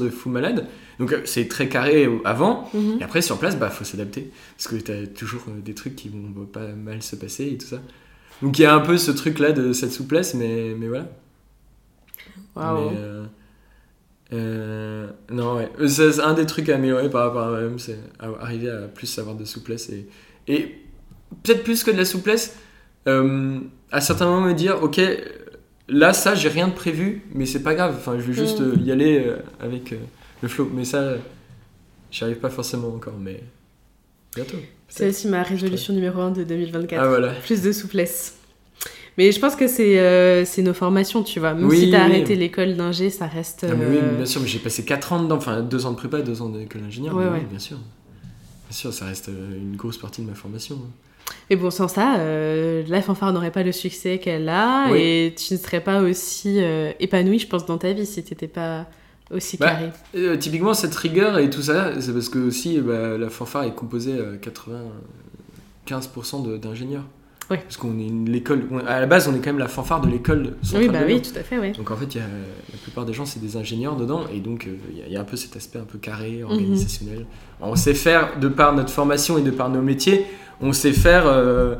de 0.00 0.04
de 0.06 0.10
fou 0.10 0.28
malade. 0.30 0.66
Donc, 1.02 1.12
euh, 1.12 1.22
c'est 1.24 1.48
très 1.48 1.68
carré 1.68 2.08
avant. 2.24 2.70
Mhm. 2.74 2.98
Et 3.00 3.02
après, 3.02 3.22
sur 3.22 3.36
place, 3.36 3.58
bah, 3.58 3.70
faut 3.70 3.82
s'adapter. 3.82 4.30
Parce 4.56 4.68
que 4.68 4.76
tu 4.76 4.92
as 4.92 5.04
toujours 5.08 5.42
euh, 5.48 5.60
des 5.60 5.74
trucs 5.74 5.96
qui 5.96 6.08
vont 6.08 6.44
pas 6.46 6.68
mal 6.68 7.02
se 7.02 7.16
passer 7.16 7.46
et 7.48 7.58
tout 7.58 7.66
ça. 7.66 7.80
Donc, 8.40 8.56
il 8.56 8.62
y 8.62 8.64
a 8.66 8.72
un 8.72 8.78
peu 8.78 8.96
ce 8.98 9.10
truc-là 9.10 9.50
de 9.50 9.72
cette 9.72 9.90
souplesse, 9.90 10.34
mais, 10.34 10.76
mais 10.78 10.86
voilà. 10.86 11.08
Waouh. 12.54 12.92
Euh, 12.94 13.24
euh, 14.32 15.08
non, 15.28 15.56
ouais. 15.56 15.88
C'est 15.88 16.20
un 16.20 16.34
des 16.34 16.46
trucs 16.46 16.68
à 16.68 16.76
améliorer 16.76 17.10
par 17.10 17.22
rapport 17.26 17.42
à 17.42 17.50
moi-même, 17.50 17.80
c'est 17.80 17.98
arriver 18.40 18.70
à 18.70 18.82
plus 18.86 19.18
avoir 19.18 19.34
de 19.34 19.44
souplesse. 19.44 19.90
Et, 19.90 20.06
et 20.46 20.76
peut-être 21.42 21.64
plus 21.64 21.82
que 21.82 21.90
de 21.90 21.96
la 21.96 22.04
souplesse, 22.04 22.56
euh, 23.08 23.58
à 23.90 24.00
certains 24.00 24.26
moments 24.26 24.46
me 24.46 24.54
dire, 24.54 24.80
ok, 24.84 25.00
là, 25.88 26.12
ça, 26.12 26.36
j'ai 26.36 26.48
rien 26.48 26.68
de 26.68 26.74
prévu, 26.74 27.22
mais 27.34 27.44
c'est 27.44 27.64
pas 27.64 27.74
grave. 27.74 27.96
Enfin, 27.98 28.18
je 28.20 28.22
vais 28.22 28.34
juste 28.34 28.60
Mm. 28.60 28.84
y 28.84 28.92
aller 28.92 29.26
avec 29.58 29.94
le 30.42 30.48
flow. 30.48 30.68
Mais 30.72 30.84
ça, 30.84 31.14
j'y 32.10 32.24
arrive 32.24 32.38
pas 32.38 32.50
forcément 32.50 32.88
encore, 32.88 33.14
mais 33.20 33.40
bientôt. 34.34 34.58
C'est 34.88 35.08
aussi 35.08 35.28
ma 35.28 35.42
résolution 35.42 35.94
numéro 35.94 36.20
1 36.20 36.32
de 36.32 36.44
2024. 36.44 37.00
Ah 37.02 37.08
voilà. 37.08 37.32
Plus 37.32 37.62
de 37.62 37.72
souplesse. 37.72 38.36
Mais 39.18 39.30
je 39.30 39.38
pense 39.40 39.56
que 39.56 39.66
c'est 39.68 39.98
euh, 39.98 40.44
nos 40.58 40.72
formations, 40.74 41.22
tu 41.22 41.38
vois. 41.38 41.52
Même 41.54 41.66
Oui, 41.68 41.78
si 41.80 41.90
t'as 41.90 42.06
oui. 42.06 42.10
arrêté 42.12 42.34
l'école 42.34 42.76
d'ingé, 42.76 43.10
ça 43.10 43.26
reste. 43.26 43.66
Ah, 43.68 43.74
mais 43.74 43.86
oui, 43.86 43.96
euh, 43.96 44.08
mais 44.10 44.16
bien 44.18 44.26
sûr, 44.26 44.40
mais 44.40 44.48
j'ai 44.48 44.58
passé 44.58 44.84
4 44.84 45.12
ans 45.12 45.22
dedans, 45.22 45.36
enfin 45.36 45.60
2 45.60 45.86
ans 45.86 45.90
de 45.92 45.96
prépa, 45.96 46.20
2 46.22 46.40
ans 46.42 46.48
d'école 46.48 46.82
d'ingénieur. 46.82 47.14
Ouais, 47.14 47.40
bien 47.48 47.58
sûr. 47.58 47.76
Bien 47.76 48.72
sûr, 48.78 48.92
ça 48.92 49.04
reste 49.06 49.28
euh, 49.28 49.56
une 49.58 49.76
grosse 49.76 49.98
partie 49.98 50.22
de 50.22 50.26
ma 50.28 50.34
formation. 50.34 50.76
hein. 50.76 50.90
Mais 51.50 51.56
bon, 51.56 51.70
sans 51.70 51.88
ça, 51.88 52.16
euh, 52.20 52.82
la 52.88 53.00
fanfare 53.02 53.32
n'aurait 53.32 53.50
pas 53.52 53.62
le 53.62 53.72
succès 53.72 54.18
qu'elle 54.18 54.48
a 54.48 54.88
et 54.96 55.34
tu 55.36 55.54
ne 55.54 55.58
serais 55.58 55.80
pas 55.82 56.00
aussi 56.00 56.56
euh, 56.62 56.92
épanoui, 56.98 57.38
je 57.38 57.46
pense, 57.46 57.64
dans 57.66 57.78
ta 57.78 57.92
vie 57.92 58.06
si 58.06 58.22
t'étais 58.24 58.48
pas 58.48 58.86
aussi 59.32 59.56
Bah, 59.56 59.68
carré. 59.70 59.90
Euh, 60.16 60.36
typiquement, 60.36 60.74
cette 60.74 60.94
rigueur 60.94 61.38
et 61.38 61.50
tout 61.50 61.62
ça, 61.62 62.00
c'est 62.00 62.12
parce 62.12 62.28
que 62.28 62.38
aussi 62.38 62.78
bah, 62.80 63.16
la 63.18 63.30
fanfare 63.30 63.64
est 63.64 63.74
composée 63.74 64.18
à 64.20 64.36
95% 64.36 66.42
de- 66.42 66.56
d'ingénieurs. 66.56 67.04
Ouais. 67.50 67.58
Parce 67.58 67.76
qu'on 67.76 67.98
est 67.98 68.08
l'école. 68.30 68.62
À 68.86 69.00
la 69.00 69.06
base, 69.06 69.28
on 69.28 69.32
est 69.34 69.38
quand 69.38 69.46
même 69.50 69.58
la 69.58 69.68
fanfare 69.68 70.00
de 70.00 70.08
l'école 70.08 70.54
Oui, 70.74 70.88
bah 70.88 71.00
oui, 71.04 71.20
tout 71.20 71.36
à 71.38 71.42
fait. 71.42 71.72
Donc 71.72 71.90
en 71.90 71.96
fait, 71.96 72.14
il 72.14 72.18
y 72.18 72.20
a, 72.20 72.24
la 72.26 72.78
plupart 72.82 73.04
des 73.04 73.12
gens, 73.12 73.26
c'est 73.26 73.40
des 73.40 73.56
ingénieurs 73.56 73.96
dedans, 73.96 74.22
et 74.32 74.38
donc 74.40 74.66
euh, 74.66 74.76
il 74.92 74.98
y 74.98 75.02
a- 75.02 75.06
il 75.08 75.12
y, 75.12 75.16
a 75.16 75.20
un 75.20 75.24
peu 75.24 75.36
cet 75.36 75.56
aspect 75.56 75.78
un 75.80 75.84
peu 75.84 75.98
Mhm. 75.98 76.02
carré, 76.02 76.42
organisationnel. 76.44 77.26
On 77.60 77.74
sait 77.76 77.94
faire, 77.94 78.38
de 78.38 78.48
par 78.48 78.72
notre 78.74 78.90
formation 78.90 79.38
et 79.38 79.42
de 79.42 79.50
par 79.50 79.68
nos 79.70 79.82
métiers, 79.82 80.24
on 80.60 80.72
sait 80.72 80.92
faire 80.92 81.24
euh, 81.26 81.74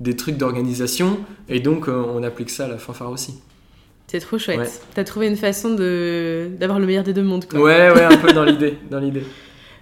des 0.00 0.16
trucs 0.16 0.38
d'organisation, 0.38 1.18
et 1.48 1.60
donc 1.60 1.88
euh, 1.88 2.02
on 2.14 2.22
applique 2.24 2.50
ça 2.50 2.64
à 2.64 2.68
la 2.68 2.78
fanfare 2.78 3.10
aussi. 3.10 3.34
C'est 4.12 4.20
trop 4.20 4.36
chouette. 4.38 4.58
Ouais. 4.60 4.68
T'as 4.94 5.04
trouvé 5.04 5.26
une 5.26 5.36
façon 5.36 5.74
de 5.74 6.48
d'avoir 6.60 6.78
le 6.78 6.84
meilleur 6.86 7.02
des 7.02 7.14
deux 7.14 7.22
mondes, 7.22 7.46
quoi. 7.46 7.58
Ouais, 7.60 7.90
ouais, 7.90 8.02
un 8.04 8.16
peu 8.18 8.32
dans 8.34 8.44
l'idée, 8.44 8.74
dans 8.90 8.98
l'idée. 9.00 9.22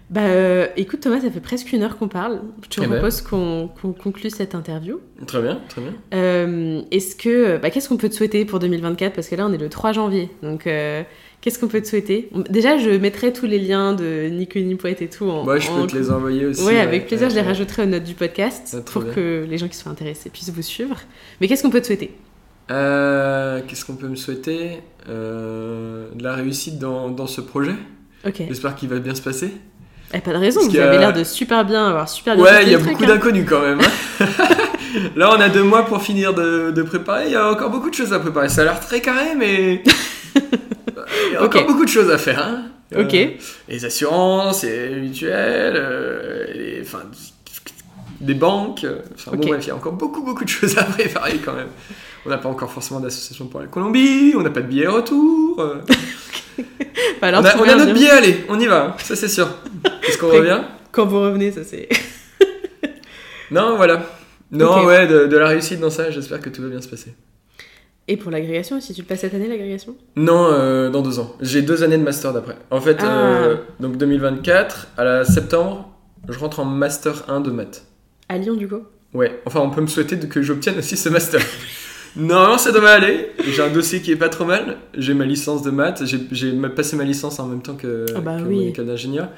Bah 0.09 0.21
euh, 0.23 0.67
écoute 0.77 1.01
Thomas, 1.01 1.21
ça 1.21 1.31
fait 1.33 1.41
presque 1.41 1.73
une 1.73 1.83
heure 1.83 1.97
qu'on 1.99 2.07
parle. 2.07 2.41
Je 2.63 2.69
te 2.69 2.81
Eh 2.81 2.87
ben. 2.87 2.95
propose 2.99 3.23
qu'on 3.23 3.69
conclue 4.03 4.31
cette 4.31 4.55
interview. 4.55 5.01
Très 5.27 5.43
bien, 5.43 5.61
très 5.69 5.81
bien. 5.83 5.93
Euh, 6.15 6.83
Est-ce 6.93 7.15
que, 7.17 7.59
bah, 7.59 7.71
qu'est-ce 7.71 7.89
qu'on 7.89 7.97
peut 7.97 8.09
te 8.09 8.15
souhaiter 8.15 8.45
pour 8.45 8.59
2024 8.61 9.15
Parce 9.15 9.29
que 9.29 9.35
là, 9.37 9.47
on 9.49 9.53
est 9.53 9.59
le 9.59 9.69
3 9.69 9.93
janvier. 9.93 10.29
Donc, 10.43 10.67
euh, 10.67 11.03
qu'est-ce 11.41 11.59
qu'on 11.61 11.69
peut 11.69 11.81
te 11.81 11.87
souhaiter? 11.89 12.29
Déjà, 12.51 12.77
je 12.79 12.91
mettrai 12.91 13.33
tous 13.33 13.47
les 13.47 13.59
liens 13.61 13.95
de 13.95 14.29
Nico 14.31 14.59
Poète 14.79 15.03
et 15.03 15.09
tout 15.09 15.27
en. 15.31 15.43
Moi, 15.45 15.59
je 15.59 15.69
en- 15.71 15.81
peux 15.83 15.87
te 15.89 15.97
les 15.97 16.11
envoyer 16.11 16.47
aussi. 16.47 16.63
Ouais, 16.65 16.79
avec 16.81 17.07
plaisir, 17.07 17.31
je 17.31 17.35
les 17.37 17.43
rajouterai 17.43 17.83
aux 17.83 17.87
notes 17.87 18.05
du 18.05 18.15
podcast 18.15 18.77
Ah, 18.79 18.83
pour 18.93 19.03
bien. 19.03 19.13
que 19.13 19.45
les 19.49 19.59
gens 19.59 19.69
qui 19.69 19.77
sont 19.77 19.91
intéressés 19.91 20.29
puissent 20.31 20.51
vous 20.51 20.63
suivre. 20.63 20.97
Mais 21.41 21.47
qu'est-ce 21.49 21.63
qu'on 21.65 21.71
peut 21.71 21.81
te 21.81 21.87
souhaiter? 21.87 22.13
Euh, 22.71 23.61
Qu'est-ce 23.67 23.85
qu'on 23.85 23.97
peut 23.97 24.09
me 24.09 24.17
souhaiter? 24.17 24.83
Euh, 25.09 26.07
De 26.15 26.23
la 26.23 26.35
réussite 26.35 26.79
dans, 26.79 27.09
dans 27.09 27.27
ce 27.27 27.41
projet. 27.41 27.75
J'espère 28.49 28.75
qu'il 28.77 28.89
va 28.89 28.99
bien 28.99 29.15
se 29.15 29.23
passer. 29.23 29.53
Eh, 30.13 30.19
pas 30.21 30.33
de 30.33 30.39
raison, 30.39 30.61
Parce 30.61 30.73
vous 30.73 30.79
avez 30.81 30.99
l'air 30.99 31.13
de 31.13 31.23
super 31.25 31.65
bien 31.65 31.87
avoir 31.87 32.09
super 32.09 32.35
bien 32.35 32.45
Ouais, 32.45 32.63
il 32.65 32.71
y 32.71 32.75
a 32.75 32.79
beaucoup 32.79 33.05
hein. 33.05 33.07
d'inconnus 33.07 33.47
quand 33.49 33.61
même. 33.61 33.81
hein. 33.81 34.27
Là, 35.17 35.31
on 35.37 35.41
a 35.41 35.49
deux 35.49 35.63
mois 35.63 35.85
pour 35.87 36.03
finir 36.03 36.35
de, 36.35 36.73
de 36.73 36.83
préparer. 36.83 37.27
Il 37.27 37.33
y 37.33 37.37
a 37.37 37.49
encore 37.49 37.71
beaucoup 37.71 37.91
de 37.91 37.95
choses 37.95 38.13
à 38.13 38.19
préparer. 38.19 38.49
Ça 38.49 38.63
a 38.63 38.65
l'air 38.65 38.81
très 38.81 39.01
carré, 39.01 39.37
mais 39.37 39.83
il 40.35 41.33
y 41.33 41.37
a 41.37 41.45
encore 41.45 41.65
beaucoup 41.67 41.85
de 41.85 41.91
choses 41.91 42.11
à 42.11 42.19
faire. 42.19 42.45
hein. 42.45 42.65
Ok. 42.99 43.15
Euh, 43.15 43.27
les 43.69 43.85
assurances, 43.85 44.65
les 44.65 44.97
mutuelles, 45.01 45.75
euh, 45.77 46.45
les, 46.55 46.81
enfin, 46.83 47.03
des 48.21 48.35
banques. 48.35 48.83
euh, 48.83 48.99
Enfin, 49.15 49.31
bon, 49.37 49.47
bref, 49.47 49.65
il 49.65 49.69
y 49.69 49.71
a 49.71 49.77
encore 49.77 49.93
beaucoup, 49.93 50.25
beaucoup 50.25 50.43
de 50.45 50.49
choses 50.49 50.77
à 50.77 50.83
préparer 50.83 51.39
quand 51.39 51.53
même. 51.55 51.69
On 52.27 52.31
n'a 52.31 52.39
pas 52.39 52.49
encore 52.49 52.71
forcément 52.71 53.01
d'association 53.01 53.47
pour 53.47 53.61
la 53.61 53.67
Colombie. 53.67 54.35
On 54.37 54.43
n'a 54.43 54.51
pas 54.51 54.61
de 54.61 54.67
billet 54.67 54.87
retour. 54.87 55.57
euh. 55.61 55.77
Bah, 57.21 57.29
alors, 57.29 57.43
on 57.43 57.47
a, 57.47 57.57
on 57.59 57.63
a 57.69 57.75
notre 57.77 57.95
billet, 57.95 58.11
allez, 58.11 58.45
on 58.49 58.59
y 58.61 58.67
va. 58.67 58.97
Ça, 59.03 59.17
c'est 59.17 59.29
sûr. 59.29 59.49
Est-ce 60.07 60.19
qu'on 60.19 60.29
revient? 60.33 60.61
Quand 60.93 61.07
vous 61.07 61.21
revenez, 61.21 61.53
ça 61.53 61.65
c'est. 61.65 61.89
Non, 63.51 63.77
voilà. 63.77 64.05
Non, 64.53 64.85
ouais, 64.85 65.07
de, 65.09 65.27
de 65.27 65.37
la 65.37 65.49
réussite 65.49 65.81
dans 65.81 65.91
ça, 65.91 66.11
j'espère 66.11 66.41
que 66.41 66.49
tout 66.51 66.63
va 66.63 66.69
bien 66.69 66.81
se 66.81 66.89
passer. 66.89 67.15
Et 68.09 68.17
pour 68.17 68.31
l'agrégation 68.31 68.77
aussi, 68.77 68.95
tu 68.95 69.01
le 69.03 69.07
passes 69.07 69.21
cette 69.21 69.35
année 69.35 69.49
l'agrégation? 69.49 69.97
Non, 70.17 70.47
euh, 70.53 70.89
dans 70.91 71.03
deux 71.03 71.19
ans. 71.19 71.35
J'ai 71.41 71.63
deux 71.63 71.83
années 71.83 71.99
de 71.99 72.03
master 72.03 72.33
d'après. 72.33 72.57
En 72.71 72.81
fait, 72.81 72.99
Ah. 73.01 73.07
euh, 73.07 73.57
donc 73.81 73.97
2024, 73.97 74.89
à 74.97 75.05
la 75.05 75.25
septembre, 75.25 75.89
je 76.29 76.39
rentre 76.39 76.61
en 76.61 76.65
master 76.65 77.25
1 77.29 77.41
de 77.41 77.51
maths. 77.51 77.85
À 78.29 78.39
Lyon 78.39 78.55
du 78.55 78.69
coup? 78.69 78.83
Ouais, 79.15 79.41
enfin, 79.47 79.61
on 79.61 79.71
peut 79.71 79.81
me 79.81 79.87
souhaiter 79.89 80.17
que 80.19 80.43
j'obtienne 80.43 80.79
aussi 80.79 80.97
ce 80.97 81.09
master. 81.09 81.41
Non, 82.17 82.59
ça 82.59 82.73
devrait 82.73 82.91
aller. 82.93 83.31
J'ai 83.47 83.63
un 83.63 83.69
dossier 83.71 84.01
qui 84.01 84.11
est 84.13 84.17
pas 84.17 84.29
trop 84.29 84.45
mal. 84.45 84.79
J'ai 84.97 85.15
ma 85.15 85.25
licence 85.25 85.63
de 85.63 85.71
maths. 85.71 86.03
J'ai- 86.05 86.53
passé 86.69 86.97
ma 86.97 87.05
licence 87.05 87.39
en 87.39 87.47
même 87.47 87.63
temps 87.63 87.75
que, 87.77 88.07
Ah 88.17 88.21
bah 88.21 88.37
que 88.39 88.45
oui. 88.49 88.57
mon 88.65 88.69
école 88.69 88.87
d'ingénieur. 88.87 89.29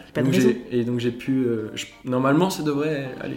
Et 0.70 0.85
donc 0.85 0.99
j'ai 1.01 1.11
pu. 1.11 1.45
euh, 1.45 1.70
je- 1.75 1.87
normalement, 2.05 2.51
ça 2.51 2.62
devrait 2.62 3.11
aller. 3.20 3.37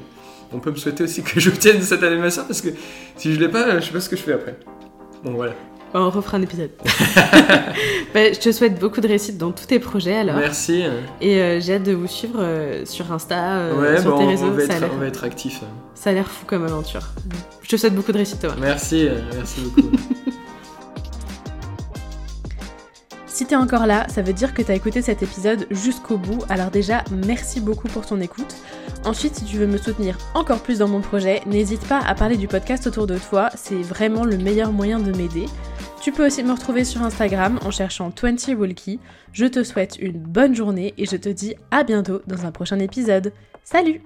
On 0.53 0.59
peut 0.59 0.71
me 0.71 0.75
souhaiter 0.77 1.03
aussi 1.03 1.21
que 1.23 1.39
j'obtienne 1.39 1.81
cette 1.81 2.03
année 2.03 2.19
parce 2.21 2.61
que 2.61 2.69
si 3.17 3.33
je 3.33 3.39
l'ai 3.39 3.49
pas, 3.49 3.79
je 3.79 3.85
sais 3.85 3.91
pas 3.91 3.99
ce 3.99 4.09
que 4.09 4.15
je 4.15 4.21
fais 4.21 4.33
après. 4.33 4.57
Bon, 5.23 5.31
voilà. 5.31 5.53
Bah, 5.93 6.01
On 6.01 6.09
refera 6.09 6.37
un 6.37 6.41
épisode. 6.41 6.71
Bah, 8.13 8.31
je 8.31 8.39
te 8.39 8.49
souhaite 8.53 8.79
beaucoup 8.79 9.01
de 9.01 9.07
réussite 9.09 9.37
dans 9.37 9.51
tous 9.51 9.65
tes 9.65 9.77
projets 9.77 10.15
alors. 10.15 10.37
Merci. 10.37 10.83
Et 11.19 11.41
euh, 11.41 11.59
j'ai 11.59 11.73
hâte 11.73 11.83
de 11.83 11.91
vous 11.91 12.07
suivre 12.07 12.37
euh, 12.39 12.85
sur 12.85 13.11
Insta, 13.11 13.57
euh, 13.57 13.75
ouais, 13.95 14.01
sur 14.01 14.11
bon, 14.11 14.19
tes 14.19 14.23
on, 14.23 14.27
réseaux. 14.29 14.51
va 14.51 14.65
ça, 14.65 14.71
a 14.71 14.75
être, 14.77 14.81
l'air, 14.81 14.91
on 14.95 14.97
va 14.99 15.07
être 15.07 15.23
actif. 15.25 15.61
ça 15.95 16.11
a 16.11 16.13
l'air 16.13 16.25
fou 16.31 16.45
comme 16.45 16.63
aventure. 16.63 17.01
Je 17.61 17.67
te 17.67 17.75
souhaite 17.75 17.93
beaucoup 17.93 18.13
de 18.13 18.17
réussite 18.17 18.39
Thomas. 18.39 18.55
Merci, 18.57 19.09
merci 19.33 19.59
beaucoup. 19.61 19.91
Si 23.27 23.45
t'es 23.45 23.57
encore 23.57 23.85
là, 23.85 24.07
ça 24.07 24.21
veut 24.21 24.31
dire 24.31 24.53
que 24.53 24.61
t'as 24.61 24.75
écouté 24.75 25.01
cet 25.01 25.21
épisode 25.21 25.67
jusqu'au 25.69 26.15
bout, 26.17 26.39
alors 26.47 26.71
déjà, 26.71 27.03
merci 27.11 27.59
beaucoup 27.59 27.89
pour 27.89 28.05
ton 28.05 28.21
écoute. 28.21 28.55
Ensuite, 29.03 29.35
si 29.35 29.43
tu 29.43 29.57
veux 29.57 29.67
me 29.67 29.75
soutenir 29.77 30.17
encore 30.35 30.59
plus 30.61 30.79
dans 30.79 30.87
mon 30.87 31.01
projet, 31.01 31.41
n'hésite 31.45 31.85
pas 31.85 31.99
à 31.99 32.15
parler 32.15 32.37
du 32.37 32.47
podcast 32.47 32.87
autour 32.87 33.07
de 33.07 33.17
toi, 33.17 33.49
c'est 33.53 33.75
vraiment 33.81 34.23
le 34.23 34.37
meilleur 34.37 34.71
moyen 34.71 34.99
de 34.99 35.11
m'aider. 35.11 35.47
Tu 36.05 36.11
peux 36.11 36.27
aussi 36.27 36.43
me 36.43 36.51
retrouver 36.51 36.85
sur 36.85 37.01
Instagram 37.01 37.57
en 37.65 37.71
cherchant 37.71 38.11
20 38.15 38.49
Walkie. 38.59 38.99
Je 39.33 39.47
te 39.47 39.63
souhaite 39.63 39.97
une 39.99 40.19
bonne 40.19 40.53
journée 40.53 40.93
et 40.99 41.07
je 41.07 41.15
te 41.15 41.29
dis 41.29 41.55
à 41.71 41.83
bientôt 41.83 42.21
dans 42.27 42.45
un 42.45 42.51
prochain 42.51 42.77
épisode. 42.77 43.33
Salut 43.63 44.03